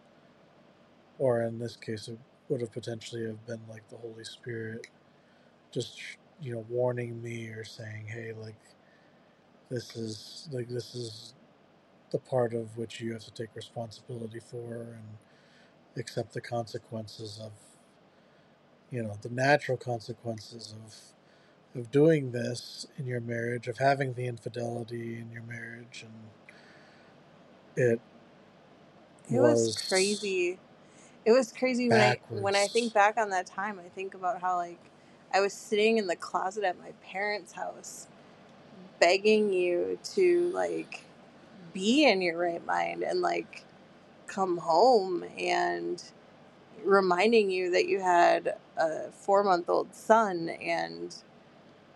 or 1.19 1.43
in 1.43 1.59
this 1.59 1.77
case 1.77 2.09
it 2.09 2.19
would 2.49 2.61
have 2.63 2.73
potentially 2.73 3.25
have 3.27 3.47
been 3.47 3.61
like 3.71 3.89
the 3.91 3.97
holy 3.97 4.25
spirit 4.25 4.89
just 5.73 6.01
you 6.43 6.55
know 6.55 6.67
warning 6.71 7.23
me 7.23 7.49
or 7.49 7.65
saying 7.65 8.07
hey 8.09 8.33
like 8.41 8.57
this 9.71 9.97
is 9.97 10.49
like 10.53 10.69
this 10.69 10.95
is 10.95 11.35
the 12.11 12.19
part 12.19 12.55
of 12.55 12.77
which 12.79 13.01
you 13.01 13.13
have 13.13 13.25
to 13.25 13.33
take 13.33 13.55
responsibility 13.57 14.41
for 14.41 14.83
and 14.95 15.32
accept 15.97 16.35
the 16.35 16.41
consequences 16.43 17.41
of 17.43 17.53
you 18.91 19.03
know 19.03 19.17
the 19.23 19.31
natural 19.31 19.79
consequences 19.79 20.75
of 20.85 20.97
of 21.81 21.91
doing 21.91 22.33
this 22.33 22.87
in 22.99 23.07
your 23.07 23.21
marriage 23.21 23.69
of 23.69 23.79
having 23.79 24.15
the 24.15 24.27
infidelity 24.27 25.19
in 25.19 25.31
your 25.33 25.43
marriage 25.45 26.05
and 26.07 26.15
it 27.77 28.01
It 29.33 29.41
was, 29.41 29.75
crazy. 29.89 30.59
It 31.27 31.33
was 31.33 31.53
crazy 31.53 31.91
when 31.91 32.03
I 32.03 32.21
when 32.31 32.57
I 32.57 32.69
think 32.69 32.95
back 32.95 33.17
on 33.19 33.31
that 33.31 33.47
time. 33.47 33.81
I 33.81 33.89
think 33.91 34.15
about 34.15 34.41
how 34.43 34.57
like 34.57 34.81
I 35.35 35.41
was 35.41 35.55
sitting 35.55 35.99
in 35.99 36.09
the 36.09 36.17
closet 36.17 36.65
at 36.65 36.79
my 36.81 36.93
parents' 37.05 37.53
house, 37.53 38.09
begging 39.01 39.53
you 39.53 39.99
to 40.15 40.51
like 40.51 41.03
be 41.75 42.05
in 42.09 42.23
your 42.23 42.39
right 42.39 42.65
mind 42.67 43.03
and 43.05 43.21
like 43.23 43.65
come 44.33 44.59
home 44.59 45.25
and 45.39 46.03
reminding 46.85 47.51
you 47.51 47.71
that 47.73 47.89
you 47.89 48.01
had 48.01 48.57
a 48.79 49.11
four 49.13 49.45
month 49.45 49.69
old 49.71 49.95
son 49.95 50.51
and 50.51 51.17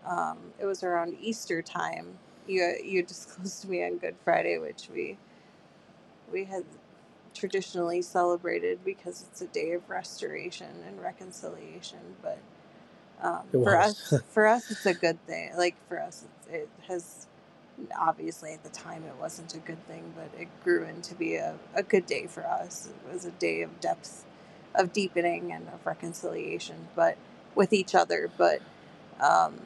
um, 0.05 0.37
it 0.59 0.65
was 0.65 0.83
around 0.83 1.17
Easter 1.21 1.61
time. 1.61 2.19
You 2.47 2.75
you 2.83 3.03
disclosed 3.03 3.61
to 3.63 3.69
me 3.69 3.83
on 3.85 3.97
Good 3.97 4.15
Friday, 4.23 4.57
which 4.59 4.89
we 4.93 5.17
we 6.31 6.45
had 6.45 6.65
traditionally 7.35 8.01
celebrated 8.01 8.83
because 8.85 9.25
it's 9.29 9.41
a 9.41 9.47
day 9.47 9.73
of 9.73 9.89
restoration 9.89 10.83
and 10.87 11.01
reconciliation. 11.01 11.99
But 12.21 12.39
um, 13.21 13.45
for 13.63 13.77
us, 13.77 14.21
for 14.29 14.47
us, 14.47 14.71
it's 14.71 14.85
a 14.87 14.93
good 14.95 15.25
thing. 15.27 15.51
Like 15.57 15.75
for 15.89 16.01
us, 16.01 16.25
it's, 16.47 16.55
it 16.55 16.69
has 16.87 17.26
obviously 17.99 18.53
at 18.53 18.63
the 18.63 18.69
time 18.69 19.03
it 19.03 19.15
wasn't 19.19 19.53
a 19.55 19.59
good 19.59 19.85
thing, 19.87 20.13
but 20.15 20.29
it 20.39 20.47
grew 20.63 20.83
into 20.83 21.15
be 21.15 21.35
a, 21.35 21.55
a 21.75 21.83
good 21.83 22.05
day 22.05 22.27
for 22.27 22.45
us. 22.45 22.87
It 22.87 23.13
was 23.13 23.25
a 23.25 23.31
day 23.31 23.61
of 23.61 23.79
depth, 23.79 24.25
of 24.75 24.93
deepening 24.93 25.51
and 25.51 25.67
of 25.69 25.85
reconciliation, 25.85 26.87
but 26.95 27.17
with 27.55 27.73
each 27.73 27.95
other. 27.95 28.29
But 28.37 28.61
um, 29.19 29.59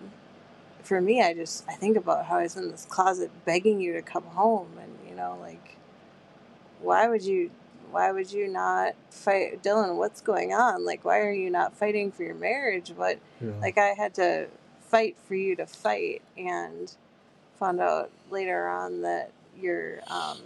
for 0.84 1.02
me, 1.02 1.22
I 1.22 1.34
just 1.34 1.66
I 1.68 1.74
think 1.74 1.98
about 1.98 2.26
how 2.26 2.38
I 2.40 2.44
was 2.44 2.56
in 2.58 2.72
this 2.72 2.86
closet 2.86 3.32
begging 3.46 3.80
you 3.82 3.94
to 3.94 4.02
come 4.02 4.24
home, 4.24 4.72
and 4.82 4.98
you 5.10 5.16
know, 5.16 5.38
like 5.42 5.78
why 6.82 7.08
would 7.08 7.24
you 7.24 7.52
why 7.92 8.12
would 8.12 8.32
you 8.32 8.48
not 8.48 8.94
fight 9.10 9.62
dillon 9.62 9.98
what's 9.98 10.22
going 10.22 10.54
on 10.54 10.86
like 10.86 11.04
why 11.04 11.20
are 11.20 11.34
you 11.34 11.50
not 11.50 11.76
fighting 11.76 12.12
for 12.12 12.24
your 12.24 12.36
marriage 12.36 12.90
what 12.96 13.20
Yeah. 13.42 13.52
like 13.62 13.78
i 13.78 13.90
had 13.90 14.14
to 14.16 14.48
fight 14.80 15.18
for 15.28 15.36
you 15.36 15.56
to 15.58 15.66
fight 15.66 16.22
and 16.38 16.94
found 17.62 17.82
out 17.82 18.12
later 18.32 18.68
on 18.70 19.04
that 19.04 19.32
your 19.62 20.02
um 20.10 20.40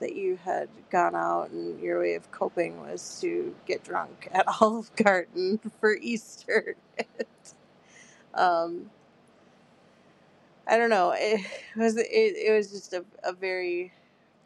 that 0.00 0.16
you 0.16 0.36
had 0.44 0.68
gone 0.90 1.14
out 1.16 1.50
and 1.50 1.80
your 1.80 2.00
way 2.00 2.14
of 2.14 2.30
coping 2.32 2.80
was 2.80 3.18
to 3.20 3.54
get 3.66 3.84
drunk 3.84 4.28
at 4.32 4.46
olive 4.62 4.94
garden 4.96 5.60
for 5.80 5.96
easter 5.96 6.76
um 8.34 8.86
I 10.68 10.78
don't 10.78 10.90
know. 10.90 11.14
It 11.16 11.42
was 11.76 11.98
it, 11.98 12.08
it 12.10 12.52
was 12.56 12.72
just 12.72 12.94
a, 12.94 13.04
a 13.24 13.34
very 13.34 13.92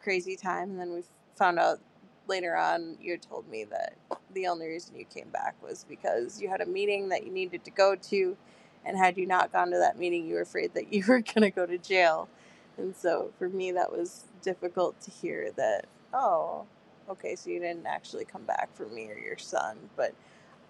crazy 0.03 0.37
time, 0.37 0.71
and 0.71 0.81
then 0.81 0.93
we 0.93 1.03
found 1.37 1.59
out 1.59 1.79
later 2.27 2.57
on. 2.57 2.97
You 3.01 3.17
told 3.19 3.49
me 3.49 3.65
that 3.65 3.95
the 4.33 4.47
only 4.49 4.67
reason 4.67 4.97
you 4.97 5.05
came 5.05 5.29
back 5.29 5.55
was 5.63 5.85
because 5.89 6.41
you 6.41 6.49
had 6.49 6.61
a 6.61 6.67
meeting 6.67 7.09
that 7.11 7.25
you 7.25 7.31
needed 7.33 7.65
to 7.65 7.71
go 7.71 7.95
to, 7.95 8.37
and 8.85 8.97
had 8.97 9.17
you 9.17 9.27
not 9.27 9.53
gone 9.53 9.71
to 9.71 9.77
that 9.79 9.99
meeting, 9.99 10.27
you 10.27 10.35
were 10.35 10.41
afraid 10.41 10.73
that 10.75 10.93
you 10.93 11.03
were 11.09 11.21
going 11.21 11.41
to 11.43 11.51
go 11.51 11.65
to 11.65 11.77
jail. 11.77 12.29
And 12.77 12.95
so 12.95 13.31
for 13.39 13.49
me, 13.49 13.71
that 13.73 13.91
was 13.91 14.25
difficult 14.41 14.99
to 15.01 15.11
hear 15.11 15.51
that. 15.57 15.85
Oh, 16.13 16.65
okay, 17.09 17.35
so 17.35 17.49
you 17.51 17.59
didn't 17.59 17.87
actually 17.87 18.25
come 18.25 18.43
back 18.43 18.69
for 18.75 18.87
me 18.87 19.09
or 19.11 19.17
your 19.17 19.37
son, 19.37 19.77
but 19.97 20.13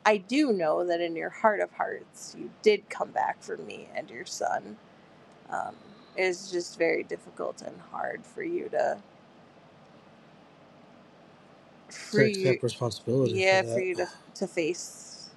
I 0.06 0.18
do 0.18 0.54
know 0.54 0.86
that 0.86 1.02
in 1.02 1.16
your 1.16 1.30
heart 1.32 1.62
of 1.62 1.72
hearts, 1.74 2.36
you 2.38 2.52
did 2.64 2.90
come 2.90 3.12
back 3.12 3.44
for 3.44 3.58
me 3.58 3.90
and 3.96 4.10
your 4.10 4.26
son 4.26 4.76
um, 5.52 5.76
it's 6.18 6.52
just 6.52 6.78
very 6.78 7.04
difficult 7.04 7.62
and 7.62 7.80
hard 7.92 8.26
for 8.26 8.44
you 8.44 8.70
to 8.70 8.98
for 11.90 12.24
to 12.24 12.26
you 12.26 12.60
responsibility 12.62 13.42
yeah 13.42 13.64
for 13.64 13.64
for 13.64 13.82
you 13.82 13.96
to 13.96 14.08
to 14.36 14.48
face 14.48 15.32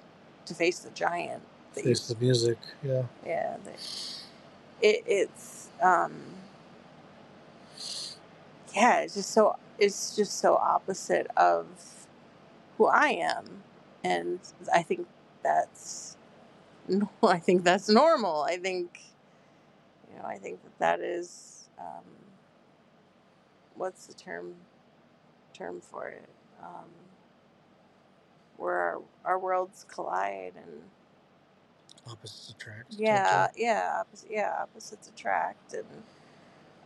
to 0.47 0.55
face 0.55 0.81
the 0.81 0.91
giant 0.91 1.43
Face 1.85 2.07
the 2.09 2.17
music. 2.17 2.59
Yeah. 2.83 3.03
yeah 3.25 3.57
it, 4.81 5.03
it's 5.07 5.69
um 5.83 6.15
yeah 8.75 9.01
it's 9.01 9.15
just 9.15 9.31
so 9.31 9.57
it's 9.79 10.17
just 10.17 10.39
so 10.39 10.57
opposite 10.57 11.29
of 11.37 11.67
who 12.77 12.87
I 12.87 13.09
am 13.09 13.63
and 14.05 14.41
I 14.73 14.83
think 14.83 15.07
that's 15.43 16.17
no 16.89 17.11
I 17.23 17.39
think 17.39 17.65
that's 17.65 17.89
normal 17.89 18.43
I 18.43 18.57
think 18.57 19.01
you 20.11 20.19
know 20.19 20.25
I 20.25 20.39
think 20.39 20.63
that 20.63 20.79
that 20.79 21.01
is 21.01 21.69
um, 21.79 22.05
what's 23.75 24.07
the 24.07 24.15
term 24.15 24.55
term 25.55 25.81
for 25.81 26.09
it 26.09 26.29
um, 26.63 26.89
where 28.57 28.79
our, 28.79 29.01
our 29.25 29.39
worlds 29.39 29.87
collide 29.89 30.53
and 30.57 30.83
Opposites 32.11 32.51
attract. 32.51 32.97
yeah 32.99 33.49
yeah 33.57 33.99
opposite, 34.01 34.31
yeah 34.31 34.55
opposites 34.63 35.09
attract 35.09 35.75
and 35.75 35.87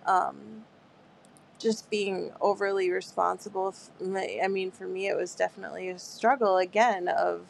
um, 0.07 0.65
just 1.59 1.91
being 1.91 2.33
overly 2.41 2.91
responsible 2.91 3.69
f- 3.71 3.91
i 4.45 4.49
mean 4.49 4.71
for 4.71 4.87
me 4.87 5.09
it 5.09 5.17
was 5.17 5.35
definitely 5.35 5.89
a 5.89 5.99
struggle 5.99 6.59
again 6.59 7.09
of 7.09 7.47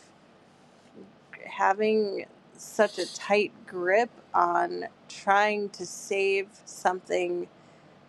having 1.46 2.26
such 2.56 2.98
a 2.98 3.12
tight 3.14 3.52
grip 3.66 4.10
on 4.34 4.86
trying 5.08 5.68
to 5.70 5.86
save 5.86 6.48
something 6.66 7.48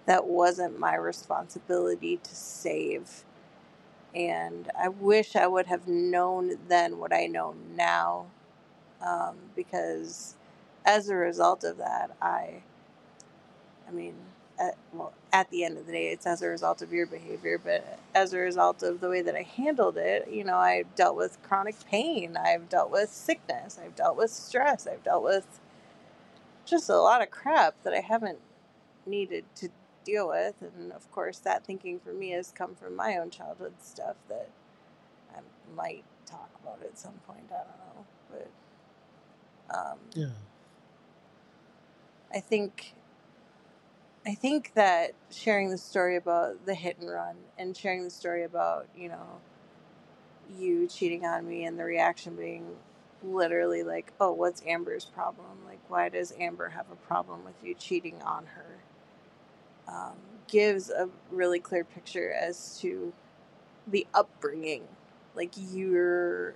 that 0.07 0.27
wasn't 0.27 0.79
my 0.79 0.95
responsibility 0.95 2.17
to 2.17 2.35
save 2.35 3.23
and 4.15 4.69
I 4.79 4.89
wish 4.89 5.37
I 5.37 5.47
would 5.47 5.67
have 5.67 5.87
known 5.87 6.59
then 6.69 6.99
what 6.99 7.13
I 7.13 7.27
know 7.27 7.55
now, 7.77 8.27
um, 9.05 9.35
because 9.55 10.35
as 10.85 11.09
a 11.09 11.15
result 11.15 11.63
of 11.63 11.77
that, 11.77 12.15
I, 12.21 12.63
I 13.87 13.91
mean, 13.91 14.15
at, 14.59 14.77
well, 14.93 15.13
at 15.33 15.49
the 15.49 15.63
end 15.63 15.77
of 15.77 15.85
the 15.87 15.91
day, 15.93 16.09
it's 16.09 16.27
as 16.27 16.41
a 16.41 16.47
result 16.47 16.81
of 16.81 16.93
your 16.93 17.07
behavior, 17.07 17.59
but 17.63 17.99
as 18.15 18.33
a 18.33 18.39
result 18.39 18.83
of 18.83 19.01
the 19.01 19.09
way 19.09 19.21
that 19.21 19.35
I 19.35 19.43
handled 19.43 19.97
it, 19.97 20.29
you 20.31 20.43
know, 20.43 20.57
I've 20.57 20.93
dealt 20.95 21.17
with 21.17 21.41
chronic 21.43 21.75
pain, 21.89 22.37
I've 22.37 22.69
dealt 22.69 22.91
with 22.91 23.09
sickness, 23.11 23.79
I've 23.83 23.95
dealt 23.95 24.17
with 24.17 24.31
stress, 24.31 24.87
I've 24.87 25.03
dealt 25.03 25.23
with 25.23 25.47
just 26.65 26.89
a 26.89 26.97
lot 26.97 27.21
of 27.21 27.31
crap 27.31 27.75
that 27.83 27.93
I 27.93 28.01
haven't 28.01 28.39
needed 29.05 29.45
to 29.55 29.69
deal 30.05 30.29
with, 30.29 30.55
and 30.61 30.91
of 30.93 31.11
course, 31.11 31.39
that 31.39 31.65
thinking 31.65 31.99
for 31.99 32.13
me 32.13 32.31
has 32.31 32.51
come 32.51 32.75
from 32.75 32.95
my 32.95 33.17
own 33.17 33.29
childhood 33.29 33.73
stuff 33.81 34.15
that 34.29 34.49
I 35.35 35.39
might 35.75 36.03
talk 36.25 36.49
about 36.61 36.79
at 36.83 36.97
some 36.97 37.15
point. 37.27 37.45
I 37.51 37.57
don't 37.57 37.79
know, 37.97 38.05
but 38.31 38.49
um, 39.73 39.99
Yeah. 40.13 40.27
I 42.33 42.39
think 42.41 42.93
I 44.25 44.35
think 44.35 44.73
that 44.75 45.13
sharing 45.31 45.69
the 45.71 45.77
story 45.79 46.15
about 46.17 46.65
the 46.65 46.75
hit 46.75 46.99
and 46.99 47.09
run 47.09 47.37
and 47.57 47.75
sharing 47.77 48.03
the 48.03 48.11
story 48.11 48.43
about 48.43 48.87
you 48.95 49.09
know 49.09 49.39
you 50.57 50.87
cheating 50.87 51.25
on 51.25 51.47
me 51.47 51.65
and 51.65 51.79
the 51.79 51.83
reaction 51.83 52.35
being 52.35 52.65
literally 53.23 53.83
like, 53.83 54.13
oh, 54.19 54.31
what's 54.33 54.63
Amber's 54.67 55.05
problem? 55.05 55.47
Like, 55.67 55.79
why 55.89 56.09
does 56.09 56.33
Amber 56.39 56.69
have 56.69 56.87
a 56.91 56.95
problem 57.07 57.45
with 57.45 57.55
you 57.63 57.73
cheating 57.75 58.21
on 58.23 58.45
her? 58.47 58.65
Um, 59.87 60.15
gives 60.47 60.89
a 60.91 61.09
really 61.31 61.59
clear 61.59 61.83
picture 61.83 62.31
as 62.33 62.79
to 62.81 63.13
the 63.87 64.07
upbringing, 64.13 64.83
like 65.35 65.53
your 65.73 66.55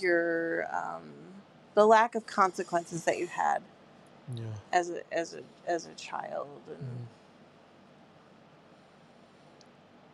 your 0.00 0.66
um, 0.74 1.12
the 1.80 1.86
lack 1.86 2.14
of 2.16 2.26
consequences 2.26 3.04
that 3.04 3.18
you 3.18 3.28
had 3.28 3.62
Yeah. 4.36 4.44
as 4.72 4.90
a 4.90 5.02
as 5.14 5.34
a 5.34 5.42
as 5.66 5.86
a 5.86 5.94
child 5.94 6.48
and 6.68 6.78
Mm. 6.84 7.06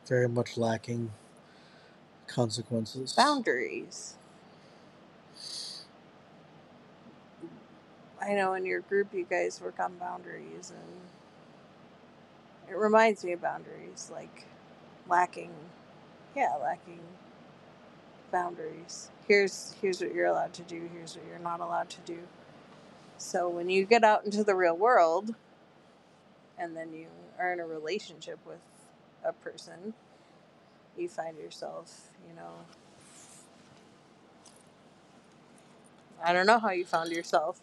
Very 0.08 0.28
much 0.28 0.56
lacking 0.58 1.12
consequences. 2.28 3.14
boundaries. 3.16 4.16
I 8.22 8.34
know 8.34 8.54
in 8.54 8.66
your 8.66 8.80
group 8.80 9.08
you 9.14 9.26
guys 9.28 9.60
work 9.60 9.80
on 9.80 9.96
boundaries 9.98 10.70
and 10.72 11.24
it 12.70 12.76
reminds 12.78 13.24
me 13.24 13.32
of 13.32 13.42
boundaries 13.42 14.10
like 14.12 14.46
lacking 15.08 15.52
yeah 16.36 16.56
lacking 16.62 17.00
boundaries 18.31 19.11
here's 19.29 19.74
here's 19.81 20.01
what 20.01 20.14
you're 20.14 20.27
allowed 20.27 20.53
to 20.53 20.62
do 20.62 20.89
here's 20.93 21.16
what 21.16 21.27
you're 21.29 21.39
not 21.39 21.61
allowed 21.61 21.89
to 21.89 22.01
do 22.05 22.18
so 23.18 23.49
when 23.49 23.70
you 23.70 23.85
get 23.85 24.05
out 24.05 24.24
into 24.24 24.45
the 24.45 24.55
real 24.55 24.77
world 24.77 25.35
and 26.59 26.77
then 26.77 26.93
you 26.93 27.07
are 27.39 27.53
in 27.53 27.61
a 27.61 27.66
relationship 27.66 28.39
with 28.47 28.59
a 29.24 29.33
person 29.33 29.95
you 30.97 31.09
find 31.09 31.39
yourself 31.39 32.09
you 32.29 32.35
know 32.35 32.53
i 36.24 36.33
don't 36.33 36.47
know 36.47 36.59
how 36.59 36.70
you 36.70 36.85
found 36.85 37.11
yourself 37.11 37.61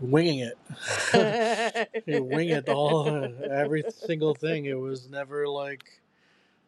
Winging 0.00 0.40
it. 0.40 0.58
you 2.06 2.22
wing 2.24 2.50
it 2.50 2.68
all, 2.68 3.08
every 3.50 3.84
single 3.90 4.34
thing. 4.34 4.66
It 4.66 4.78
was 4.78 5.08
never 5.08 5.48
like, 5.48 6.00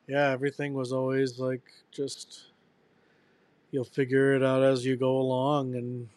yeah, 0.07 0.31
everything 0.31 0.75
was 0.75 0.93
always 0.93 1.39
like 1.39 1.63
just, 1.91 2.45
you'll 3.71 3.85
figure 3.85 4.35
it 4.35 4.43
out 4.43 4.63
as 4.63 4.85
you 4.85 4.97
go 4.97 5.19
along, 5.19 5.75
and 5.75 6.09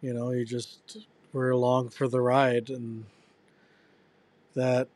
you 0.00 0.12
know, 0.12 0.30
you 0.30 0.44
just 0.44 0.98
were 1.32 1.50
along 1.50 1.90
for 1.90 2.08
the 2.08 2.20
ride, 2.20 2.70
and 2.70 3.04
that, 4.54 4.88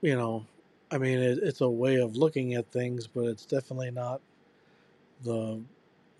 you 0.00 0.16
know, 0.16 0.46
I 0.90 0.98
mean, 0.98 1.18
it, 1.18 1.38
it's 1.42 1.60
a 1.60 1.68
way 1.68 1.96
of 1.96 2.16
looking 2.16 2.54
at 2.54 2.70
things, 2.70 3.06
but 3.06 3.24
it's 3.26 3.46
definitely 3.46 3.90
not 3.90 4.20
the 5.22 5.60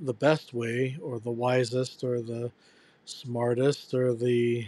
the 0.01 0.14
best 0.14 0.53
way 0.53 0.99
or 1.03 1.19
the 1.19 1.31
wisest 1.31 2.05
or 2.05 2.21
the 2.21 2.53
smartest 3.07 3.95
or 3.95 4.14
the 4.14 4.67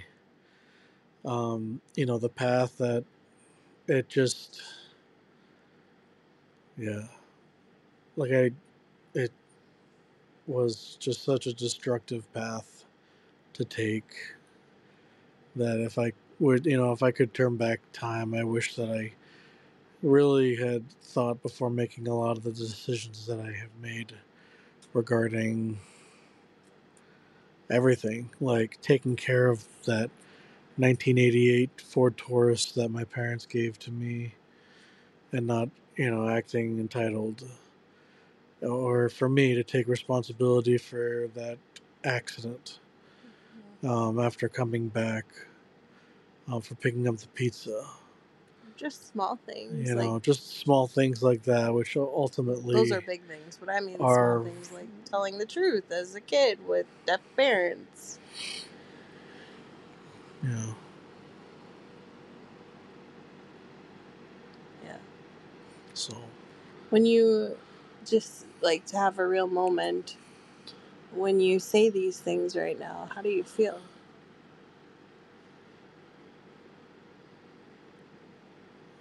um, 1.25 1.81
you 1.97 2.07
know 2.07 2.19
the 2.19 2.29
path 2.29 2.79
that 2.79 3.05
it 3.89 4.09
just 4.09 4.63
yeah. 6.79 7.03
Like 8.17 8.33
I 8.33 8.51
it 9.15 9.33
was 10.47 10.97
just 11.01 11.25
such 11.25 11.47
a 11.47 11.53
destructive 11.55 12.33
path 12.33 12.85
to 13.55 13.65
take 13.65 14.15
that 15.57 15.81
if 15.81 15.99
I 15.99 16.13
would 16.41 16.67
you 16.67 16.77
know 16.77 16.93
if 16.93 17.03
I 17.03 17.11
could 17.11 17.35
turn 17.35 17.57
back 17.57 17.81
time 17.93 18.35
I 18.35 18.45
wish 18.45 18.77
that 18.77 18.91
I 18.91 19.13
really 20.03 20.57
had 20.57 20.89
thought 21.03 21.43
before 21.43 21.71
making 21.71 22.09
a 22.09 22.15
lot 22.15 22.37
of 22.37 22.45
the 22.45 22.53
decisions 22.53 23.27
that 23.27 23.41
I 23.41 23.53
have 23.53 23.71
made 23.83 24.15
regarding 24.93 25.79
everything, 27.71 28.31
like 28.41 28.81
taking 28.83 29.17
care 29.17 29.49
of 29.49 29.65
that 29.87 30.11
1988 30.79 31.81
Ford 31.81 32.17
Taurus 32.17 32.73
that 32.73 32.91
my 32.91 33.05
parents 33.05 33.47
gave 33.47 33.79
to 33.81 33.91
me 33.91 34.35
and 35.33 35.47
not, 35.47 35.69
you 35.97 36.11
know, 36.11 36.29
acting 36.29 36.79
entitled 36.79 37.45
or 38.63 39.09
for 39.09 39.29
me 39.29 39.55
to 39.55 39.63
take 39.63 39.89
responsibility 39.89 40.79
for 40.79 41.29
that 41.35 41.59
accident 42.05 42.79
um, 43.85 44.19
after 44.19 44.49
coming 44.49 44.89
back 44.89 45.25
um, 46.51 46.61
for 46.61 46.75
picking 46.77 47.07
up 47.09 47.17
the 47.19 47.29
pizza. 47.29 47.85
Just 48.77 49.11
small 49.13 49.39
things. 49.47 49.89
You 49.89 49.97
like, 49.97 50.07
know, 50.07 50.19
just 50.21 50.59
small 50.61 50.87
things 50.87 51.23
like 51.23 51.43
that, 51.45 51.75
which 51.75 51.97
ultimately 51.97 52.75
those 52.75 52.93
are 52.93 53.01
big 53.01 53.23
things. 53.23 53.59
But 53.59 53.71
I 53.71 53.81
mean 53.81 53.97
are- 54.01 54.43
small 54.43 54.55
things 54.55 54.73
like 54.73 54.87
telling 55.11 55.39
the 55.39 55.47
truth 55.47 55.91
as 55.91 56.15
a 56.15 56.21
kid 56.21 56.59
with 56.67 56.87
deaf 57.07 57.21
parents. 57.37 58.19
Know, 60.43 60.77
Yeah. 64.85 64.99
so 65.95 66.15
When 66.91 67.07
you 67.07 67.57
just 68.07 68.47
like 68.63 68.87
to 68.87 68.97
have 68.99 69.19
a 69.19 69.27
real 69.29 69.49
moment 69.49 70.17
when 71.15 71.41
you 71.41 71.59
say 71.61 71.91
these 71.91 72.21
things 72.21 72.57
right 72.57 72.79
now, 72.79 73.11
how 73.15 73.23
do 73.23 73.31
you 73.31 73.45
feel? 73.45 73.81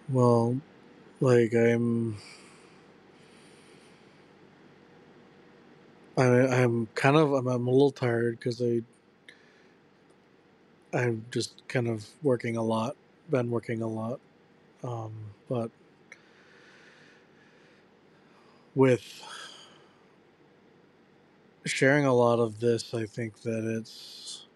well, 0.09 0.61
like 1.21 1.53
I'm. 1.55 2.17
I, 6.17 6.25
I'm 6.63 6.87
kind 6.95 7.15
of 7.17 7.31
I'm, 7.33 7.47
I'm 7.47 7.67
a 7.67 7.71
little 7.71 7.91
tired 7.91 8.39
because 8.39 8.61
I 8.61 8.81
I'm 10.97 11.25
just 11.31 11.67
kind 11.67 11.87
of 11.87 12.07
working 12.23 12.57
a 12.57 12.63
lot, 12.63 12.95
been 13.29 13.51
working 13.51 13.83
a 13.83 13.87
lot, 13.87 14.19
um, 14.83 15.13
but 15.47 15.69
with 18.73 19.21
sharing 21.65 22.05
a 22.05 22.13
lot 22.13 22.39
of 22.39 22.59
this, 22.59 22.95
I 22.95 23.05
think 23.05 23.41
that 23.43 23.63
it's 23.63 24.47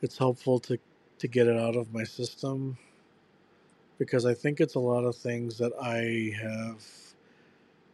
it's 0.00 0.16
helpful 0.16 0.58
to 0.60 0.78
to 1.18 1.28
get 1.28 1.46
it 1.46 1.58
out 1.58 1.76
of 1.76 1.92
my 1.92 2.04
system 2.04 2.78
because 3.98 4.24
I 4.26 4.34
think 4.34 4.60
it's 4.60 4.74
a 4.74 4.80
lot 4.80 5.04
of 5.04 5.14
things 5.14 5.58
that 5.58 5.72
I 5.80 6.34
have 6.42 6.82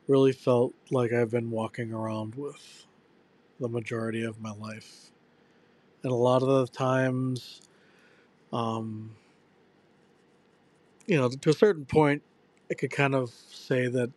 really 0.08 0.32
felt 0.32 0.72
like 0.90 1.12
I've 1.12 1.30
been 1.30 1.50
walking 1.50 1.92
around 1.92 2.34
with 2.36 2.86
the 3.60 3.68
majority 3.68 4.24
of 4.24 4.40
my 4.40 4.52
life, 4.52 5.09
and 6.02 6.12
a 6.12 6.16
lot 6.16 6.42
of 6.42 6.48
the 6.48 6.66
times, 6.68 7.62
um, 8.52 9.12
you 11.06 11.16
know, 11.16 11.28
to 11.28 11.50
a 11.50 11.54
certain 11.54 11.84
point, 11.86 12.22
I 12.70 12.74
could 12.74 12.90
kind 12.92 13.14
of 13.14 13.30
say 13.30 13.88
that 13.88 14.10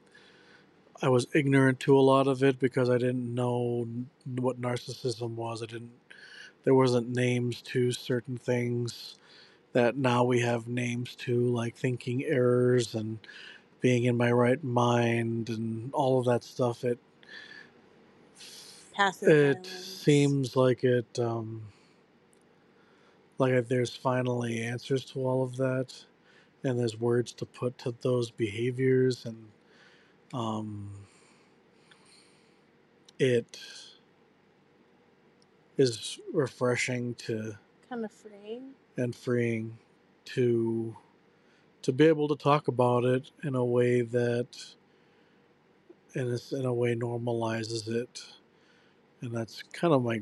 I 1.01 1.09
was 1.09 1.27
ignorant 1.35 1.79
to 1.81 1.97
a 1.97 2.01
lot 2.01 2.27
of 2.27 2.43
it 2.43 2.59
because 2.59 2.89
I 2.89 2.97
didn't 2.97 3.33
know 3.35 3.87
what 4.37 4.61
narcissism 4.61 5.31
was. 5.35 5.63
I 5.63 5.67
didn't. 5.67 5.91
There 6.65 6.75
wasn't 6.75 7.09
names 7.15 7.61
to 7.63 7.91
certain 7.91 8.37
things 8.37 9.17
that 9.73 9.97
now 9.97 10.23
we 10.23 10.41
have 10.41 10.67
names 10.67 11.15
to, 11.17 11.47
like 11.49 11.75
thinking 11.75 12.23
errors 12.25 12.95
and 12.95 13.19
being 13.81 14.05
in 14.05 14.17
my 14.17 14.31
right 14.31 14.63
mind 14.63 15.49
and 15.49 15.93
all 15.93 16.19
of 16.19 16.25
that 16.25 16.43
stuff. 16.43 16.83
It 16.83 16.99
Passive 18.93 19.29
it 19.31 19.39
violence. 19.39 19.67
seems 19.67 20.55
like 20.55 20.83
it 20.83 21.19
um, 21.19 21.63
like 23.39 23.67
there's 23.69 23.95
finally 23.95 24.61
answers 24.63 25.05
to 25.05 25.21
all 25.27 25.43
of 25.43 25.57
that, 25.57 25.93
and 26.63 26.79
there's 26.79 26.99
words 26.99 27.33
to 27.33 27.45
put 27.45 27.77
to 27.79 27.95
those 28.01 28.31
behaviors 28.31 29.25
and 29.25 29.47
um, 30.33 30.91
it 33.19 33.59
is 35.77 36.19
refreshing 36.33 37.15
to 37.15 37.53
kind 37.89 38.05
of 38.05 38.11
freeing. 38.11 38.73
and 38.97 39.15
freeing 39.15 39.77
to 40.25 40.95
to 41.83 41.91
be 41.93 42.05
able 42.07 42.27
to 42.27 42.35
talk 42.35 42.67
about 42.69 43.05
it 43.05 43.31
in 43.43 43.55
a 43.55 43.65
way 43.65 44.01
that 44.01 44.47
and 46.15 46.31
it's 46.31 46.51
in 46.53 46.65
a 46.65 46.73
way 46.73 46.95
normalizes 46.95 47.87
it 47.89 48.23
and 49.23 49.35
that's 49.35 49.63
kind 49.73 49.93
of 49.93 50.03
my 50.03 50.21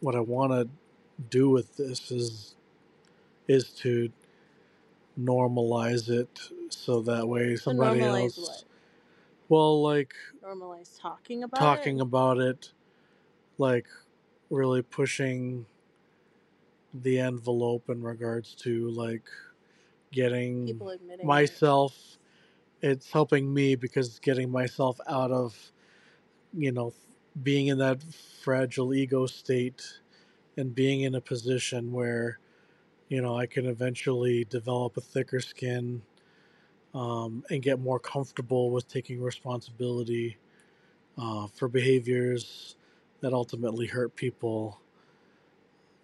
what 0.00 0.16
I 0.16 0.20
want 0.20 0.52
to 0.52 0.68
do 1.30 1.48
with 1.48 1.76
this 1.76 2.10
is 2.10 2.56
is 3.46 3.70
to 3.70 4.10
normalize 5.18 6.08
it 6.08 6.40
so 6.70 7.00
that 7.02 7.28
way 7.28 7.54
somebody 7.56 8.00
normalize 8.00 8.22
else 8.22 8.38
what? 8.38 8.64
well 9.48 9.82
like 9.82 10.14
Normalize 10.44 10.98
talking 11.00 11.44
about 11.44 11.60
talking 11.60 11.98
it. 11.98 12.02
about 12.02 12.38
it 12.38 12.72
like 13.58 13.86
really 14.50 14.82
pushing 14.82 15.66
the 16.94 17.20
envelope 17.20 17.88
in 17.88 18.02
regards 18.02 18.54
to 18.54 18.90
like 18.90 19.22
getting 20.10 20.68
admitting 20.70 21.20
it. 21.20 21.24
myself 21.24 22.18
it's 22.80 23.10
helping 23.12 23.52
me 23.52 23.76
because 23.76 24.08
it's 24.08 24.18
getting 24.18 24.50
myself 24.50 24.98
out 25.06 25.30
of 25.30 25.54
you 26.52 26.72
know 26.72 26.92
being 27.42 27.68
in 27.68 27.78
that 27.78 28.02
fragile 28.42 28.94
ego 28.94 29.26
state 29.26 30.00
and 30.56 30.74
being 30.74 31.02
in 31.02 31.14
a 31.14 31.20
position 31.20 31.92
where 31.92 32.38
you 33.08 33.22
know 33.22 33.36
i 33.36 33.46
can 33.46 33.66
eventually 33.66 34.44
develop 34.44 34.96
a 34.96 35.00
thicker 35.00 35.40
skin 35.40 36.02
um, 36.94 37.44
and 37.50 37.62
get 37.62 37.80
more 37.80 37.98
comfortable 37.98 38.70
with 38.70 38.86
taking 38.88 39.20
responsibility 39.22 40.36
uh, 41.18 41.46
for 41.46 41.68
behaviors 41.68 42.76
that 43.20 43.32
ultimately 43.32 43.86
hurt 43.86 44.14
people. 44.16 44.80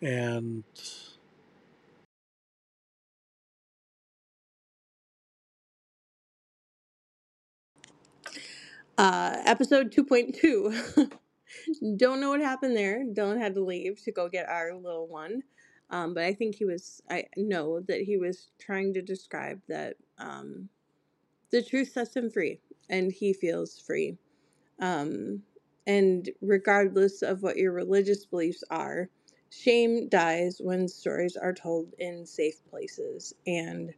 And 0.00 0.62
Uh, 8.98 9.38
episode 9.46 9.92
2.2. 9.92 11.12
Don't 11.98 12.20
know 12.20 12.30
what 12.30 12.40
happened 12.40 12.76
there. 12.76 13.04
Dillon 13.12 13.40
had 13.40 13.54
to 13.56 13.64
leave 13.64 14.02
to 14.04 14.12
go 14.12 14.28
get 14.28 14.48
our 14.48 14.74
little 14.74 15.08
one. 15.08 15.42
Um, 15.90 16.14
but 16.14 16.24
I 16.24 16.34
think 16.34 16.56
he 16.56 16.64
was, 16.66 17.02
I 17.10 17.26
know 17.36 17.80
that 17.88 18.02
he 18.02 18.18
was 18.18 18.48
trying 18.60 18.94
to 18.94 19.02
describe 19.02 19.60
that 19.68 19.96
um, 20.18 20.70
the 21.50 21.62
truth 21.62 21.92
sets 21.92 22.16
him 22.16 22.30
free 22.30 22.60
and 22.90 23.12
he 23.12 23.32
feels 23.34 23.80
free. 23.80 24.18
Um, 24.80 25.42
and 25.86 26.30
regardless 26.42 27.22
of 27.22 27.42
what 27.42 27.58
your 27.58 27.72
religious 27.72 28.26
beliefs 28.26 28.64
are, 28.70 29.10
shame 29.50 30.08
dies 30.08 30.58
when 30.62 30.88
stories 30.88 31.36
are 31.36 31.54
told 31.54 31.94
in 31.98 32.26
safe 32.26 32.60
places. 32.70 33.34
And 33.46 33.94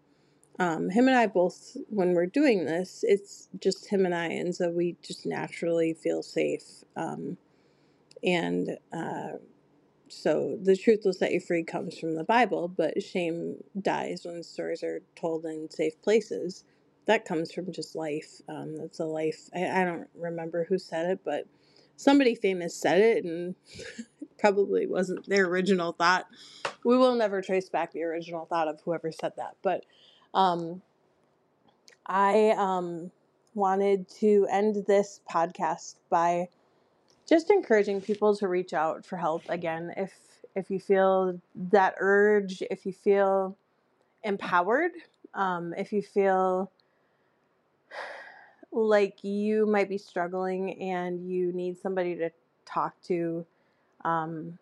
um, 0.61 0.91
him 0.91 1.09
and 1.09 1.17
I 1.17 1.27
both, 1.27 1.75
when 1.89 2.13
we're 2.13 2.27
doing 2.27 2.67
this, 2.67 3.03
it's 3.09 3.49
just 3.61 3.89
him 3.89 4.05
and 4.05 4.15
I, 4.15 4.27
and 4.27 4.55
so 4.55 4.71
we 4.71 4.97
just 5.03 5.25
naturally 5.25 5.95
feel 5.95 6.23
safe. 6.23 6.85
Um, 6.97 7.39
and 8.23 8.77
uh, 8.93 9.39
so 10.11 10.59
the 10.63 10.77
truth 10.77 11.01
will 11.07 11.15
set 11.15 11.33
you 11.33 11.41
free 11.41 11.65
comes 11.65 11.99
from 11.99 12.15
the 12.15 12.25
Bible, 12.25 12.69
but 12.69 13.03
shame 13.03 13.57
dies 13.81 14.23
when 14.27 14.43
stories 14.43 14.83
are 14.83 15.01
told 15.17 15.47
in 15.47 15.71
safe 15.71 16.01
places. 16.03 16.65
That 17.07 17.25
comes 17.25 17.53
from 17.53 17.73
just 17.73 17.97
life. 17.97 18.43
Um, 18.47 18.77
that's 18.77 19.01
a 19.01 19.07
life. 19.07 19.49
I, 19.57 19.81
I 19.81 19.85
don't 19.85 20.09
remember 20.15 20.67
who 20.69 20.79
said 20.79 21.07
it, 21.07 21.21
but 21.25 21.47
somebody 21.97 22.35
famous 22.35 22.77
said 22.77 23.01
it, 23.01 23.25
and 23.25 23.55
probably 24.39 24.87
wasn't 24.87 25.27
their 25.27 25.47
original 25.47 25.93
thought. 25.93 26.27
We 26.85 26.99
will 26.99 27.15
never 27.15 27.41
trace 27.41 27.71
back 27.71 27.93
the 27.93 28.03
original 28.03 28.45
thought 28.45 28.69
of 28.69 28.83
whoever 28.85 29.11
said 29.11 29.33
that, 29.39 29.57
but 29.63 29.87
um, 30.35 30.83
I 32.07 32.51
um, 32.57 33.11
wanted 33.55 34.09
to 34.21 34.47
end 34.51 34.85
this 34.87 35.21
podcast 35.31 35.97
by 36.09 36.49
just 37.29 37.51
encouraging 37.51 38.01
people 38.01 38.35
to 38.37 38.49
reach 38.49 38.73
out 38.73 39.05
for 39.05 39.17
help 39.17 39.43
again. 39.49 39.93
If 39.97 40.13
if 40.55 40.71
you 40.71 40.81
feel 40.81 41.41
that 41.55 41.95
urge 41.99 42.63
if 42.71 42.85
you 42.87 42.93
feel 42.93 43.57
empowered 44.25 44.93
um, 45.35 45.75
if 45.77 45.93
you 45.93 46.03
feel 46.03 46.71
like 48.73 49.23
you 49.25 49.67
might 49.67 49.89
be 49.89 49.99
struggling 49.99 50.81
and 50.81 51.29
you 51.29 51.53
need 51.53 51.79
somebody 51.79 52.17
to 52.17 52.31
talk 52.65 52.95
to 53.03 53.45
um, 54.05 54.59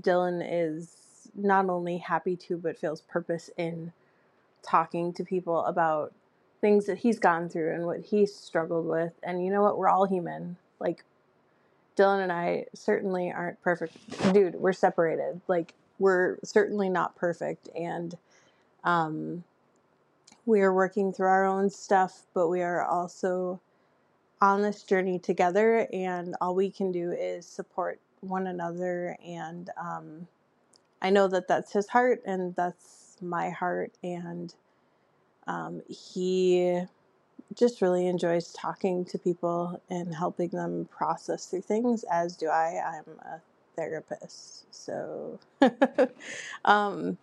dillon 0.00 0.42
is 0.42 1.30
not 1.34 1.68
only 1.68 1.98
happy 1.98 2.36
to 2.36 2.56
but 2.56 2.78
feels 2.78 3.00
purpose 3.02 3.50
in 3.56 3.92
talking 4.62 5.12
to 5.14 5.24
people 5.24 5.64
about 5.64 6.12
things 6.60 6.86
that 6.86 6.98
he's 6.98 7.18
gone 7.18 7.48
through 7.48 7.74
and 7.74 7.86
what 7.86 8.00
he's 8.00 8.34
struggled 8.34 8.86
with. 8.86 9.12
And 9.22 9.44
you 9.44 9.50
know 9.50 9.62
what? 9.62 9.78
We're 9.78 9.88
all 9.88 10.06
human. 10.06 10.56
Like 10.78 11.04
Dillon 11.96 12.20
and 12.20 12.32
I 12.32 12.66
certainly 12.74 13.32
aren't 13.32 13.60
perfect. 13.62 13.96
Dude, 14.32 14.54
we're 14.56 14.72
separated. 14.72 15.40
Like 15.48 15.74
we're 15.98 16.38
certainly 16.44 16.88
not 16.88 17.16
perfect. 17.16 17.68
And 17.74 18.16
um 18.84 19.44
we 20.46 20.62
are 20.62 20.72
working 20.72 21.12
through 21.12 21.28
our 21.28 21.44
own 21.44 21.70
stuff, 21.70 22.22
but 22.34 22.48
we 22.48 22.62
are 22.62 22.82
also 22.84 23.60
on 24.40 24.62
this 24.62 24.82
journey 24.82 25.18
together. 25.18 25.86
And 25.92 26.34
all 26.40 26.54
we 26.54 26.70
can 26.70 26.92
do 26.92 27.12
is 27.12 27.46
support 27.46 28.00
one 28.20 28.46
another. 28.46 29.16
And 29.24 29.70
um 29.76 30.26
I 31.02 31.10
know 31.10 31.28
that 31.28 31.48
that's 31.48 31.72
his 31.72 31.88
heart 31.88 32.22
and 32.26 32.54
that's 32.56 32.99
my 33.22 33.50
heart 33.50 33.92
and 34.04 34.54
um 35.46 35.82
he 35.88 36.82
just 37.54 37.82
really 37.82 38.08
enjoys 38.08 38.52
talking 38.52 39.04
to 39.06 39.18
people 39.18 39.82
and 39.90 40.14
helping 40.14 40.50
them 40.50 40.88
process 40.90 41.46
through 41.46 41.62
things, 41.62 42.04
as 42.10 42.36
do 42.36 42.48
I. 42.48 42.80
I'm 42.86 43.18
a 43.20 43.40
therapist. 43.76 44.66
So, 44.74 45.40
um, 46.66 47.18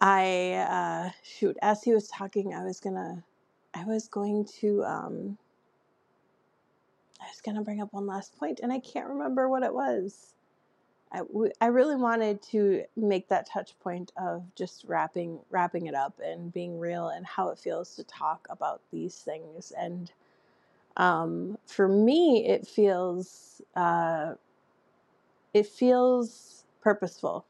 I, 0.00 0.52
uh, 0.54 1.10
shoot, 1.22 1.56
as 1.62 1.82
he 1.84 1.94
was 1.94 2.08
talking, 2.08 2.54
I 2.54 2.64
was 2.64 2.80
gonna, 2.80 3.24
I 3.74 3.84
was 3.84 4.08
going 4.08 4.46
to, 4.60 4.84
um, 4.84 5.38
I 7.22 7.26
was 7.26 7.40
gonna 7.44 7.62
bring 7.64 7.82
up 7.82 7.92
one 7.92 8.06
last 8.06 8.38
point 8.38 8.60
and 8.62 8.72
I 8.72 8.80
can't 8.80 9.08
remember 9.08 9.48
what 9.48 9.64
it 9.64 9.74
was. 9.74 10.33
I, 11.14 11.20
I 11.60 11.66
really 11.66 11.94
wanted 11.94 12.42
to 12.50 12.82
make 12.96 13.28
that 13.28 13.48
touch 13.48 13.78
point 13.78 14.12
of 14.20 14.42
just 14.56 14.84
wrapping 14.86 15.38
wrapping 15.50 15.86
it 15.86 15.94
up 15.94 16.18
and 16.24 16.52
being 16.52 16.78
real 16.78 17.08
and 17.08 17.24
how 17.24 17.50
it 17.50 17.58
feels 17.58 17.94
to 17.96 18.04
talk 18.04 18.46
about 18.50 18.80
these 18.90 19.14
things. 19.16 19.72
And 19.78 20.10
um, 20.96 21.56
for 21.66 21.86
me 21.86 22.46
it 22.48 22.66
feels 22.66 23.62
uh, 23.76 24.34
it 25.54 25.66
feels 25.66 26.64
purposeful. 26.80 27.46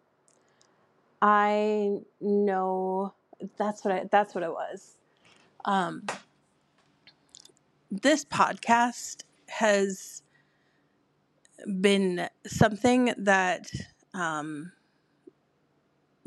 I 1.23 2.01
know 2.21 3.15
that's 3.57 3.83
what 3.83 3.95
I, 3.95 4.05
that's 4.11 4.35
what 4.35 4.45
it 4.45 4.51
was. 4.51 4.97
Um, 5.65 6.05
this 7.91 8.27
podcast 8.27 9.23
has 9.49 10.24
been 11.81 12.29
something 12.47 13.15
that 13.19 13.71
um, 14.13 14.73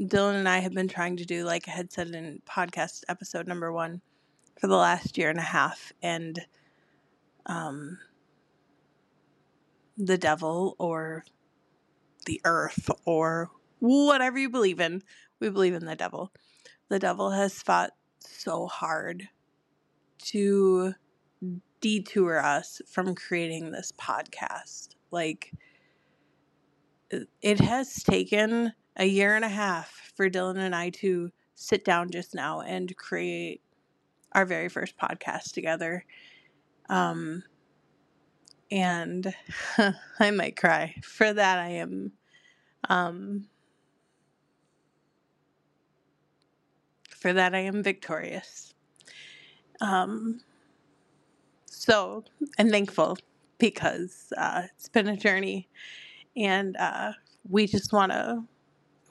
Dillon 0.03 0.35
and 0.35 0.49
I 0.49 0.59
have 0.59 0.73
been 0.73 0.87
trying 0.87 1.17
to 1.17 1.25
do, 1.25 1.43
like 1.43 1.67
I 1.67 1.71
had 1.71 1.91
said 1.91 2.09
in 2.09 2.41
podcast 2.47 3.03
episode 3.09 3.47
number 3.47 3.71
one, 3.71 4.01
for 4.59 4.67
the 4.67 4.75
last 4.75 5.17
year 5.17 5.29
and 5.29 5.39
a 5.39 5.43
half. 5.43 5.91
And 6.01 6.39
um, 7.45 7.99
the 9.97 10.17
devil 10.17 10.75
or 10.77 11.23
the 12.25 12.41
earth 12.43 12.89
or 13.05 13.49
whatever 13.79 14.37
you 14.37 14.49
believe 14.49 14.79
in, 14.79 15.01
we 15.39 15.49
believe 15.49 15.73
in 15.73 15.85
the 15.85 15.95
devil. 15.95 16.31
The 16.89 16.99
devil 16.99 17.31
has 17.31 17.61
fought 17.61 17.91
so 18.19 18.67
hard 18.67 19.29
to 20.19 20.93
detour 21.81 22.39
us 22.39 22.81
from 22.87 23.15
creating 23.15 23.71
this 23.71 23.91
podcast. 23.91 24.96
Like, 25.11 25.51
it 27.41 27.59
has 27.59 28.03
taken 28.03 28.73
a 28.95 29.05
year 29.05 29.35
and 29.35 29.45
a 29.45 29.49
half 29.49 30.11
for 30.15 30.29
Dillon 30.29 30.57
and 30.57 30.75
I 30.75 30.89
to 30.89 31.31
sit 31.55 31.85
down 31.85 32.09
just 32.11 32.35
now 32.35 32.61
and 32.61 32.95
create 32.97 33.61
our 34.33 34.45
very 34.45 34.69
first 34.69 34.97
podcast 34.97 35.53
together. 35.53 36.05
Um, 36.89 37.43
and 38.71 39.33
I 40.19 40.31
might 40.31 40.57
cry. 40.57 40.95
For 41.03 41.31
that, 41.31 41.59
I 41.59 41.69
am. 41.69 42.11
Um, 42.89 43.47
for 47.09 47.33
that, 47.33 47.55
I 47.55 47.59
am 47.59 47.83
victorious. 47.83 48.73
Um, 49.81 50.41
so, 51.65 52.23
and 52.57 52.71
thankful 52.71 53.17
because 53.57 54.31
uh, 54.37 54.63
it's 54.75 54.89
been 54.89 55.07
a 55.07 55.17
journey, 55.17 55.69
and 56.35 56.77
uh, 56.77 57.13
we 57.49 57.67
just 57.67 57.93
want 57.93 58.11
to 58.11 58.43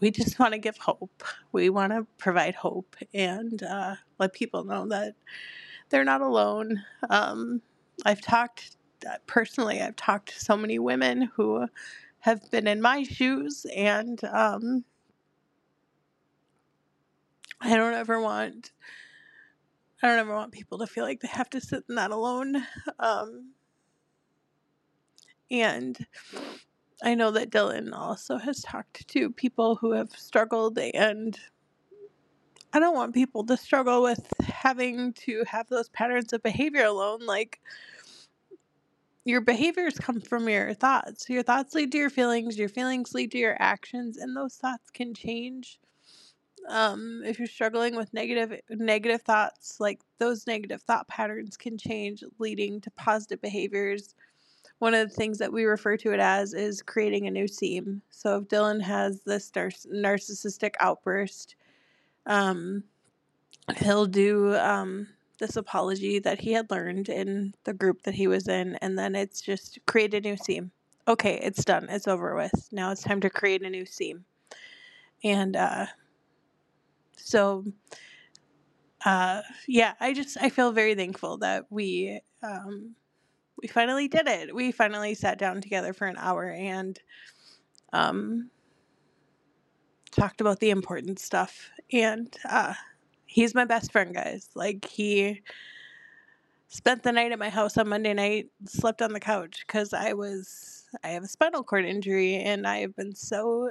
we 0.01 0.11
just 0.11 0.39
want 0.39 0.53
to 0.53 0.59
give 0.59 0.77
hope. 0.77 1.23
We 1.53 1.71
want 1.71 1.93
to 1.93 2.07
provide 2.19 2.55
hope 2.55 2.97
and 3.15 3.63
uh, 3.63 3.97
let 4.19 4.33
people 4.33 4.65
know 4.65 4.87
that 4.89 5.15
they're 5.89 6.05
not 6.05 6.21
alone. 6.21 6.83
Um, 7.09 7.63
I've 8.05 8.21
talked 8.21 8.77
personally. 9.27 9.81
I've 9.81 9.97
talked 9.97 10.31
to 10.35 10.41
so 10.45 10.57
many 10.57 10.79
women 10.79 11.31
who 11.35 11.67
have 12.21 12.51
been 12.51 12.67
in 12.67 12.83
my 12.83 13.05
shoes, 13.05 13.67
and 13.75 14.23
um, 14.25 14.85
I 17.61 17.75
don't 17.75 17.95
ever 17.95 18.21
want. 18.21 18.73
I 20.03 20.09
don't 20.09 20.19
ever 20.19 20.35
want 20.35 20.53
people 20.53 20.79
to 20.79 20.87
feel 20.87 21.05
like 21.05 21.21
they 21.21 21.29
have 21.29 21.49
to 21.51 21.61
sit 21.61 21.85
in 21.89 21.95
that 21.95 22.11
alone. 22.11 22.57
Um, 22.99 23.53
and 25.51 26.07
I 27.03 27.15
know 27.15 27.31
that 27.33 27.51
Dillon 27.51 27.93
also 27.93 28.39
has 28.39 28.63
talked 28.63 29.07
to 29.09 29.31
people 29.31 29.77
who 29.77 29.93
have 29.93 30.11
struggled, 30.11 30.79
and 30.79 31.39
I 32.73 32.79
don't 32.79 32.95
want 32.95 33.15
people 33.15 33.45
to 33.47 33.57
struggle 33.57 34.03
with 34.03 34.27
having 34.43 35.13
to 35.15 35.45
have 35.47 35.69
those 35.69 35.89
patterns 35.91 36.33
of 36.33 36.43
behavior 36.43 36.85
alone. 36.85 37.21
Like, 37.27 37.61
your 39.25 39.41
behaviors 39.41 39.99
come 39.99 40.21
from 40.21 40.49
your 40.49 40.73
thoughts. 40.73 41.29
Your 41.29 41.43
thoughts 41.43 41.75
lead 41.75 41.93
to 41.93 41.99
your 41.99 42.11
feelings, 42.11 42.57
your 42.57 42.69
feelings 42.69 43.13
lead 43.15 43.33
to 43.33 43.39
your 43.39 43.57
actions, 43.59 44.17
and 44.17 44.37
those 44.37 44.55
thoughts 44.55 44.91
can 44.91 45.15
change. 45.15 45.81
Um, 46.69 47.23
if 47.25 47.39
you're 47.39 47.47
struggling 47.47 47.97
with 47.97 48.13
negative 48.13 48.61
negative 48.71 49.23
thoughts, 49.23 49.79
like 49.79 50.01
those 50.19 50.47
negative 50.47 50.83
thought 50.83 51.07
patterns 51.09 51.57
can 51.57 51.79
change, 51.79 52.25
leading 52.39 52.81
to 52.81 52.91
positive 52.93 53.41
behaviors 53.41 54.15
one 54.79 54.95
of 54.95 55.09
the 55.09 55.15
things 55.15 55.39
that 55.39 55.53
we 55.53 55.65
refer 55.65 55.97
to 55.97 56.13
it 56.13 56.21
as 56.21 56.53
is 56.53 56.83
creating 56.83 57.27
a 57.27 57.31
new 57.31 57.49
seam. 57.49 58.03
So 58.11 58.39
if 58.39 58.49
Dillon 58.49 58.81
has 58.81 59.23
this 59.23 59.51
narcissistic 59.51 60.75
outburst, 60.81 61.57
um, 62.27 62.85
he'll 63.79 64.07
do 64.07 64.55
um, 64.57 65.09
this 65.39 65.57
apology 65.57 66.19
that 66.19 66.41
he 66.41 66.53
had 66.53 66.71
learned 66.71 67.09
in 67.09 67.55
the 67.65 67.73
group 67.73 68.03
that 68.03 68.15
he 68.15 68.27
was 68.27 68.49
in, 68.49 68.77
and 68.77 68.99
then 68.99 69.15
it's 69.15 69.41
just 69.41 69.79
create 69.87 70.15
a 70.15 70.21
new 70.21 70.37
seam. 70.37 70.71
Okay, 71.09 71.39
it's 71.43 71.65
done. 71.65 71.87
It's 71.89 72.09
over 72.09 72.35
with. 72.35 72.69
Now 72.73 72.91
it's 72.91 73.03
time 73.03 73.21
to 73.21 73.31
create 73.31 73.63
a 73.63 73.71
new 73.71 73.87
seam. 73.87 74.25
And 75.25 75.57
uh, 75.57 75.87
so, 77.17 77.65
uh, 79.05 79.43
yeah, 79.67 79.95
I 80.01 80.13
just 80.13 80.37
I 80.41 80.51
feel 80.51 80.73
very 80.73 80.95
thankful 80.95 81.39
that 81.39 81.67
we 81.71 82.21
um, 82.43 82.95
we 83.61 83.69
finally 83.69 84.09
did 84.09 84.27
it. 84.27 84.55
We 84.55 84.73
finally 84.73 85.15
sat 85.15 85.39
down 85.39 85.61
together 85.61 85.93
for 85.93 86.07
an 86.07 86.17
hour 86.19 86.51
and 86.51 86.99
um, 87.93 88.51
talked 90.11 90.41
about 90.41 90.61
the 90.61 90.71
important 90.71 91.19
stuff. 91.19 91.71
And 91.93 92.35
uh, 92.49 92.75
he's 93.27 93.55
my 93.55 93.65
best 93.65 93.93
friend, 93.93 94.15
guys. 94.15 94.51
Like, 94.55 94.85
he 94.85 95.43
spent 96.69 97.03
the 97.03 97.13
night 97.13 97.33
at 97.33 97.39
my 97.39 97.49
house 97.49 97.79
on 97.79 97.89
Monday 97.89 98.13
night, 98.13 98.51
slept 98.67 99.01
on 99.01 99.13
the 99.13 99.21
couch 99.21 99.65
because 99.67 99.93
I 99.93 100.13
was, 100.13 100.85
I 101.03 101.09
have 101.09 101.25
a 101.25 101.29
spinal 101.29 101.63
cord 101.63 101.85
injury 101.85 102.37
and 102.37 102.67
I 102.67 102.79
have 102.79 102.95
been 102.97 103.15
so 103.15 103.71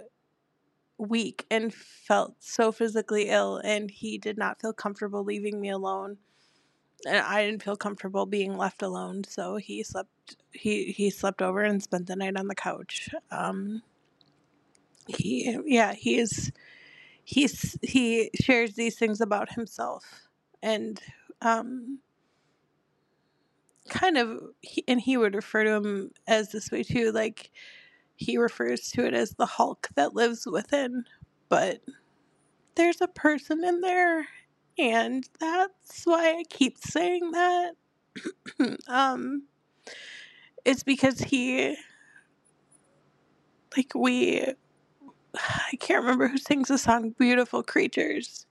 weak 0.98 1.46
and 1.52 1.74
felt 1.74 2.36
so 2.40 2.72
physically 2.72 3.30
ill. 3.30 3.58
And 3.58 3.92
he 3.92 4.18
did 4.18 4.38
not 4.38 4.60
feel 4.60 4.74
comfortable 4.74 5.24
leaving 5.24 5.60
me 5.62 5.70
alone 5.70 6.18
and 7.08 7.18
I 7.18 7.46
didn't 7.46 7.64
feel 7.64 7.76
comfortable 7.76 8.26
being 8.26 8.58
left 8.58 8.82
alone, 8.82 9.24
so 9.26 9.58
he 9.58 9.84
slept 9.84 10.38
he 10.52 10.92
he 10.92 11.10
slept 11.10 11.42
over 11.42 11.62
and 11.62 11.82
spent 11.84 12.08
the 12.08 12.16
night 12.16 12.38
on 12.38 12.48
the 12.48 12.56
couch. 12.56 13.10
Um, 13.32 13.82
he 15.08 15.58
yeah 15.66 15.94
he's 15.94 16.52
he's 17.24 17.78
he 17.82 18.32
shares 18.42 18.76
these 18.76 18.98
things 18.98 19.22
about 19.22 19.54
himself, 19.54 20.04
and 20.64 21.00
um, 21.42 22.00
kind 23.90 24.18
of, 24.18 24.42
he, 24.62 24.84
and 24.88 25.00
he 25.00 25.18
would 25.18 25.36
refer 25.36 25.64
to 25.64 25.72
him 25.72 26.12
as 26.28 26.52
this 26.52 26.72
way 26.72 26.84
too. 26.84 27.12
Like 27.12 27.52
he 28.16 28.38
refers 28.38 28.90
to 28.92 29.06
it 29.06 29.14
as 29.14 29.32
the 29.32 29.46
Hulk 29.46 29.90
that 29.96 30.16
lives 30.16 30.46
within, 30.46 31.06
but 31.50 31.82
there's 32.76 33.02
a 33.02 33.08
person 33.08 33.64
in 33.64 33.82
there, 33.82 34.28
and 34.78 35.28
that's 35.40 36.04
why 36.06 36.38
I 36.38 36.44
keep 36.50 36.78
saying 36.78 37.32
that. 37.32 37.72
um, 38.88 39.44
it's 40.64 40.84
because 40.84 41.20
he, 41.20 41.76
like 43.76 43.94
we, 43.96 44.42
I 45.36 45.76
can't 45.80 46.02
remember 46.04 46.28
who 46.28 46.38
sings 46.38 46.70
the 46.70 46.78
song 46.78 47.16
"Beautiful 47.18 47.64
Creatures," 47.64 48.46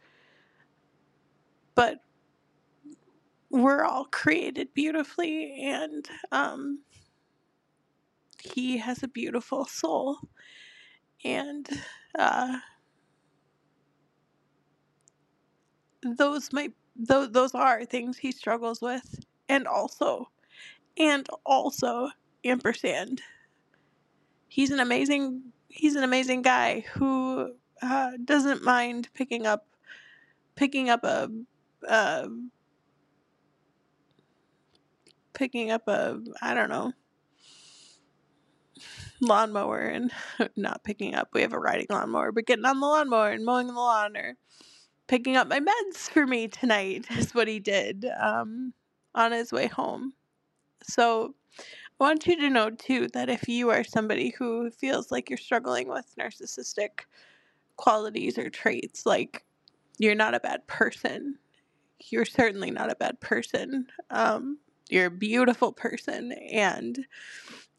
but 1.74 2.00
we're 3.50 3.84
all 3.84 4.06
created 4.06 4.74
beautifully, 4.74 5.62
and 5.62 6.08
um, 6.32 6.80
he 8.42 8.78
has 8.78 9.02
a 9.02 9.08
beautiful 9.08 9.64
soul, 9.64 10.18
and 11.24 11.68
uh, 12.18 12.58
those 16.04 16.52
might 16.52 16.72
those 16.96 17.30
those 17.32 17.54
are 17.54 17.84
things 17.84 18.18
he 18.18 18.32
struggles 18.32 18.80
with, 18.80 19.24
and 19.48 19.66
also, 19.66 20.28
and 20.98 21.26
also 21.44 22.10
ampersand. 22.44 23.22
He's 24.48 24.70
an 24.70 24.80
amazing 24.80 25.52
he's 25.68 25.96
an 25.96 26.04
amazing 26.04 26.42
guy 26.42 26.84
who 26.94 27.54
uh, 27.82 28.12
doesn't 28.24 28.62
mind 28.62 29.08
picking 29.14 29.46
up 29.46 29.66
picking 30.54 30.90
up 30.90 31.04
a. 31.04 31.30
a 31.88 32.28
picking 35.34 35.72
up 35.72 35.88
a 35.88 36.20
I 36.40 36.54
don't 36.54 36.68
know 36.68 36.92
lawnmower 39.20 39.80
and 39.80 40.12
not 40.56 40.84
picking 40.84 41.14
up. 41.14 41.28
We 41.32 41.42
have 41.42 41.52
a 41.52 41.58
riding 41.58 41.86
lawnmower, 41.90 42.32
but 42.32 42.46
getting 42.46 42.64
on 42.64 42.80
the 42.80 42.86
lawnmower 42.86 43.30
and 43.30 43.44
mowing 43.44 43.68
the 43.68 43.74
lawn 43.74 44.16
or 44.16 44.36
picking 45.06 45.36
up 45.36 45.48
my 45.48 45.60
meds 45.60 46.10
for 46.10 46.26
me 46.26 46.48
tonight 46.48 47.06
is 47.10 47.34
what 47.34 47.48
he 47.48 47.60
did 47.60 48.06
um, 48.20 48.72
on 49.14 49.32
his 49.32 49.52
way 49.52 49.66
home. 49.66 50.12
So 50.82 51.34
I 51.58 52.04
want 52.04 52.26
you 52.26 52.36
to 52.40 52.50
know 52.50 52.70
too 52.70 53.08
that 53.14 53.28
if 53.28 53.48
you 53.48 53.70
are 53.70 53.84
somebody 53.84 54.30
who 54.30 54.70
feels 54.70 55.10
like 55.12 55.30
you're 55.30 55.36
struggling 55.36 55.88
with 55.88 56.14
narcissistic 56.18 57.04
qualities 57.76 58.38
or 58.38 58.50
traits, 58.50 59.06
like 59.06 59.44
you're 59.98 60.14
not 60.14 60.34
a 60.34 60.40
bad 60.40 60.66
person. 60.66 61.38
You're 62.10 62.24
certainly 62.24 62.70
not 62.70 62.90
a 62.90 62.96
bad 62.96 63.20
person. 63.20 63.86
Um, 64.10 64.58
you're 64.90 65.06
a 65.06 65.10
beautiful 65.10 65.72
person, 65.72 66.32
and 66.32 67.06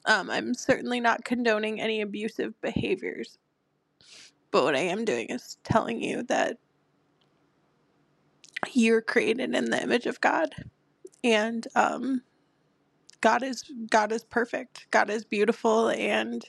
um, 0.06 0.30
I'm 0.30 0.54
certainly 0.54 1.00
not 1.00 1.26
condoning 1.26 1.80
any 1.80 2.02
abusive 2.02 2.60
behaviors. 2.62 3.38
But 4.52 4.64
what 4.64 4.76
I 4.76 4.80
am 4.80 5.06
doing 5.06 5.28
is 5.30 5.58
telling 5.64 6.02
you 6.02 6.24
that 6.24 6.58
you're 8.74 9.02
created 9.02 9.54
in 9.56 9.70
the 9.70 9.82
image 9.82 10.06
of 10.06 10.22
God, 10.22 10.54
and 11.24 11.68
um, 11.76 12.22
God 13.22 13.44
is 13.44 13.64
God 13.90 14.12
is 14.12 14.24
perfect. 14.24 14.88
God 14.92 15.10
is 15.10 15.26
beautiful, 15.26 15.90
and 15.90 16.44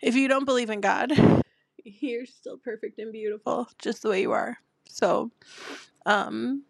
if 0.00 0.14
you 0.14 0.28
don't 0.28 0.44
believe 0.44 0.70
in 0.70 0.80
God, 0.80 1.12
you're 1.84 2.26
still 2.26 2.58
perfect 2.58 2.98
and 2.98 3.12
beautiful, 3.12 3.68
just 3.78 4.02
the 4.02 4.08
way 4.08 4.22
you 4.22 4.32
are. 4.32 4.58
So, 4.88 5.30
um, 6.06 6.64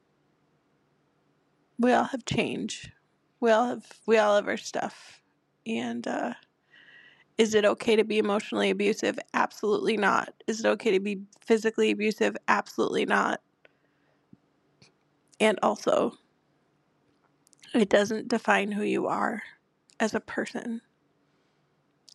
we 1.79 1.93
all 1.93 2.05
have 2.05 2.25
change. 2.25 2.91
We 3.41 3.51
all 3.51 3.67
have 3.67 3.87
we 4.07 4.19
all 4.19 4.37
have 4.37 4.49
our 4.49 4.57
stuff, 4.57 5.23
and 5.67 6.07
uh, 6.07 6.35
is 7.39 7.55
it 7.55 7.65
okay 7.65 7.97
to 7.97 8.05
be 8.05 8.19
emotionally 8.19 8.71
abusive? 8.71 9.19
Absolutely 9.35 9.97
not. 9.97 10.33
Is 10.47 10.61
it 10.61 10.67
okay 10.67 10.93
to 10.93 11.01
be 11.01 11.23
physically 11.45 11.91
abusive? 11.91 12.37
Absolutely 12.49 13.07
not. 13.07 13.41
And 15.43 15.59
also, 15.61 16.15
it 17.75 17.89
doesn't 17.89 18.29
define 18.29 18.71
who 18.71 18.85
you 18.85 19.09
are 19.09 19.43
as 19.99 20.15
a 20.15 20.21
person. 20.21 20.83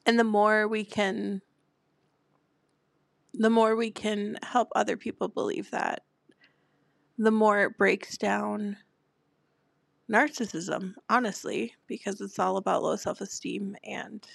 And 0.05 0.17
the 0.17 0.23
more 0.23 0.67
we 0.69 0.85
can 0.85 1.41
the 3.33 3.49
more 3.49 3.75
we 3.75 3.91
can 3.91 4.37
help 4.43 4.69
other 4.75 4.97
people 4.97 5.27
believe 5.27 5.69
that, 5.71 6.03
the 7.17 7.31
more 7.31 7.61
it 7.61 7.77
breaks 7.77 8.17
down 8.17 8.77
narcissism, 10.09 10.93
honestly, 11.09 11.73
because 11.87 12.21
it's 12.21 12.39
all 12.39 12.57
about 12.57 12.83
low 12.83 12.95
self-esteem 12.95 13.75
and 13.83 14.25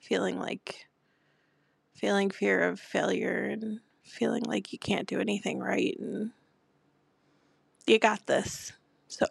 feeling 0.00 0.38
like 0.38 0.86
feeling 1.94 2.30
fear 2.30 2.62
of 2.68 2.80
failure 2.80 3.44
and 3.44 3.80
feeling 4.04 4.42
like 4.44 4.72
you 4.72 4.78
can't 4.78 5.08
do 5.08 5.20
anything 5.20 5.58
right 5.60 5.96
and 6.00 6.32
you 7.86 7.98
got 7.98 8.26
this. 8.26 8.72
So, 9.08 9.26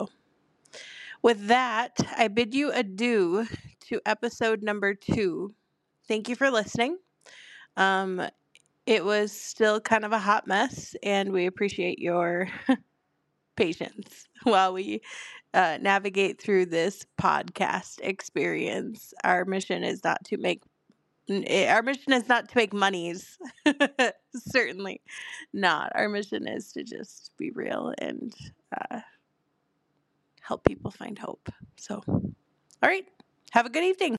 with 1.22 1.47
that, 1.47 1.97
I 2.18 2.28
bid 2.28 2.54
you 2.54 2.72
adieu 2.72 3.47
to 3.88 4.02
episode 4.06 4.64
number 4.64 4.93
two. 4.93 5.52
Thank 6.08 6.30
you 6.30 6.36
for 6.36 6.52
listening. 6.52 6.97
Um, 7.78 8.22
it 8.86 9.06
was 9.06 9.32
still 9.32 9.80
kind 9.80 10.04
of 10.06 10.12
a 10.12 10.20
hot 10.20 10.47
mess, 10.47 10.95
and 11.04 11.32
we 11.32 11.45
appreciate 11.45 11.99
your 11.99 12.47
patience 13.56 14.28
while 14.43 14.74
we 14.74 15.02
uh, 15.54 15.78
navigate 15.82 16.41
through 16.41 16.66
this 16.66 17.06
podcast 17.20 17.99
experience. 18.02 19.14
Our 19.24 19.45
mission 19.45 19.84
is 19.84 20.04
not 20.04 20.24
to 20.26 20.38
make 20.38 20.62
our 21.30 21.82
mission 21.82 22.14
is 22.14 22.28
not 22.28 22.50
to 22.50 22.58
make 22.58 22.74
monies. 22.74 23.38
Certainly 24.36 25.02
not. 25.54 25.92
Our 25.96 26.10
mission 26.10 26.48
is 26.48 26.72
to 26.74 26.84
just 26.84 27.32
be 27.38 27.52
real 27.52 27.94
and 28.00 28.34
uh, 28.92 29.02
help 30.42 30.64
people 30.64 30.92
find 30.92 31.18
hope. 31.18 31.50
So, 31.78 32.04
all 32.08 32.34
right. 32.84 33.06
Have 33.52 33.66
a 33.66 33.70
good 33.70 33.84
evening. 33.84 34.16